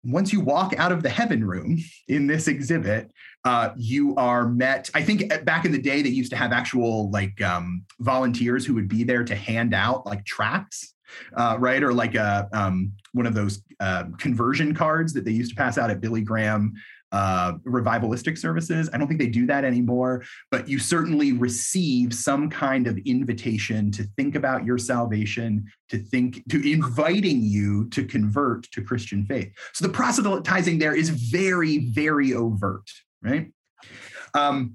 once 0.05 0.33
you 0.33 0.41
walk 0.41 0.75
out 0.79 0.93
of 0.93 1.03
the 1.03 1.09
heaven 1.09 1.45
room 1.45 1.79
in 2.07 2.27
this 2.27 2.49
exhibit, 2.49 3.11
uh, 3.45 3.71
you 3.77 4.15
are 4.17 4.49
met. 4.49 4.91
I 4.95 5.03
think 5.03 5.33
uh, 5.33 5.39
back 5.39 5.65
in 5.65 5.73
the 5.73 5.81
day, 5.81 6.03
they 6.03 6.09
used 6.09 6.31
to 6.31 6.37
have 6.37 6.53
actual 6.53 7.11
like 7.11 7.41
um, 7.43 7.85
volunteers 8.01 8.65
who 8.65 8.75
would 8.75 8.89
be 8.89 9.05
there 9.05 9.25
to 9.25 9.35
hand 9.35 9.75
out 9.75 10.07
like 10.07 10.25
tracts, 10.25 10.95
uh, 11.37 11.57
right? 11.59 11.83
Or 11.83 11.93
like 11.93 12.15
a 12.15 12.49
um, 12.53 12.93
one 13.13 13.27
of 13.27 13.35
those 13.35 13.63
uh, 13.81 14.05
conversion 14.19 14.75
cards 14.75 15.13
that 15.15 15.25
they 15.25 15.31
used 15.31 15.51
to 15.51 15.57
pass 15.57 15.79
out 15.79 15.91
at 15.91 16.01
Billy 16.01 16.23
Graham 16.23 16.75
uh, 17.13 17.55
revivalistic 17.67 18.37
services. 18.37 18.91
I 18.93 18.99
don't 18.99 19.09
think 19.09 19.21
they 19.21 19.29
do 19.29 19.47
that 19.47 19.65
anymore, 19.65 20.25
but 20.51 20.69
you 20.69 20.79
certainly 20.79 21.33
receive 21.33 22.13
some 22.13 22.51
kind 22.51 22.87
of 22.87 22.99
invitation 22.99 23.91
to 23.93 24.05
think 24.17 24.35
about 24.35 24.65
your 24.65 24.79
salvation, 24.79 25.67
to 25.89 25.99
think, 25.99 26.43
to 26.51 26.71
inviting 26.71 27.43
you 27.43 27.89
to 27.91 28.05
convert 28.05 28.71
to 28.73 28.83
Christian 28.83 29.25
faith. 29.25 29.53
So 29.73 29.87
the 29.87 29.93
proselytizing 29.93 30.79
there 30.79 30.95
is 30.95 31.09
very, 31.09 31.79
very 31.91 32.35
overt, 32.35 32.91
right? 33.23 33.51
Um, 34.35 34.75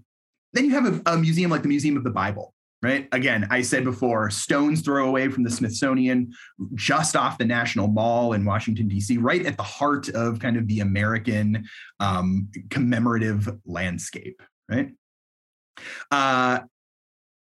then 0.53 0.65
you 0.65 0.71
have 0.71 0.85
a, 0.85 1.13
a 1.13 1.17
museum 1.17 1.51
like 1.51 1.61
the 1.61 1.67
Museum 1.67 1.97
of 1.97 2.03
the 2.03 2.11
Bible, 2.11 2.53
right? 2.83 3.07
Again, 3.13 3.47
I 3.49 3.61
said 3.61 3.85
before, 3.85 4.29
stone's 4.29 4.81
throw 4.81 5.07
away 5.07 5.29
from 5.29 5.43
the 5.43 5.49
Smithsonian, 5.49 6.33
just 6.75 7.15
off 7.15 7.37
the 7.37 7.45
National 7.45 7.87
Mall 7.87 8.33
in 8.33 8.43
Washington, 8.43 8.89
D.C., 8.89 9.17
right 9.17 9.45
at 9.45 9.55
the 9.55 9.63
heart 9.63 10.09
of 10.09 10.39
kind 10.39 10.57
of 10.57 10.67
the 10.67 10.81
American 10.81 11.65
um, 12.01 12.49
commemorative 12.69 13.49
landscape, 13.65 14.43
right? 14.69 14.91
Uh, 16.11 16.59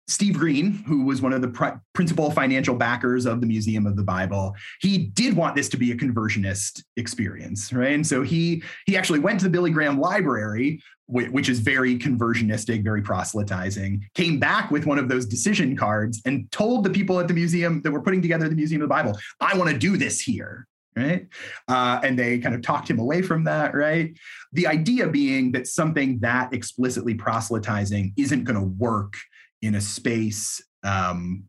Steve 0.09 0.39
Green, 0.39 0.73
who 0.87 1.05
was 1.05 1.23
one 1.23 1.33
of 1.33 1.43
the 1.43 1.49
pr- 1.49 1.79
principal 1.93 2.31
financial 2.31 2.75
backers 2.75 3.25
of 3.25 3.41
the 3.41 3.47
Museum 3.47 3.87
of 3.87 3.97
the 3.97 4.03
Bible, 4.03 4.55
he 4.81 4.99
did 4.99 5.35
want 5.35 5.55
this 5.55 5.69
to 5.71 5.77
be 5.77 5.93
a 5.93 5.97
conversionist 5.97 6.83
experience, 6.97 7.73
right? 7.73 7.93
And 7.93 8.07
so 8.07 8.23
he 8.23 8.63
he 8.87 8.97
actually 8.97 9.21
went 9.21 9.41
to 9.41 9.45
the 9.45 9.51
Billy 9.51 9.71
Graham 9.71 10.01
Library, 10.01 10.83
which 11.07 11.49
is 11.49 11.61
very 11.61 11.99
conversionistic, 11.99 12.83
very 12.83 13.03
proselytizing. 13.03 14.05
Came 14.15 14.39
back 14.39 14.71
with 14.71 14.87
one 14.87 14.99
of 14.99 15.09
those 15.09 15.27
decision 15.27 15.77
cards 15.77 16.21
and 16.25 16.51
told 16.51 16.85
the 16.85 16.91
people 16.91 17.21
at 17.21 17.29
the 17.29 17.35
museum 17.35 17.81
that 17.83 17.91
were 17.91 18.03
putting 18.03 18.23
together 18.23 18.49
the 18.49 18.57
Museum 18.57 18.83
of 18.83 18.89
the 18.89 18.95
Bible, 18.95 19.19
"I 19.41 19.57
want 19.57 19.71
to 19.71 19.79
do 19.79 19.97
this 19.97 20.21
here." 20.21 20.67
right? 20.95 21.27
Uh, 21.69 22.01
and 22.03 22.19
they 22.19 22.39
kind 22.39 22.55
of 22.55 22.61
talked 22.61 22.91
him 22.91 22.99
away 22.99 23.23
from 23.23 23.45
that, 23.45 23.75
right? 23.75 24.15
The 24.53 24.67
idea 24.67 25.09
being 25.09 25.53
that 25.53 25.67
something 25.67 26.19
that 26.21 26.53
explicitly 26.53 27.15
proselytizing 27.15 28.13
isn't 28.19 28.45
going 28.45 28.59
to 28.59 28.67
work 28.67 29.17
in 29.63 29.77
a 29.77 29.81
space 29.81 30.63
um, 30.85 31.45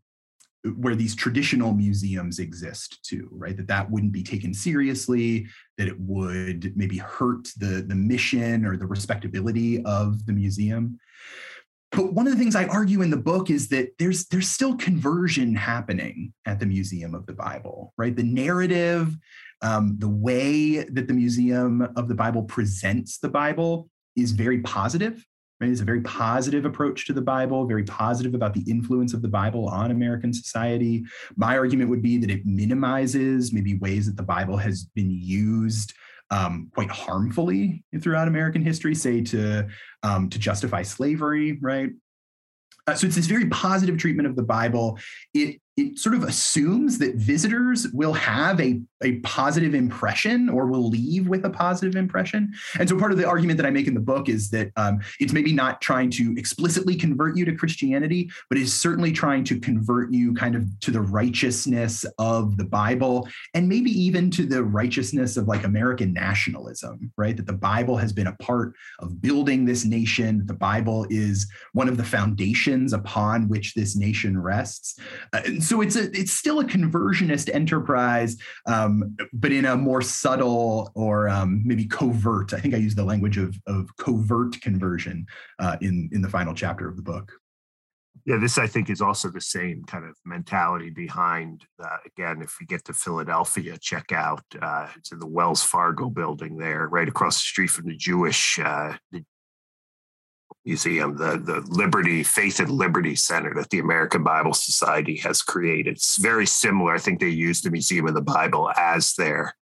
where 0.78 0.96
these 0.96 1.16
traditional 1.16 1.74
museums 1.74 2.40
exist 2.40 3.00
too 3.04 3.28
right? 3.32 3.58
That 3.58 3.68
that 3.68 3.92
wouldn't 3.92 4.14
be 4.14 4.24
taken 4.24 4.54
seriously 4.54 5.48
that 5.78 5.88
it 5.88 6.00
would 6.00 6.72
maybe 6.78 6.98
hurt 6.98 7.50
the 7.58 7.84
the 7.86 7.96
mission 7.96 8.66
or 8.66 8.78
the 8.78 8.86
respectability 8.86 9.84
of 9.84 10.26
the 10.26 10.34
museum. 10.34 11.00
But 11.92 12.14
one 12.14 12.26
of 12.26 12.34
the 12.34 12.40
things 12.40 12.56
i 12.56 12.66
argue 12.66 13.02
in 13.02 13.10
the 13.10 13.18
book 13.18 13.50
is 13.50 13.68
that 13.70 13.90
there's 14.00 14.26
there's 14.28 14.50
still 14.50 14.76
conversion 14.76 15.54
happening 15.54 16.34
at 16.46 16.60
the 16.60 16.66
museum 16.66 17.14
of 17.14 17.26
the 17.26 17.34
bible 17.34 17.94
right? 17.98 18.16
The 18.16 18.24
narrative 18.24 19.18
um, 19.62 19.96
the 20.00 20.10
way 20.10 20.84
that 20.84 21.08
the 21.08 21.14
museum 21.14 21.88
of 21.98 22.08
the 22.08 22.16
bible 22.16 22.44
presents 22.44 23.18
the 23.18 23.30
bible 23.30 23.90
is 24.16 24.32
very 24.32 24.62
positive 24.62 25.26
Right? 25.64 25.72
It's 25.72 25.80
a 25.80 25.86
very 25.86 26.02
positive 26.02 26.66
approach 26.66 27.08
to 27.08 27.14
the 27.14 27.22
Bible, 27.22 27.66
very 27.66 27.86
positive 27.86 28.34
about 28.34 28.54
the 28.54 28.66
influence 28.70 29.14
of 29.14 29.22
the 29.22 29.30
Bible 29.30 29.70
on 29.70 29.92
American 29.92 30.34
society. 30.34 31.06
My 31.38 31.58
argument 31.58 31.90
would 31.90 32.02
be 32.02 32.18
that 32.18 32.30
it 32.30 32.46
minimizes 32.46 33.54
maybe 33.54 33.78
ways 33.78 34.06
that 34.08 34.18
the 34.18 34.24
Bible 34.24 34.58
has 34.58 34.84
been 34.84 35.10
used 35.10 35.94
um, 36.32 36.70
quite 36.76 36.90
harmfully 36.90 37.86
throughout 38.02 38.28
American 38.28 38.62
history, 38.62 38.94
say 38.94 39.22
to 39.22 39.70
um, 40.04 40.30
to 40.30 40.38
justify 40.38 40.82
slavery, 40.82 41.58
right? 41.62 41.92
Uh, 42.86 42.96
so 42.96 43.08
it's 43.08 43.16
this 43.16 43.28
very 43.28 43.46
positive 43.46 43.98
treatment 43.98 44.28
of 44.28 44.36
the 44.36 44.44
Bible. 44.44 45.00
It 45.34 45.62
it 45.76 45.98
sort 45.98 46.14
of 46.14 46.24
assumes 46.24 47.00
that 47.00 47.16
visitors 47.16 47.88
will 47.94 48.14
have 48.14 48.62
a, 48.62 48.80
a 49.04 49.20
positive 49.20 49.74
impression 49.74 50.48
or 50.48 50.68
will 50.68 50.88
leave 50.88 51.28
with 51.28 51.46
a 51.46 51.50
positive 51.50 51.96
impression. 51.96 52.54
And 52.78 52.88
so 52.88 52.98
part 52.98 53.12
of 53.12 53.18
the 53.18 53.28
argument 53.28 53.58
that 53.58 53.66
I 53.66 53.72
make 53.72 53.88
in 53.88 53.96
the 53.96 54.00
book 54.00 54.30
is 54.30 54.52
that 54.52 54.72
um, 54.76 55.00
it's 55.20 55.34
maybe 55.34 55.52
not 55.52 55.82
trying 55.82 56.12
to 56.12 56.36
explicitly 56.38 56.96
convert 56.96 57.36
you 57.36 57.46
to 57.46 57.56
Christianity, 57.56 58.30
but 58.50 58.60
is 58.60 58.72
certainly 58.72 59.12
trying 59.12 59.44
to 59.46 59.60
convert 59.60 60.14
you 60.14 60.34
kind 60.36 60.56
of 60.56 60.68
to 60.82 60.92
the 60.92 61.02
righteousness 61.02 62.06
of 62.20 62.58
the 62.58 62.66
Bible 62.66 63.28
and 63.56 63.68
maybe 63.68 63.90
even 63.90 64.30
to 64.32 64.46
the 64.46 64.64
righteousness 64.64 65.38
of 65.38 65.48
like 65.48 65.64
American 65.64 66.14
nationalism, 66.14 67.12
right? 67.18 67.36
That 67.36 67.48
the 67.48 67.54
Bible 67.54 67.98
has 67.98 68.14
been 68.14 68.28
a 68.28 68.36
part 68.36 68.76
of 69.00 69.22
building 69.22 69.66
this 69.66 69.86
nation. 69.86 70.46
The 70.46 70.54
Bible 70.54 71.08
is 71.10 71.48
one 71.72 71.90
of 71.90 71.98
the 71.98 72.04
foundations 72.04 72.94
upon 72.94 73.50
which 73.50 73.74
this 73.74 73.96
nation 73.96 74.40
rests. 74.40 75.00
Uh, 75.34 75.42
so 75.64 75.82
it's 75.82 75.96
a 75.96 76.12
it's 76.18 76.34
still 76.34 76.60
a 76.60 76.66
conversionist 76.66 77.54
enterprise, 77.54 78.38
um, 78.68 79.16
but 79.34 79.52
in 79.52 79.66
a 79.66 79.76
more 79.76 80.02
subtle 80.02 80.92
or 80.96 81.30
um, 81.30 81.62
maybe 81.66 81.86
covert. 81.86 82.54
I 82.54 82.60
think 82.60 82.74
I 82.74 82.78
use 82.78 82.96
the 82.96 83.04
language 83.04 83.38
of 83.38 83.58
of 83.68 83.96
covert 83.98 84.60
conversion 84.62 85.26
uh, 85.60 85.78
in 85.82 86.10
in 86.12 86.22
the 86.22 86.30
final 86.30 86.54
chapter 86.54 86.88
of 86.88 86.96
the 86.96 87.04
book. 87.04 87.32
Yeah, 88.26 88.38
this 88.38 88.58
I 88.58 88.68
think 88.68 88.90
is 88.90 89.02
also 89.02 89.30
the 89.30 89.42
same 89.42 89.84
kind 89.84 90.06
of 90.06 90.16
mentality 90.24 90.90
behind. 90.90 91.66
Uh, 91.84 91.98
again, 92.06 92.42
if 92.42 92.56
we 92.60 92.66
get 92.66 92.86
to 92.86 92.94
Philadelphia, 92.94 93.78
check 93.78 94.12
out 94.14 94.44
uh, 94.62 94.88
it's 94.96 95.12
in 95.12 95.20
the 95.20 95.28
Wells 95.28 95.64
Fargo 95.64 96.10
building 96.10 96.58
there, 96.58 96.88
right 96.88 97.08
across 97.08 97.36
the 97.36 97.48
street 97.48 97.70
from 97.70 97.88
the 97.88 97.98
Jewish 97.98 98.60
uh, 98.60 98.94
the 99.12 99.24
Museum, 100.66 101.18
the, 101.18 101.38
the 101.38 101.62
Liberty, 101.68 102.24
Faith 102.24 102.60
and 102.60 102.72
Liberty 102.72 103.16
Center 103.16 103.54
that 103.56 103.70
the 103.70 103.80
American 103.80 104.24
Bible 104.24 104.54
Society 104.54 105.18
has 105.18 105.42
created. 105.42 105.96
It's 105.96 106.18
very 106.18 106.46
similar. 106.46 106.94
I 106.96 107.00
think 107.00 107.20
they 107.20 107.30
use 107.30 107.62
the 107.62 107.72
Museum 107.72 108.08
of 108.08 108.14
the 108.14 108.22
Bible 108.22 108.72
as 108.78 109.14
their 109.16 109.56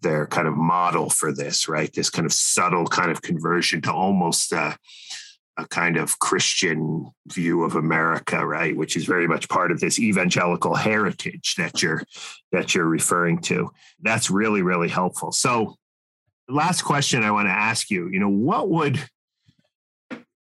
their 0.00 0.26
kind 0.26 0.48
of 0.48 0.56
model 0.56 1.08
for 1.08 1.32
this, 1.32 1.68
right? 1.68 1.92
This 1.92 2.10
kind 2.10 2.26
of 2.26 2.32
subtle 2.32 2.86
kind 2.86 3.12
of 3.12 3.22
conversion 3.22 3.80
to 3.82 3.92
almost 3.92 4.50
a, 4.50 4.76
a 5.56 5.64
kind 5.68 5.96
of 5.96 6.18
Christian 6.18 7.08
view 7.28 7.62
of 7.62 7.76
America, 7.76 8.44
right? 8.44 8.76
Which 8.76 8.96
is 8.96 9.04
very 9.04 9.28
much 9.28 9.48
part 9.48 9.70
of 9.70 9.78
this 9.78 10.00
evangelical 10.00 10.74
heritage 10.74 11.54
that 11.56 11.82
you're 11.82 12.02
that 12.50 12.74
you're 12.74 12.86
referring 12.86 13.38
to. 13.42 13.70
That's 14.00 14.28
really, 14.28 14.62
really 14.62 14.88
helpful. 14.88 15.30
So 15.30 15.76
last 16.48 16.82
question 16.82 17.22
I 17.22 17.30
want 17.30 17.46
to 17.46 17.52
ask 17.52 17.88
you, 17.90 18.08
you 18.08 18.18
know, 18.18 18.28
what 18.28 18.68
would 18.70 18.98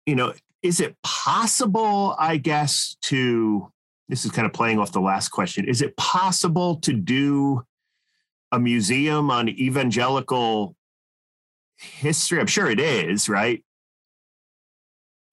you 0.05 0.15
know, 0.15 0.33
is 0.61 0.79
it 0.79 0.95
possible, 1.03 2.15
I 2.19 2.37
guess, 2.37 2.97
to 3.03 3.71
this 4.09 4.25
is 4.25 4.31
kind 4.31 4.47
of 4.47 4.53
playing 4.53 4.79
off 4.79 4.91
the 4.91 4.99
last 4.99 5.29
question. 5.29 5.65
Is 5.65 5.83
it 5.83 5.95
possible 5.95 6.77
to 6.77 6.93
do 6.93 7.61
a 8.51 8.59
museum 8.59 9.29
on 9.29 9.47
evangelical 9.47 10.75
history? 11.77 12.39
I'm 12.39 12.47
sure 12.47 12.69
it 12.69 12.79
is, 12.79 13.29
right? 13.29 13.63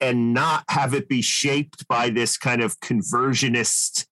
And 0.02 0.34
not 0.34 0.64
have 0.68 0.92
it 0.92 1.08
be 1.08 1.22
shaped 1.22 1.88
by 1.88 2.10
this 2.10 2.36
kind 2.36 2.62
of 2.62 2.78
conversionist 2.80 4.06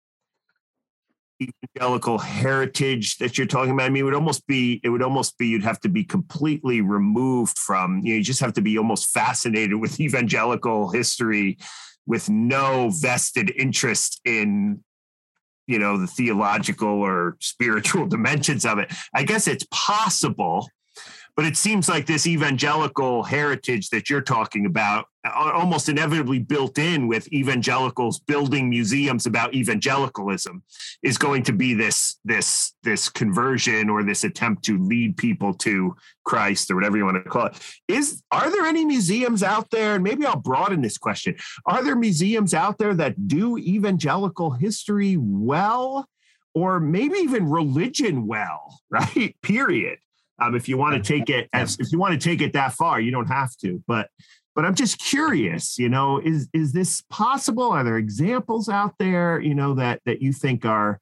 evangelical 1.64 2.18
heritage 2.18 3.18
that 3.18 3.36
you're 3.36 3.46
talking 3.46 3.72
about? 3.72 3.86
I 3.86 3.88
mean, 3.88 4.02
it 4.02 4.04
would 4.04 4.14
almost 4.14 4.46
be 4.46 4.80
it 4.82 4.88
would 4.88 5.02
almost 5.02 5.38
be 5.38 5.48
you'd 5.48 5.64
have 5.64 5.80
to 5.80 5.88
be 5.88 6.04
completely 6.04 6.80
removed 6.80 7.58
from 7.58 8.00
you 8.02 8.12
know 8.12 8.16
you 8.18 8.22
just 8.22 8.40
have 8.40 8.54
to 8.54 8.62
be 8.62 8.78
almost 8.78 9.10
fascinated 9.10 9.80
with 9.80 10.00
evangelical 10.00 10.90
history 10.90 11.58
with 12.06 12.28
no 12.28 12.90
vested 12.90 13.50
interest 13.56 14.20
in 14.24 14.82
you 15.66 15.78
know 15.78 15.98
the 15.98 16.06
theological 16.06 16.88
or 16.88 17.36
spiritual 17.40 18.06
dimensions 18.08 18.64
of 18.64 18.78
it. 18.78 18.92
I 19.14 19.24
guess 19.24 19.46
it's 19.48 19.66
possible 19.70 20.68
but 21.36 21.44
it 21.44 21.56
seems 21.56 21.88
like 21.88 22.06
this 22.06 22.26
evangelical 22.26 23.24
heritage 23.24 23.90
that 23.90 24.08
you're 24.08 24.20
talking 24.20 24.66
about 24.66 25.06
uh, 25.26 25.50
almost 25.54 25.88
inevitably 25.88 26.38
built 26.38 26.78
in 26.78 27.08
with 27.08 27.32
evangelicals 27.32 28.20
building 28.20 28.68
museums 28.68 29.26
about 29.26 29.54
evangelicalism 29.54 30.62
is 31.02 31.18
going 31.18 31.42
to 31.42 31.52
be 31.52 31.74
this 31.74 32.20
this 32.24 32.74
this 32.82 33.08
conversion 33.08 33.88
or 33.88 34.02
this 34.02 34.24
attempt 34.24 34.64
to 34.64 34.78
lead 34.78 35.16
people 35.16 35.54
to 35.54 35.96
Christ 36.24 36.70
or 36.70 36.76
whatever 36.76 36.96
you 36.96 37.04
want 37.04 37.22
to 37.22 37.30
call 37.30 37.46
it. 37.46 37.58
Is 37.88 38.22
are 38.30 38.50
there 38.50 38.66
any 38.66 38.84
museums 38.84 39.42
out 39.42 39.70
there 39.70 39.94
and 39.94 40.04
maybe 40.04 40.26
I'll 40.26 40.36
broaden 40.36 40.82
this 40.82 40.98
question 40.98 41.36
are 41.66 41.82
there 41.82 41.96
museums 41.96 42.54
out 42.54 42.78
there 42.78 42.94
that 42.94 43.26
do 43.26 43.58
evangelical 43.58 44.52
history 44.52 45.16
well 45.18 46.06
or 46.54 46.78
maybe 46.80 47.18
even 47.18 47.48
religion 47.48 48.26
well 48.26 48.80
right 48.90 49.34
period 49.42 49.98
um, 50.38 50.54
if 50.54 50.68
you 50.68 50.76
want 50.76 51.02
to 51.02 51.12
take 51.12 51.30
it 51.30 51.48
as 51.52 51.76
if 51.78 51.92
you 51.92 51.98
want 51.98 52.20
to 52.20 52.28
take 52.28 52.40
it 52.40 52.52
that 52.52 52.72
far, 52.72 53.00
you 53.00 53.10
don't 53.10 53.28
have 53.28 53.56
to. 53.58 53.82
But 53.86 54.08
but 54.54 54.64
I'm 54.64 54.74
just 54.74 54.98
curious, 54.98 55.78
you 55.78 55.88
know, 55.88 56.20
is 56.20 56.48
is 56.52 56.72
this 56.72 57.02
possible? 57.10 57.70
Are 57.70 57.84
there 57.84 57.98
examples 57.98 58.68
out 58.68 58.94
there, 58.98 59.40
you 59.40 59.54
know, 59.54 59.74
that 59.74 60.00
that 60.06 60.22
you 60.22 60.32
think 60.32 60.64
are 60.64 61.00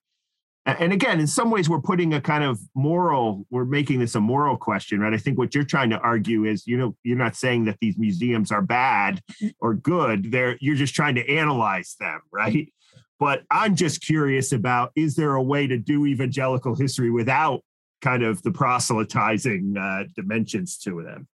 and 0.64 0.93
again, 0.93 1.18
in 1.18 1.26
some 1.26 1.51
ways, 1.51 1.68
we're 1.68 1.80
putting 1.80 2.14
a 2.14 2.20
kind 2.20 2.45
of 2.45 2.61
moral, 2.76 3.45
we're 3.51 3.64
making 3.64 3.99
this 3.99 4.14
a 4.14 4.20
moral 4.20 4.57
question, 4.57 5.01
right? 5.01 5.12
I 5.12 5.16
think 5.16 5.37
what 5.37 5.57
you're 5.57 5.64
trying 5.64 5.91
to 5.91 5.99
argue 5.99 6.45
is, 6.45 6.68
you 6.68 6.76
know, 6.76 6.95
you're 7.03 7.16
not 7.16 7.35
saying 7.35 7.64
that 7.64 7.78
these 7.80 7.99
museums 7.99 8.53
are 8.53 8.62
bad 8.62 9.20
or 9.59 9.74
good. 9.74 10.30
They're 10.30 10.57
you're 10.61 10.76
just 10.76 10.95
trying 10.95 11.16
to 11.16 11.28
analyze 11.28 11.97
them, 11.99 12.20
right? 12.33 12.72
But 13.18 13.43
I'm 13.51 13.74
just 13.74 14.05
curious 14.05 14.53
about 14.53 14.93
is 14.95 15.16
there 15.16 15.35
a 15.35 15.43
way 15.43 15.66
to 15.66 15.78
do 15.78 16.07
evangelical 16.07 16.76
history 16.76 17.11
without 17.11 17.62
kind 18.03 18.23
of 18.23 18.43
the 18.43 18.51
proselytizing 18.51 19.77
uh, 19.79 20.05
dimensions 20.15 20.77
to 20.79 21.03
them. 21.03 21.29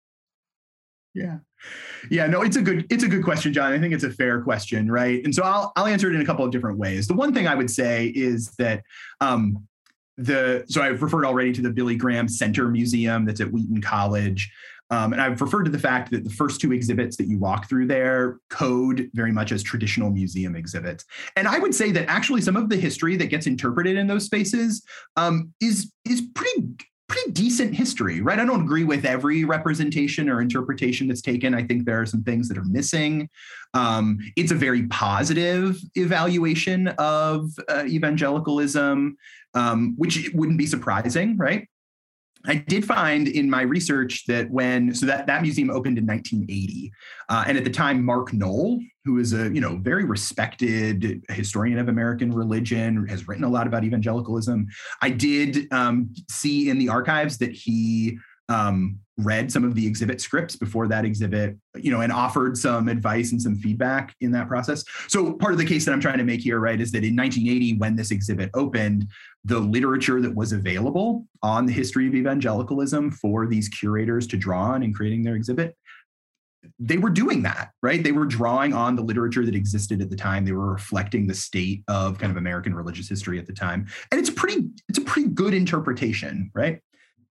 Yeah. 1.15 1.39
Yeah, 2.11 2.27
no, 2.27 2.43
it's 2.43 2.57
a 2.57 2.63
good 2.63 2.87
it's 2.91 3.03
a 3.03 3.09
good 3.09 3.25
question, 3.25 3.53
John. 3.53 3.73
I 3.73 3.79
think 3.81 3.93
it's 3.93 4.05
a 4.05 4.11
fair 4.11 4.41
question, 4.41 4.91
right? 4.91 5.25
And 5.25 5.35
so 5.35 5.43
I'll 5.43 5.73
I'll 5.75 5.87
answer 5.87 6.09
it 6.09 6.15
in 6.15 6.21
a 6.21 6.25
couple 6.25 6.45
of 6.45 6.53
different 6.53 6.79
ways. 6.79 7.09
The 7.09 7.15
one 7.15 7.35
thing 7.35 7.49
I 7.49 7.57
would 7.57 7.71
say 7.71 8.13
is 8.15 8.53
that 8.59 8.85
um, 9.21 9.67
the 10.17 10.65
so 10.69 10.83
I've 10.83 11.03
referred 11.03 11.25
already 11.25 11.53
to 11.55 11.63
the 11.63 11.71
Billy 11.71 11.97
Graham 11.97 12.29
Center 12.29 12.69
Museum 12.69 13.25
that's 13.25 13.41
at 13.41 13.51
Wheaton 13.51 13.83
College. 13.83 14.51
Um, 14.91 15.13
and 15.13 15.21
I've 15.21 15.41
referred 15.41 15.65
to 15.65 15.71
the 15.71 15.79
fact 15.79 16.11
that 16.13 16.25
the 16.25 16.31
first 16.31 16.61
two 16.61 16.73
exhibits 16.73 17.17
that 17.19 17.27
you 17.27 17.39
walk 17.39 17.69
through 17.69 17.87
there 17.87 18.39
code 18.49 19.11
very 19.15 19.33
much 19.33 19.53
as 19.53 19.63
traditional 19.63 20.11
museum 20.11 20.57
exhibits. 20.57 21.05
And 21.37 21.47
I 21.47 21.59
would 21.59 21.75
say 21.75 21.91
that 21.93 22.09
actually 22.09 22.41
some 22.41 22.57
of 22.57 22.69
the 22.69 22.77
history 22.77 23.17
that 23.17 23.27
gets 23.27 23.47
interpreted 23.47 23.97
in 23.97 24.07
those 24.07 24.25
spaces 24.25 24.83
um, 25.17 25.53
is 25.61 25.93
is 26.05 26.23
pretty 26.35 26.69
pretty 27.09 27.33
decent 27.33 27.75
history, 27.75 28.21
right? 28.21 28.39
I 28.39 28.45
don't 28.45 28.61
agree 28.61 28.85
with 28.85 29.07
every 29.07 29.45
representation 29.45 30.29
or 30.29 30.43
interpretation 30.43 31.09
that's 31.09 31.23
taken. 31.23 31.55
I 31.55 31.63
think 31.63 31.87
there 31.87 32.01
are 32.01 32.07
some 32.07 32.23
things 32.23 32.49
that 32.49 32.59
are 32.59 32.65
missing. 32.65 33.31
Um, 33.73 34.19
it's 34.37 34.53
a 34.53 34.55
very 34.55 34.87
positive 34.89 35.79
evaluation 35.95 36.89
of 36.99 37.51
uh, 37.69 37.85
evangelicalism, 37.87 39.17
um, 39.55 39.95
which 39.97 40.31
wouldn't 40.35 40.59
be 40.59 40.67
surprising, 40.67 41.39
right? 41.39 41.67
I 42.47 42.55
did 42.55 42.85
find 42.85 43.29
in 43.29 43.51
my 43.51 43.63
research 43.63 44.25
that 44.27 44.51
when 44.51 44.95
so 44.95 45.07
that 45.07 45.27
that 45.27 45.43
museum 45.43 45.71
opened 45.71 45.99
in 45.99 46.07
1980, 46.07 46.93
uh, 47.29 47.45
and 47.47 47.59
at 47.59 47.65
the 47.65 47.71
time 47.71 48.05
Mark 48.05 48.33
Noll, 48.33 48.81
who 49.05 49.19
is 49.19 49.33
a 49.33 49.53
you 49.53 49.61
know 49.61 49.77
very 49.77 50.05
respected 50.05 51.23
historian 51.29 51.79
of 51.79 51.89
American 51.89 52.31
religion, 52.31 53.07
has 53.09 53.27
written 53.27 53.45
a 53.45 53.49
lot 53.49 53.67
about 53.67 53.85
evangelicalism. 53.85 54.67
I 55.03 55.11
did 55.11 55.73
um, 55.73 56.15
see 56.31 56.71
in 56.71 56.79
the 56.79 56.89
archives 56.89 57.39
that 57.39 57.53
he 57.53 58.19
um, 58.49 58.99
read 59.19 59.51
some 59.51 59.65
of 59.65 59.75
the 59.75 59.87
exhibit 59.87 60.21
scripts 60.21 60.57
before 60.57 60.87
that 60.89 61.05
exhibit, 61.05 61.57
you 61.77 61.91
know, 61.91 62.01
and 62.01 62.13
offered 62.13 62.57
some 62.57 62.89
advice 62.89 63.33
and 63.33 63.43
some 63.43 63.57
feedback 63.57 64.15
in 64.21 64.31
that 64.31 64.47
process. 64.47 64.85
So 65.09 65.35
part 65.35 65.53
of 65.53 65.59
the 65.59 65.67
case 65.67 65.85
that 65.85 65.93
I'm 65.93 66.01
trying 66.01 66.19
to 66.19 66.25
make 66.25 66.41
here, 66.41 66.61
right, 66.61 66.81
is 66.81 66.93
that 66.93 67.05
in 67.05 67.17
1980, 67.17 67.79
when 67.79 67.97
this 67.97 68.11
exhibit 68.11 68.51
opened, 68.55 69.09
the 69.45 69.59
literature 69.59 70.21
that 70.21 70.35
was 70.35 70.53
available 70.53 71.27
on 71.43 71.67
the 71.67 71.73
history 71.73 72.07
of 72.07 72.15
evangelicalism 72.15 73.11
for 73.11 73.47
these 73.47 73.69
curators 73.69 74.27
to 74.29 74.37
draw 74.37 74.63
on 74.63 74.83
in 74.83 74.95
creating 74.95 75.23
their 75.23 75.35
exhibit 75.35 75.77
they 76.79 76.99
were 76.99 77.11
doing 77.11 77.43
that 77.43 77.71
right? 77.83 78.03
They 78.03 78.13
were 78.13 78.27
drawing 78.27 78.73
on 78.73 78.97
the 78.97 79.03
literature 79.03 79.45
that 79.45 79.55
existed 79.55 80.03
at 80.03 80.11
the 80.11 80.17
time. 80.17 80.45
They 80.45 80.53
were 80.53 80.73
reflecting 80.73 81.27
the 81.27 81.35
state 81.35 81.83
of 81.89 82.19
kind 82.19 82.31
of 82.31 82.37
american 82.37 82.75
religious 82.75 83.09
history 83.09 83.39
at 83.39 83.47
the 83.47 83.53
time. 83.53 83.87
And 84.11 84.21
it's 84.21 84.31
pretty 84.31 84.69
it's 84.89 84.99
a 84.99 85.03
pretty 85.03 85.29
good 85.29 85.55
interpretation 85.55 86.51
right? 86.55 86.81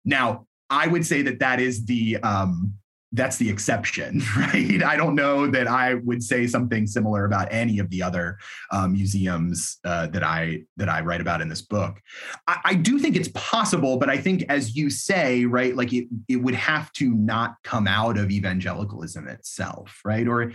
Now 0.04 0.46
I 0.72 0.86
would 0.86 1.06
say 1.06 1.20
that 1.22 1.38
that 1.40 1.60
is 1.60 1.84
the 1.84 2.16
um, 2.22 2.72
that's 3.12 3.36
the 3.36 3.50
exception, 3.50 4.22
right? 4.36 4.82
I 4.82 4.96
don't 4.96 5.14
know 5.14 5.46
that 5.46 5.68
I 5.68 5.94
would 5.94 6.22
say 6.22 6.46
something 6.46 6.86
similar 6.86 7.26
about 7.26 7.48
any 7.50 7.78
of 7.78 7.90
the 7.90 8.02
other 8.02 8.38
uh, 8.70 8.88
museums 8.88 9.78
uh, 9.84 10.06
that 10.08 10.22
I 10.22 10.62
that 10.78 10.88
I 10.88 11.02
write 11.02 11.20
about 11.20 11.42
in 11.42 11.48
this 11.50 11.60
book. 11.60 12.00
I, 12.48 12.58
I, 12.64 12.74
do 12.74 12.98
think 12.98 13.16
it's 13.16 13.28
possible, 13.34 13.98
but 13.98 14.08
I 14.08 14.16
think, 14.16 14.44
as 14.48 14.74
you 14.74 14.88
say, 14.88 15.44
right, 15.44 15.76
like 15.76 15.92
it 15.92 16.08
it 16.26 16.36
would 16.36 16.54
have 16.54 16.90
to 16.94 17.10
not 17.10 17.56
come 17.62 17.86
out 17.86 18.16
of 18.16 18.30
evangelicalism 18.30 19.28
itself, 19.28 20.00
right? 20.06 20.26
Or 20.26 20.52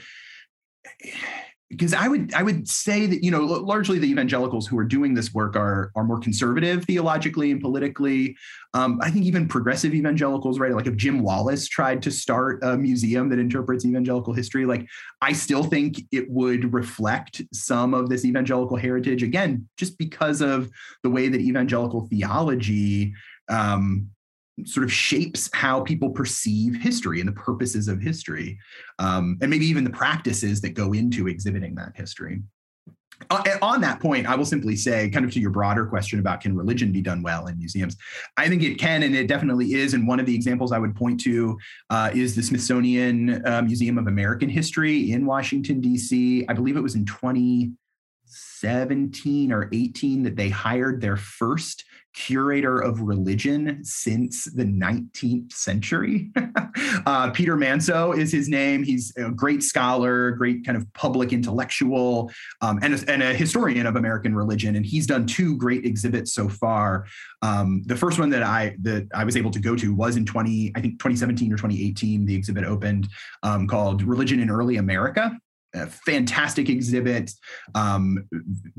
because 1.69 1.93
I 1.93 2.07
would 2.07 2.33
I 2.33 2.43
would 2.43 2.67
say 2.67 3.07
that 3.07 3.23
you 3.23 3.31
know 3.31 3.43
largely 3.43 3.99
the 3.99 4.09
evangelicals 4.09 4.67
who 4.67 4.77
are 4.77 4.85
doing 4.85 5.13
this 5.13 5.33
work 5.33 5.55
are 5.55 5.91
are 5.95 6.03
more 6.03 6.19
conservative 6.19 6.85
theologically 6.85 7.51
and 7.51 7.59
politically. 7.59 8.37
Um, 8.73 8.99
I 9.01 9.09
think 9.09 9.25
even 9.25 9.47
progressive 9.47 9.93
evangelicals, 9.93 10.59
right? 10.59 10.73
Like 10.73 10.87
if 10.87 10.95
Jim 10.95 11.21
Wallis 11.21 11.67
tried 11.67 12.01
to 12.03 12.11
start 12.11 12.63
a 12.63 12.77
museum 12.77 13.29
that 13.29 13.39
interprets 13.39 13.85
evangelical 13.85 14.33
history, 14.33 14.65
like 14.65 14.85
I 15.21 15.33
still 15.33 15.63
think 15.63 16.03
it 16.11 16.29
would 16.29 16.73
reflect 16.73 17.41
some 17.53 17.93
of 17.93 18.09
this 18.09 18.23
evangelical 18.23 18.77
heritage. 18.77 19.23
Again, 19.23 19.67
just 19.77 19.97
because 19.97 20.41
of 20.41 20.69
the 21.03 21.09
way 21.09 21.27
that 21.27 21.41
evangelical 21.41 22.07
theology 22.07 23.13
um, 23.49 24.09
sort 24.65 24.83
of 24.83 24.91
shapes 24.91 25.49
how 25.53 25.81
people 25.81 26.09
perceive 26.09 26.75
history 26.75 27.19
and 27.19 27.27
the 27.27 27.33
purposes 27.33 27.87
of 27.87 28.01
history, 28.01 28.57
um, 28.99 29.37
and 29.41 29.49
maybe 29.49 29.65
even 29.65 29.83
the 29.83 29.89
practices 29.89 30.61
that 30.61 30.69
go 30.69 30.93
into 30.93 31.27
exhibiting 31.27 31.75
that 31.75 31.91
history. 31.95 32.41
Uh, 33.29 33.43
on 33.61 33.81
that 33.81 33.99
point, 33.99 34.27
I 34.27 34.35
will 34.35 34.45
simply 34.45 34.75
say, 34.75 35.09
kind 35.09 35.25
of 35.25 35.31
to 35.31 35.39
your 35.39 35.49
broader 35.49 35.85
question 35.87 36.19
about 36.19 36.41
can 36.41 36.55
religion 36.55 36.91
be 36.91 37.01
done 37.01 37.23
well 37.23 37.47
in 37.47 37.57
museums, 37.57 37.97
I 38.37 38.47
think 38.47 38.61
it 38.61 38.75
can, 38.75 39.03
and 39.03 39.15
it 39.15 39.27
definitely 39.27 39.73
is. 39.73 39.95
And 39.95 40.07
one 40.07 40.19
of 40.19 40.25
the 40.25 40.35
examples 40.35 40.71
I 40.71 40.77
would 40.77 40.95
point 40.95 41.19
to 41.21 41.57
uh, 41.89 42.11
is 42.13 42.35
the 42.35 42.43
Smithsonian 42.43 43.45
uh, 43.45 43.63
Museum 43.63 43.97
of 43.97 44.07
American 44.07 44.49
History 44.49 45.11
in 45.11 45.25
Washington, 45.25 45.81
D.C. 45.81 46.45
I 46.47 46.53
believe 46.53 46.77
it 46.77 46.81
was 46.81 46.95
in 46.95 47.05
2017 48.61 49.51
or 49.51 49.69
18 49.71 50.23
that 50.23 50.35
they 50.35 50.49
hired 50.49 51.01
their 51.01 51.17
first 51.17 51.83
curator 52.13 52.79
of 52.79 53.01
religion 53.01 53.83
since 53.83 54.45
the 54.45 54.63
19th 54.63 55.53
century. 55.53 56.31
uh, 57.05 57.29
Peter 57.29 57.55
Manseau 57.55 58.17
is 58.17 58.31
his 58.31 58.49
name. 58.49 58.83
He's 58.83 59.15
a 59.17 59.29
great 59.29 59.61
scholar, 59.61 60.31
great 60.31 60.65
kind 60.65 60.75
of 60.75 60.91
public 60.93 61.31
intellectual, 61.31 62.31
um, 62.61 62.79
and, 62.81 62.95
a, 62.95 63.11
and, 63.11 63.21
a, 63.21 63.35
historian 63.35 63.85
of 63.85 63.97
American 63.97 64.35
religion. 64.35 64.75
And 64.75 64.85
he's 64.85 65.05
done 65.05 65.27
two 65.27 65.57
great 65.57 65.85
exhibits 65.85 66.33
so 66.33 66.49
far. 66.49 67.05
Um, 67.43 67.83
the 67.85 67.95
first 67.95 68.17
one 68.17 68.31
that 68.31 68.41
I 68.41 68.75
that 68.81 69.07
I 69.13 69.23
was 69.23 69.37
able 69.37 69.51
to 69.51 69.59
go 69.59 69.75
to 69.75 69.93
was 69.93 70.15
in 70.15 70.25
20, 70.25 70.71
I 70.75 70.81
think 70.81 70.93
2017 70.93 71.53
or 71.53 71.57
2018. 71.57 72.25
The 72.25 72.35
exhibit 72.35 72.63
opened 72.63 73.09
um, 73.43 73.67
called 73.67 74.01
"Religion 74.01 74.39
in 74.39 74.49
Early 74.49 74.77
America." 74.77 75.37
A 75.77 75.87
fantastic 75.87 76.69
exhibit. 76.69 77.31
Um, 77.75 78.27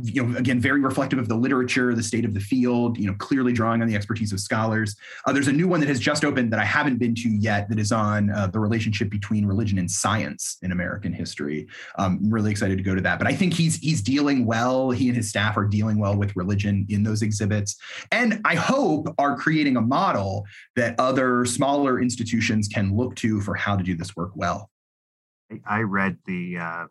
you 0.02 0.22
know, 0.22 0.38
again, 0.38 0.60
very 0.60 0.80
reflective 0.80 1.18
of 1.18 1.28
the 1.28 1.36
literature, 1.36 1.94
the 1.94 2.02
state 2.02 2.24
of 2.24 2.34
the 2.34 2.40
field. 2.40 2.98
You 2.98 3.06
know, 3.08 3.14
clearly 3.14 3.52
drawing 3.52 3.82
on 3.82 3.88
the 3.88 3.94
expertise 3.94 4.32
of 4.32 4.40
scholars. 4.40 4.96
Uh, 5.26 5.32
there's 5.32 5.48
a 5.48 5.52
new 5.52 5.68
one 5.68 5.80
that 5.80 5.88
has 5.88 6.00
just 6.00 6.24
opened 6.24 6.52
that 6.52 6.60
I 6.60 6.64
haven't 6.64 6.98
been 6.98 7.14
to 7.16 7.28
yet. 7.28 7.68
That 7.68 7.78
is 7.78 7.92
on 7.92 8.30
uh, 8.30 8.46
the 8.48 8.60
relationship 8.60 9.10
between 9.10 9.46
religion 9.46 9.78
and 9.78 9.90
science 9.90 10.58
in 10.62 10.72
American 10.72 11.12
history. 11.12 11.66
Um, 11.98 12.18
I'm 12.22 12.30
really 12.30 12.50
excited 12.50 12.78
to 12.78 12.84
go 12.84 12.94
to 12.94 13.00
that. 13.02 13.18
But 13.18 13.28
I 13.28 13.34
think 13.34 13.54
he's 13.54 13.76
he's 13.76 14.02
dealing 14.02 14.46
well. 14.46 14.90
He 14.90 15.08
and 15.08 15.16
his 15.16 15.28
staff 15.28 15.56
are 15.56 15.66
dealing 15.66 15.98
well 15.98 16.16
with 16.16 16.34
religion 16.36 16.86
in 16.88 17.02
those 17.02 17.22
exhibits, 17.22 17.76
and 18.12 18.40
I 18.44 18.54
hope 18.54 19.14
are 19.18 19.36
creating 19.36 19.76
a 19.76 19.80
model 19.80 20.46
that 20.76 20.94
other 20.98 21.44
smaller 21.44 22.00
institutions 22.00 22.68
can 22.68 22.96
look 22.96 23.14
to 23.16 23.40
for 23.40 23.54
how 23.54 23.76
to 23.76 23.82
do 23.82 23.94
this 23.96 24.16
work 24.16 24.32
well. 24.34 24.70
I 25.66 25.80
read 25.80 26.18
the 26.26 26.58
uh, 26.58 26.86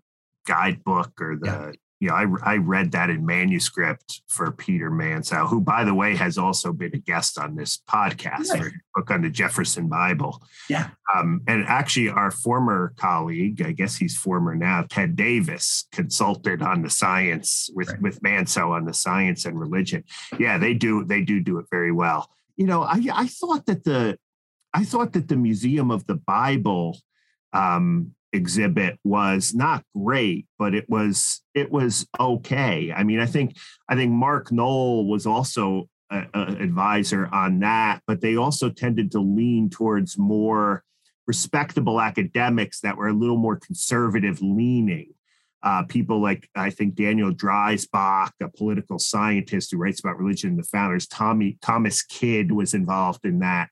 guidebook 0.46 1.22
or 1.22 1.36
the 1.36 1.48
yeah. 1.48 1.72
you 2.00 2.08
know, 2.10 2.16
I, 2.16 2.54
I 2.54 2.58
read 2.58 2.92
that 2.94 3.10
in 3.10 3.26
manuscript 3.26 4.22
for 4.28 4.52
Peter 4.52 4.90
Manseau, 4.90 5.48
who, 5.48 5.62
by 5.62 5.84
the 5.84 5.94
way, 5.94 6.16
has 6.16 6.38
also 6.38 6.72
been 6.72 6.96
a 6.96 7.00
guest 7.00 7.38
on 7.38 7.56
this 7.56 7.80
podcast 7.90 8.58
for 8.58 8.72
book 8.96 9.12
on 9.12 9.22
the 9.22 9.30
Jefferson 9.30 9.88
Bible. 9.88 10.42
Yeah. 10.70 10.90
Um, 11.14 11.42
and 11.48 11.66
actually, 11.68 12.10
our 12.10 12.32
former 12.32 12.94
colleague, 12.98 13.62
I 13.62 13.74
guess 13.74 13.96
he's 13.96 14.18
former 14.18 14.56
now, 14.56 14.86
Ted 14.90 15.16
Davis, 15.16 15.86
consulted 15.92 16.62
on 16.62 16.82
the 16.82 16.90
science 16.90 17.70
with 17.74 17.90
right. 17.90 18.02
with 18.02 18.22
Manseau 18.22 18.70
on 18.70 18.86
the 18.86 18.94
science 18.94 19.46
and 19.46 19.60
religion. 19.60 20.04
Yeah, 20.40 20.58
they 20.58 20.74
do 20.74 21.04
they 21.04 21.22
do 21.22 21.40
do 21.40 21.60
it 21.60 21.66
very 21.70 21.92
well. 21.92 22.30
You 22.56 22.66
know, 22.66 22.84
I 22.84 23.02
I 23.14 23.28
thought 23.28 23.66
that 23.68 23.84
the 23.84 24.18
I 24.74 24.84
thought 24.84 25.14
that 25.14 25.28
the 25.28 25.36
Museum 25.36 25.92
of 25.92 26.06
the 26.08 26.16
Bible 26.16 27.00
um, 27.54 28.14
exhibit 28.34 29.00
was 29.04 29.54
not 29.54 29.84
great, 29.96 30.48
but 30.60 30.74
it 30.74 30.90
was 30.90 31.42
it 31.54 31.72
was 31.72 32.08
okay. 32.20 32.92
I 32.96 33.04
mean, 33.04 33.20
I 33.20 33.26
think 33.26 33.58
I 33.90 33.96
think 33.96 34.12
Mark 34.12 34.52
Noll 34.52 35.08
was 35.08 35.26
also 35.26 35.90
an 36.10 36.62
advisor 36.62 37.28
on 37.34 37.60
that, 37.60 38.02
but 38.08 38.22
they 38.22 38.38
also 38.38 38.70
tended 38.70 39.12
to 39.12 39.20
lean 39.20 39.70
towards 39.70 40.18
more 40.18 40.84
respectable 41.26 42.00
academics 42.00 42.80
that 42.82 42.96
were 42.96 43.10
a 43.10 43.14
little 43.14 43.38
more 43.38 43.58
conservative 43.58 44.42
leaning. 44.42 45.14
Uh, 45.64 45.84
people 45.84 46.22
like 46.22 46.50
I 46.56 46.70
think 46.70 46.96
Daniel 46.96 47.34
Dreisbach, 47.34 48.32
a 48.42 48.48
political 48.48 49.00
scientist 49.00 49.72
who 49.72 49.78
writes 49.78 50.00
about 50.00 50.18
religion 50.18 50.52
and 50.52 50.60
the 50.60 50.64
founders. 50.64 51.08
Tommy 51.08 51.58
Thomas 51.62 52.04
Kidd 52.04 52.52
was 52.52 52.74
involved 52.74 53.26
in 53.26 53.40
that 53.40 53.70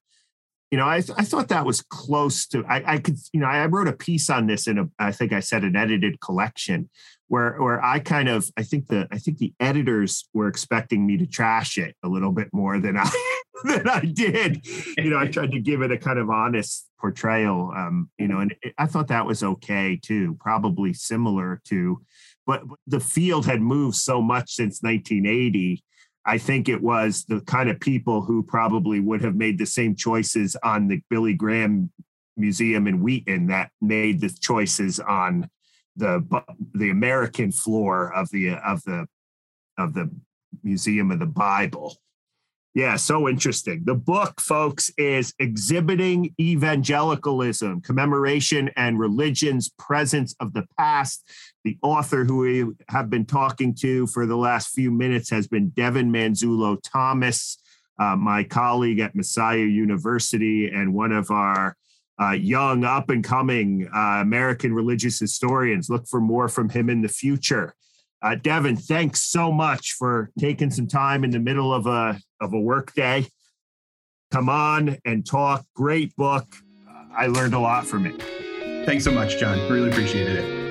you 0.72 0.78
know, 0.78 0.86
I, 0.86 0.98
I 0.98 1.24
thought 1.24 1.50
that 1.50 1.66
was 1.66 1.82
close 1.82 2.48
to. 2.48 2.66
I, 2.66 2.94
I 2.94 2.98
could, 2.98 3.18
you 3.32 3.40
know, 3.40 3.48
I 3.48 3.66
wrote 3.68 3.88
a 3.88 3.94
piece 3.94 4.30
on 4.30 4.48
this 4.48 4.68
in 4.68 4.80
a, 4.80 4.90
I 4.98 5.12
think 5.12 5.32
I 5.32 5.40
said 5.40 5.64
an 5.64 5.76
edited 5.76 6.20
collection, 6.20 6.90
where 7.28 7.56
where 7.62 7.84
I 7.84 8.00
kind 8.00 8.30
of, 8.30 8.50
I 8.58 8.64
think 8.64 8.88
the, 8.88 9.08
I 9.12 9.18
think 9.18 9.38
the 9.38 9.54
editors 9.60 10.28
were 10.34 10.48
expecting 10.48 11.06
me 11.06 11.18
to 11.18 11.28
trash 11.28 11.78
it 11.78 11.96
a 12.04 12.08
little 12.08 12.32
bit 12.32 12.50
more 12.52 12.80
than 12.80 12.98
I 12.98 13.10
than 13.64 13.88
I 13.88 14.02
did. 14.02 14.66
You 14.98 15.12
know, 15.12 15.20
I 15.20 15.28
tried 15.28 15.52
to 15.52 15.60
give 15.60 15.82
it 15.82 15.92
a 15.92 15.98
kind 15.98 16.20
of 16.20 16.30
honest 16.30 16.88
portrayal. 17.00 17.72
Um, 17.76 18.10
you 18.18 18.28
know, 18.28 18.40
and 18.40 18.56
it, 18.62 18.74
I 18.78 18.88
thought 18.88 19.08
that 19.10 19.26
was 19.26 19.44
okay 19.44 20.00
too. 20.02 20.36
Probably 20.40 20.94
similar 20.94 21.62
to, 21.66 22.02
but 22.46 22.64
the 22.88 23.00
field 23.00 23.46
had 23.46 23.62
moved 23.62 23.98
so 23.98 24.22
much 24.22 24.54
since 24.54 24.82
1980 24.82 25.84
I 26.26 26.38
think 26.38 26.68
it 26.68 26.82
was 26.82 27.26
the 27.26 27.42
kind 27.42 27.70
of 27.70 27.80
people 27.80 28.22
who 28.22 28.42
probably 28.42 29.00
would 29.00 29.22
have 29.22 29.36
made 29.36 29.58
the 29.60 29.66
same 29.66 29.96
choices 29.96 30.56
on 30.64 30.88
the 30.88 31.02
Billy 31.10 31.34
Graham 31.34 31.92
Museum 32.38 32.88
in 32.88 33.02
Wheaton 33.02 33.48
that 33.48 33.72
made 33.82 34.22
the 34.22 34.30
choices 34.42 35.00
on 35.00 35.50
the 35.96 36.44
the 36.74 36.90
American 36.90 37.52
floor 37.52 38.14
of 38.14 38.30
the 38.32 38.56
of 38.56 38.82
the 38.84 39.08
of 39.78 39.94
the 39.94 40.10
Museum 40.64 41.12
of 41.12 41.20
the 41.20 41.26
Bible. 41.26 41.98
Yeah, 42.74 42.98
so 42.98 43.30
interesting. 43.30 43.84
The 43.86 43.96
book, 43.96 44.42
folks, 44.42 44.92
is 44.98 45.34
Exhibiting 45.40 46.36
Evangelicalism 46.42 47.80
Commemoration 47.82 48.70
and 48.76 49.00
Religion's 49.00 49.70
Presence 49.80 50.36
of 50.42 50.52
the 50.52 50.66
Past. 50.78 51.24
The 51.66 51.80
author 51.82 52.24
who 52.24 52.38
we 52.38 52.66
have 52.90 53.10
been 53.10 53.26
talking 53.26 53.74
to 53.80 54.06
for 54.06 54.28
the 54.28 54.36
last 54.36 54.70
few 54.70 54.92
minutes 54.92 55.32
has 55.32 55.48
been 55.48 55.70
Devin 55.70 56.12
Manzullo 56.12 56.78
Thomas, 56.84 57.58
uh, 58.00 58.16
my 58.16 58.44
colleague 58.44 59.00
at 59.00 59.16
Messiah 59.16 59.58
University, 59.58 60.68
and 60.68 60.94
one 60.94 61.12
of 61.12 61.32
our 61.32 61.76
uh, 62.22 62.34
young, 62.34 62.84
up 62.84 63.10
and 63.10 63.24
coming 63.24 63.90
uh, 63.94 64.20
American 64.22 64.76
religious 64.76 65.20
historians. 65.20 65.90
Look 65.90 66.08
for 66.08 66.22
more 66.22 66.48
from 66.48 66.70
him 66.70 66.88
in 66.88 67.02
the 67.02 67.10
future. 67.10 67.74
Uh, 68.22 68.36
Devin, 68.36 68.76
thanks 68.78 69.24
so 69.24 69.52
much 69.52 69.94
for 69.94 70.30
taking 70.38 70.70
some 70.70 70.88
time 70.88 71.24
in 71.24 71.32
the 71.32 71.40
middle 71.40 71.74
of 71.74 71.88
a 71.88 72.20
of 72.40 72.54
a 72.54 72.60
work 72.60 72.94
day. 72.94 73.26
Come 74.30 74.50
on 74.50 74.98
and 75.04 75.26
talk. 75.26 75.66
Great 75.76 76.16
book. 76.16 76.46
I 77.18 77.26
learned 77.26 77.56
a 77.56 77.60
lot 77.60 77.88
from 77.88 78.06
it. 78.06 78.22
Thanks 78.86 79.04
so 79.04 79.12
much, 79.12 79.40
John. 79.40 79.58
Really 79.72 79.90
appreciated 79.90 80.36
it. 80.36 80.65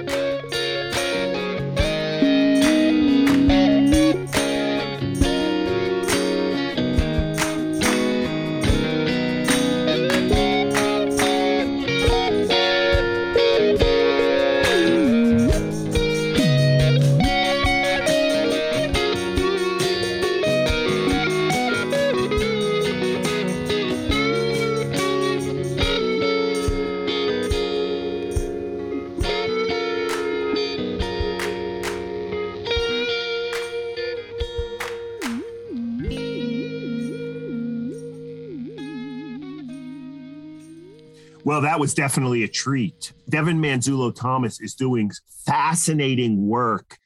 Well, 41.44 41.60
that 41.60 41.78
was 41.78 41.92
definitely 41.92 42.42
a 42.42 42.48
treat. 42.48 43.12
Devin 43.28 43.60
Manzullo 43.60 44.14
Thomas 44.14 44.60
is 44.62 44.74
doing 44.74 45.10
fascinating 45.44 46.46
work 46.46 46.96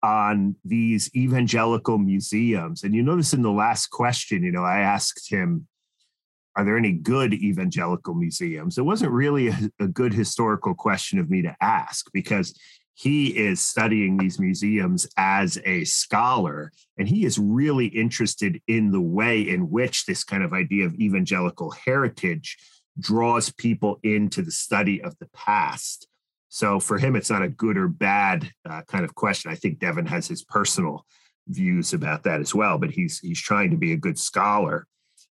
on 0.00 0.54
these 0.64 1.10
evangelical 1.16 1.98
museums. 1.98 2.84
And 2.84 2.94
you 2.94 3.02
notice 3.02 3.34
in 3.34 3.42
the 3.42 3.50
last 3.50 3.88
question, 3.88 4.44
you 4.44 4.52
know, 4.52 4.62
I 4.62 4.78
asked 4.78 5.28
him, 5.28 5.66
are 6.54 6.64
there 6.64 6.76
any 6.76 6.92
good 6.92 7.34
evangelical 7.34 8.14
museums? 8.14 8.78
It 8.78 8.84
wasn't 8.84 9.10
really 9.10 9.48
a, 9.48 9.58
a 9.80 9.88
good 9.88 10.14
historical 10.14 10.74
question 10.74 11.18
of 11.18 11.28
me 11.28 11.42
to 11.42 11.56
ask 11.60 12.06
because 12.12 12.56
he 12.94 13.36
is 13.36 13.60
studying 13.60 14.16
these 14.16 14.38
museums 14.38 15.04
as 15.16 15.58
a 15.64 15.82
scholar 15.82 16.70
and 16.96 17.08
he 17.08 17.24
is 17.24 17.40
really 17.40 17.86
interested 17.86 18.60
in 18.68 18.92
the 18.92 19.00
way 19.00 19.40
in 19.40 19.68
which 19.68 20.06
this 20.06 20.22
kind 20.22 20.44
of 20.44 20.52
idea 20.52 20.86
of 20.86 20.94
evangelical 20.94 21.72
heritage 21.72 22.56
draws 22.98 23.50
people 23.50 23.98
into 24.02 24.42
the 24.42 24.50
study 24.50 25.02
of 25.02 25.18
the 25.18 25.28
past. 25.34 26.06
So 26.48 26.78
for 26.78 26.98
him, 26.98 27.16
it's 27.16 27.30
not 27.30 27.42
a 27.42 27.48
good 27.48 27.76
or 27.76 27.88
bad 27.88 28.50
uh, 28.68 28.82
kind 28.82 29.04
of 29.04 29.14
question. 29.14 29.50
I 29.50 29.56
think 29.56 29.80
Devin 29.80 30.06
has 30.06 30.28
his 30.28 30.44
personal 30.44 31.04
views 31.48 31.92
about 31.92 32.22
that 32.24 32.40
as 32.40 32.54
well, 32.54 32.78
but 32.78 32.90
he's 32.90 33.18
he's 33.18 33.40
trying 33.40 33.70
to 33.70 33.76
be 33.76 33.92
a 33.92 33.96
good 33.96 34.18
scholar 34.18 34.86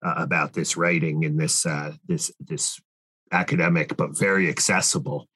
uh, 0.03 0.13
about 0.17 0.53
this 0.53 0.77
writing 0.77 1.23
in 1.23 1.37
this 1.37 1.65
uh, 1.65 1.93
this 2.07 2.31
this 2.39 2.79
academic 3.31 3.95
but 3.95 4.17
very 4.17 4.49
accessible 4.49 5.27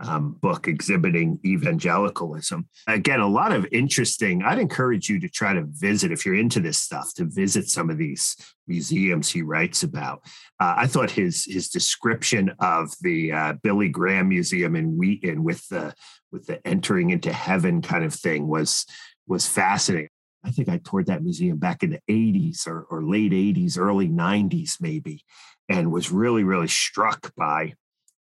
um, 0.00 0.32
book 0.40 0.68
exhibiting 0.68 1.40
evangelicalism. 1.44 2.68
Again, 2.86 3.20
a 3.20 3.26
lot 3.26 3.52
of 3.52 3.66
interesting. 3.72 4.42
I'd 4.42 4.58
encourage 4.58 5.08
you 5.08 5.18
to 5.20 5.28
try 5.28 5.52
to 5.54 5.64
visit 5.66 6.12
if 6.12 6.24
you're 6.24 6.36
into 6.36 6.60
this 6.60 6.78
stuff 6.78 7.12
to 7.14 7.24
visit 7.24 7.68
some 7.68 7.90
of 7.90 7.98
these 7.98 8.36
museums 8.66 9.30
he 9.30 9.42
writes 9.42 9.82
about. 9.82 10.22
Uh, 10.60 10.74
I 10.76 10.86
thought 10.86 11.10
his 11.10 11.44
his 11.44 11.68
description 11.68 12.52
of 12.60 12.92
the 13.00 13.32
uh, 13.32 13.52
Billy 13.62 13.88
Graham 13.88 14.28
Museum 14.28 14.76
in 14.76 14.96
Wheaton 14.96 15.42
with 15.42 15.66
the 15.68 15.94
with 16.30 16.46
the 16.46 16.64
entering 16.66 17.10
into 17.10 17.32
heaven 17.32 17.82
kind 17.82 18.04
of 18.04 18.14
thing 18.14 18.46
was 18.46 18.86
was 19.26 19.46
fascinating. 19.46 20.10
I 20.44 20.50
think 20.50 20.68
I 20.68 20.78
toured 20.78 21.06
that 21.06 21.22
museum 21.22 21.58
back 21.58 21.82
in 21.82 21.90
the 21.90 22.00
80s 22.08 22.66
or, 22.66 22.86
or 22.90 23.02
late 23.02 23.32
80s, 23.32 23.76
early 23.76 24.08
90s, 24.08 24.80
maybe, 24.80 25.24
and 25.68 25.90
was 25.90 26.12
really, 26.12 26.44
really 26.44 26.68
struck 26.68 27.34
by 27.36 27.74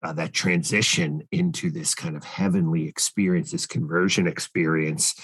uh, 0.07 0.13
that 0.13 0.33
transition 0.33 1.27
into 1.33 1.69
this 1.69 1.93
kind 1.93 2.17
of 2.17 2.23
heavenly 2.23 2.87
experience, 2.87 3.51
this 3.51 3.67
conversion 3.67 4.29
experience. 4.29 5.15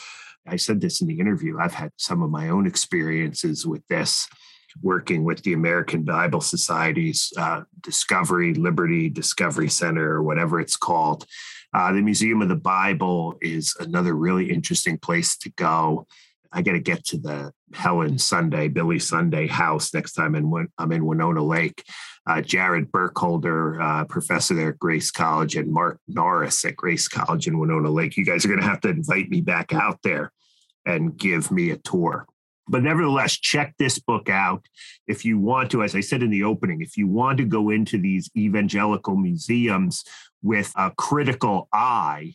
I 0.49 0.57
said 0.57 0.81
this 0.81 1.01
in 1.01 1.07
the 1.07 1.21
interview. 1.21 1.59
I've 1.61 1.75
had 1.75 1.93
some 1.99 2.21
of 2.21 2.31
my 2.31 2.49
own 2.49 2.67
experiences 2.67 3.65
with 3.65 3.87
this, 3.87 4.27
working 4.83 5.23
with 5.23 5.45
the 5.45 5.53
American 5.53 6.03
Bible 6.03 6.41
Society's 6.41 7.33
uh, 7.39 7.63
Discovery, 7.81 8.55
Liberty 8.55 9.09
Discovery 9.09 9.69
Center, 9.69 10.15
or 10.15 10.23
whatever 10.25 10.59
it's 10.59 10.77
called. 10.77 11.27
Uh, 11.73 11.93
the 11.93 12.03
Museum 12.03 12.43
of 12.43 12.49
the 12.49 12.57
Bible 12.57 13.39
is 13.41 13.77
another 13.79 14.15
really 14.15 14.51
interesting 14.51 14.99
place 14.99 15.37
to 15.37 15.51
go. 15.51 16.09
I 16.53 16.63
got 16.63 16.73
to 16.73 16.81
get 16.81 17.05
to 17.07 17.19
the 17.19 17.53
Helen 17.73 18.19
Sunday, 18.19 18.69
Billy 18.69 18.99
Sunday 18.99 19.47
house 19.47 19.95
next 19.95 20.13
time 20.13 20.35
in, 20.35 20.69
I'm 20.79 20.93
in 20.93 21.07
Winona 21.07 21.43
Lake 21.43 21.83
uh, 22.27 22.41
Jared 22.41 22.93
Burkholder, 22.93 23.81
uh, 23.81 24.05
professor 24.05 24.55
there 24.55 24.71
at 24.71 24.79
Grace 24.79 25.11
College, 25.11 25.57
and 25.57 25.73
Mark 25.73 25.99
Norris 26.07 26.65
at 26.65 26.77
Grace 26.77 27.09
College 27.09 27.49
in 27.49 27.59
Winona 27.59 27.91
Lake. 27.91 28.17
You 28.17 28.25
guys 28.25 28.45
are 28.45 28.49
going 28.49 28.61
to 28.61 28.67
have 28.67 28.81
to 28.83 28.89
invite 28.89 29.29
me 29.29 29.41
back 29.41 29.73
out 29.73 29.99
there 30.03 30.33
and 30.87 31.17
give 31.17 31.51
me 31.51 31.71
a 31.71 31.77
tour. 31.79 32.27
But 32.69 32.85
nevertheless, 32.85 33.37
check 33.37 33.75
this 33.79 33.99
book 33.99 34.29
out 34.29 34.67
if 35.09 35.25
you 35.25 35.39
want 35.39 35.73
to. 35.73 35.83
As 35.83 35.97
I 35.97 36.01
said 36.01 36.23
in 36.23 36.31
the 36.31 36.45
opening, 36.45 36.81
if 36.81 36.97
you 36.97 37.09
want 37.09 37.39
to 37.39 37.45
go 37.45 37.71
into 37.71 37.99
these 37.99 38.31
evangelical 38.37 39.17
museums 39.17 40.05
with 40.43 40.73
a 40.77 40.93
critical 40.97 41.69
eye, 41.73 42.35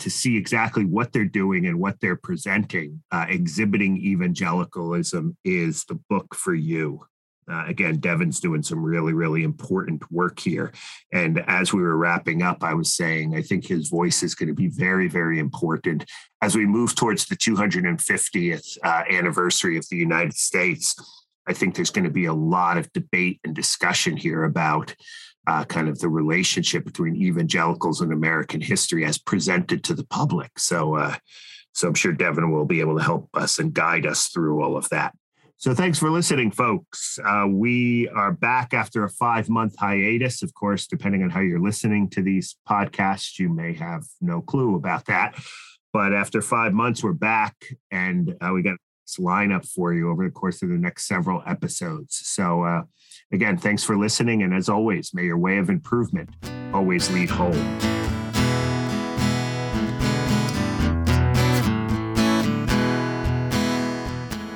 to 0.00 0.10
see 0.10 0.36
exactly 0.36 0.84
what 0.84 1.12
they're 1.12 1.24
doing 1.24 1.66
and 1.66 1.80
what 1.80 2.00
they're 2.00 2.16
presenting, 2.16 3.02
uh, 3.10 3.26
exhibiting 3.28 3.96
evangelicalism 3.96 5.36
is 5.44 5.84
the 5.84 5.98
book 6.08 6.34
for 6.34 6.54
you. 6.54 7.06
Uh, 7.50 7.64
again, 7.66 7.98
Devin's 7.98 8.40
doing 8.40 8.62
some 8.62 8.82
really, 8.82 9.12
really 9.12 9.44
important 9.44 10.10
work 10.10 10.40
here. 10.40 10.72
And 11.12 11.44
as 11.46 11.72
we 11.72 11.82
were 11.82 11.96
wrapping 11.96 12.42
up, 12.42 12.62
I 12.62 12.74
was 12.74 12.92
saying, 12.92 13.34
I 13.34 13.42
think 13.42 13.66
his 13.66 13.88
voice 13.88 14.22
is 14.22 14.34
going 14.34 14.48
to 14.48 14.54
be 14.54 14.68
very, 14.68 15.08
very 15.08 15.38
important 15.38 16.06
as 16.40 16.56
we 16.56 16.64
move 16.66 16.94
towards 16.94 17.26
the 17.26 17.36
250th 17.36 18.78
uh, 18.82 19.02
anniversary 19.10 19.76
of 19.76 19.86
the 19.90 19.96
United 19.96 20.34
States. 20.34 20.96
I 21.46 21.52
think 21.52 21.74
there's 21.74 21.90
going 21.90 22.06
to 22.06 22.10
be 22.10 22.24
a 22.24 22.32
lot 22.32 22.78
of 22.78 22.92
debate 22.92 23.40
and 23.44 23.54
discussion 23.54 24.16
here 24.16 24.44
about 24.44 24.94
uh, 25.46 25.64
kind 25.64 25.88
of 25.88 25.98
the 25.98 26.08
relationship 26.08 26.84
between 26.84 27.16
evangelicals 27.16 28.00
and 28.00 28.12
American 28.12 28.60
history 28.60 29.04
as 29.04 29.18
presented 29.18 29.84
to 29.84 29.94
the 29.94 30.06
public. 30.06 30.58
So, 30.58 30.96
uh, 30.96 31.16
so 31.72 31.88
I'm 31.88 31.94
sure 31.94 32.12
Devin 32.12 32.50
will 32.50 32.64
be 32.64 32.80
able 32.80 32.96
to 32.98 33.04
help 33.04 33.28
us 33.34 33.58
and 33.58 33.72
guide 33.72 34.06
us 34.06 34.28
through 34.28 34.62
all 34.62 34.76
of 34.76 34.88
that. 34.90 35.14
So 35.56 35.72
thanks 35.72 35.98
for 35.98 36.10
listening, 36.10 36.50
folks. 36.50 37.18
Uh, 37.24 37.46
we 37.48 38.08
are 38.08 38.32
back 38.32 38.74
after 38.74 39.04
a 39.04 39.08
five 39.08 39.48
month 39.48 39.76
hiatus. 39.78 40.42
Of 40.42 40.52
course, 40.52 40.86
depending 40.86 41.22
on 41.22 41.30
how 41.30 41.40
you're 41.40 41.62
listening 41.62 42.10
to 42.10 42.22
these 42.22 42.56
podcasts, 42.68 43.38
you 43.38 43.48
may 43.48 43.72
have 43.74 44.04
no 44.20 44.42
clue 44.42 44.74
about 44.74 45.06
that. 45.06 45.38
But 45.92 46.12
after 46.12 46.42
five 46.42 46.74
months, 46.74 47.04
we're 47.04 47.12
back 47.12 47.54
and 47.90 48.34
uh, 48.40 48.50
we 48.52 48.62
got 48.62 48.76
this 49.06 49.16
lineup 49.24 49.66
for 49.66 49.94
you 49.94 50.10
over 50.10 50.24
the 50.24 50.32
course 50.32 50.60
of 50.62 50.68
the 50.68 50.76
next 50.76 51.06
several 51.06 51.42
episodes. 51.46 52.20
So, 52.24 52.64
uh, 52.64 52.82
again, 53.34 53.58
thanks 53.58 53.82
for 53.82 53.96
listening. 53.96 54.42
And 54.42 54.54
as 54.54 54.68
always, 54.68 55.12
may 55.12 55.24
your 55.24 55.36
way 55.36 55.58
of 55.58 55.68
improvement 55.68 56.30
always 56.72 57.10
lead 57.10 57.28
home. 57.28 57.52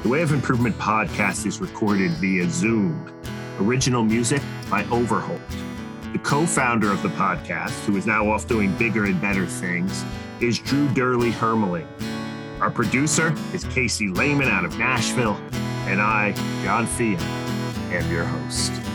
The 0.02 0.08
Way 0.08 0.22
of 0.22 0.32
Improvement 0.32 0.78
podcast 0.78 1.44
is 1.44 1.60
recorded 1.60 2.12
via 2.12 2.48
Zoom. 2.48 3.12
Original 3.60 4.02
music 4.02 4.40
by 4.70 4.84
Overholt. 4.86 5.40
The 6.12 6.18
co 6.20 6.46
founder 6.46 6.90
of 6.90 7.02
the 7.02 7.10
podcast, 7.10 7.84
who 7.84 7.96
is 7.96 8.06
now 8.06 8.30
off 8.30 8.46
doing 8.46 8.74
bigger 8.76 9.04
and 9.04 9.20
better 9.20 9.44
things, 9.44 10.04
is 10.40 10.58
Drew 10.58 10.88
Dyrli 10.88 11.32
Hermeling. 11.32 11.88
Our 12.60 12.70
producer 12.70 13.34
is 13.52 13.64
Casey 13.64 14.08
Lehman 14.08 14.48
out 14.48 14.64
of 14.64 14.78
Nashville, 14.78 15.36
and 15.86 16.00
I, 16.00 16.32
John 16.62 16.86
Fea, 16.86 17.16
am 17.92 18.10
your 18.10 18.24
host. 18.24 18.87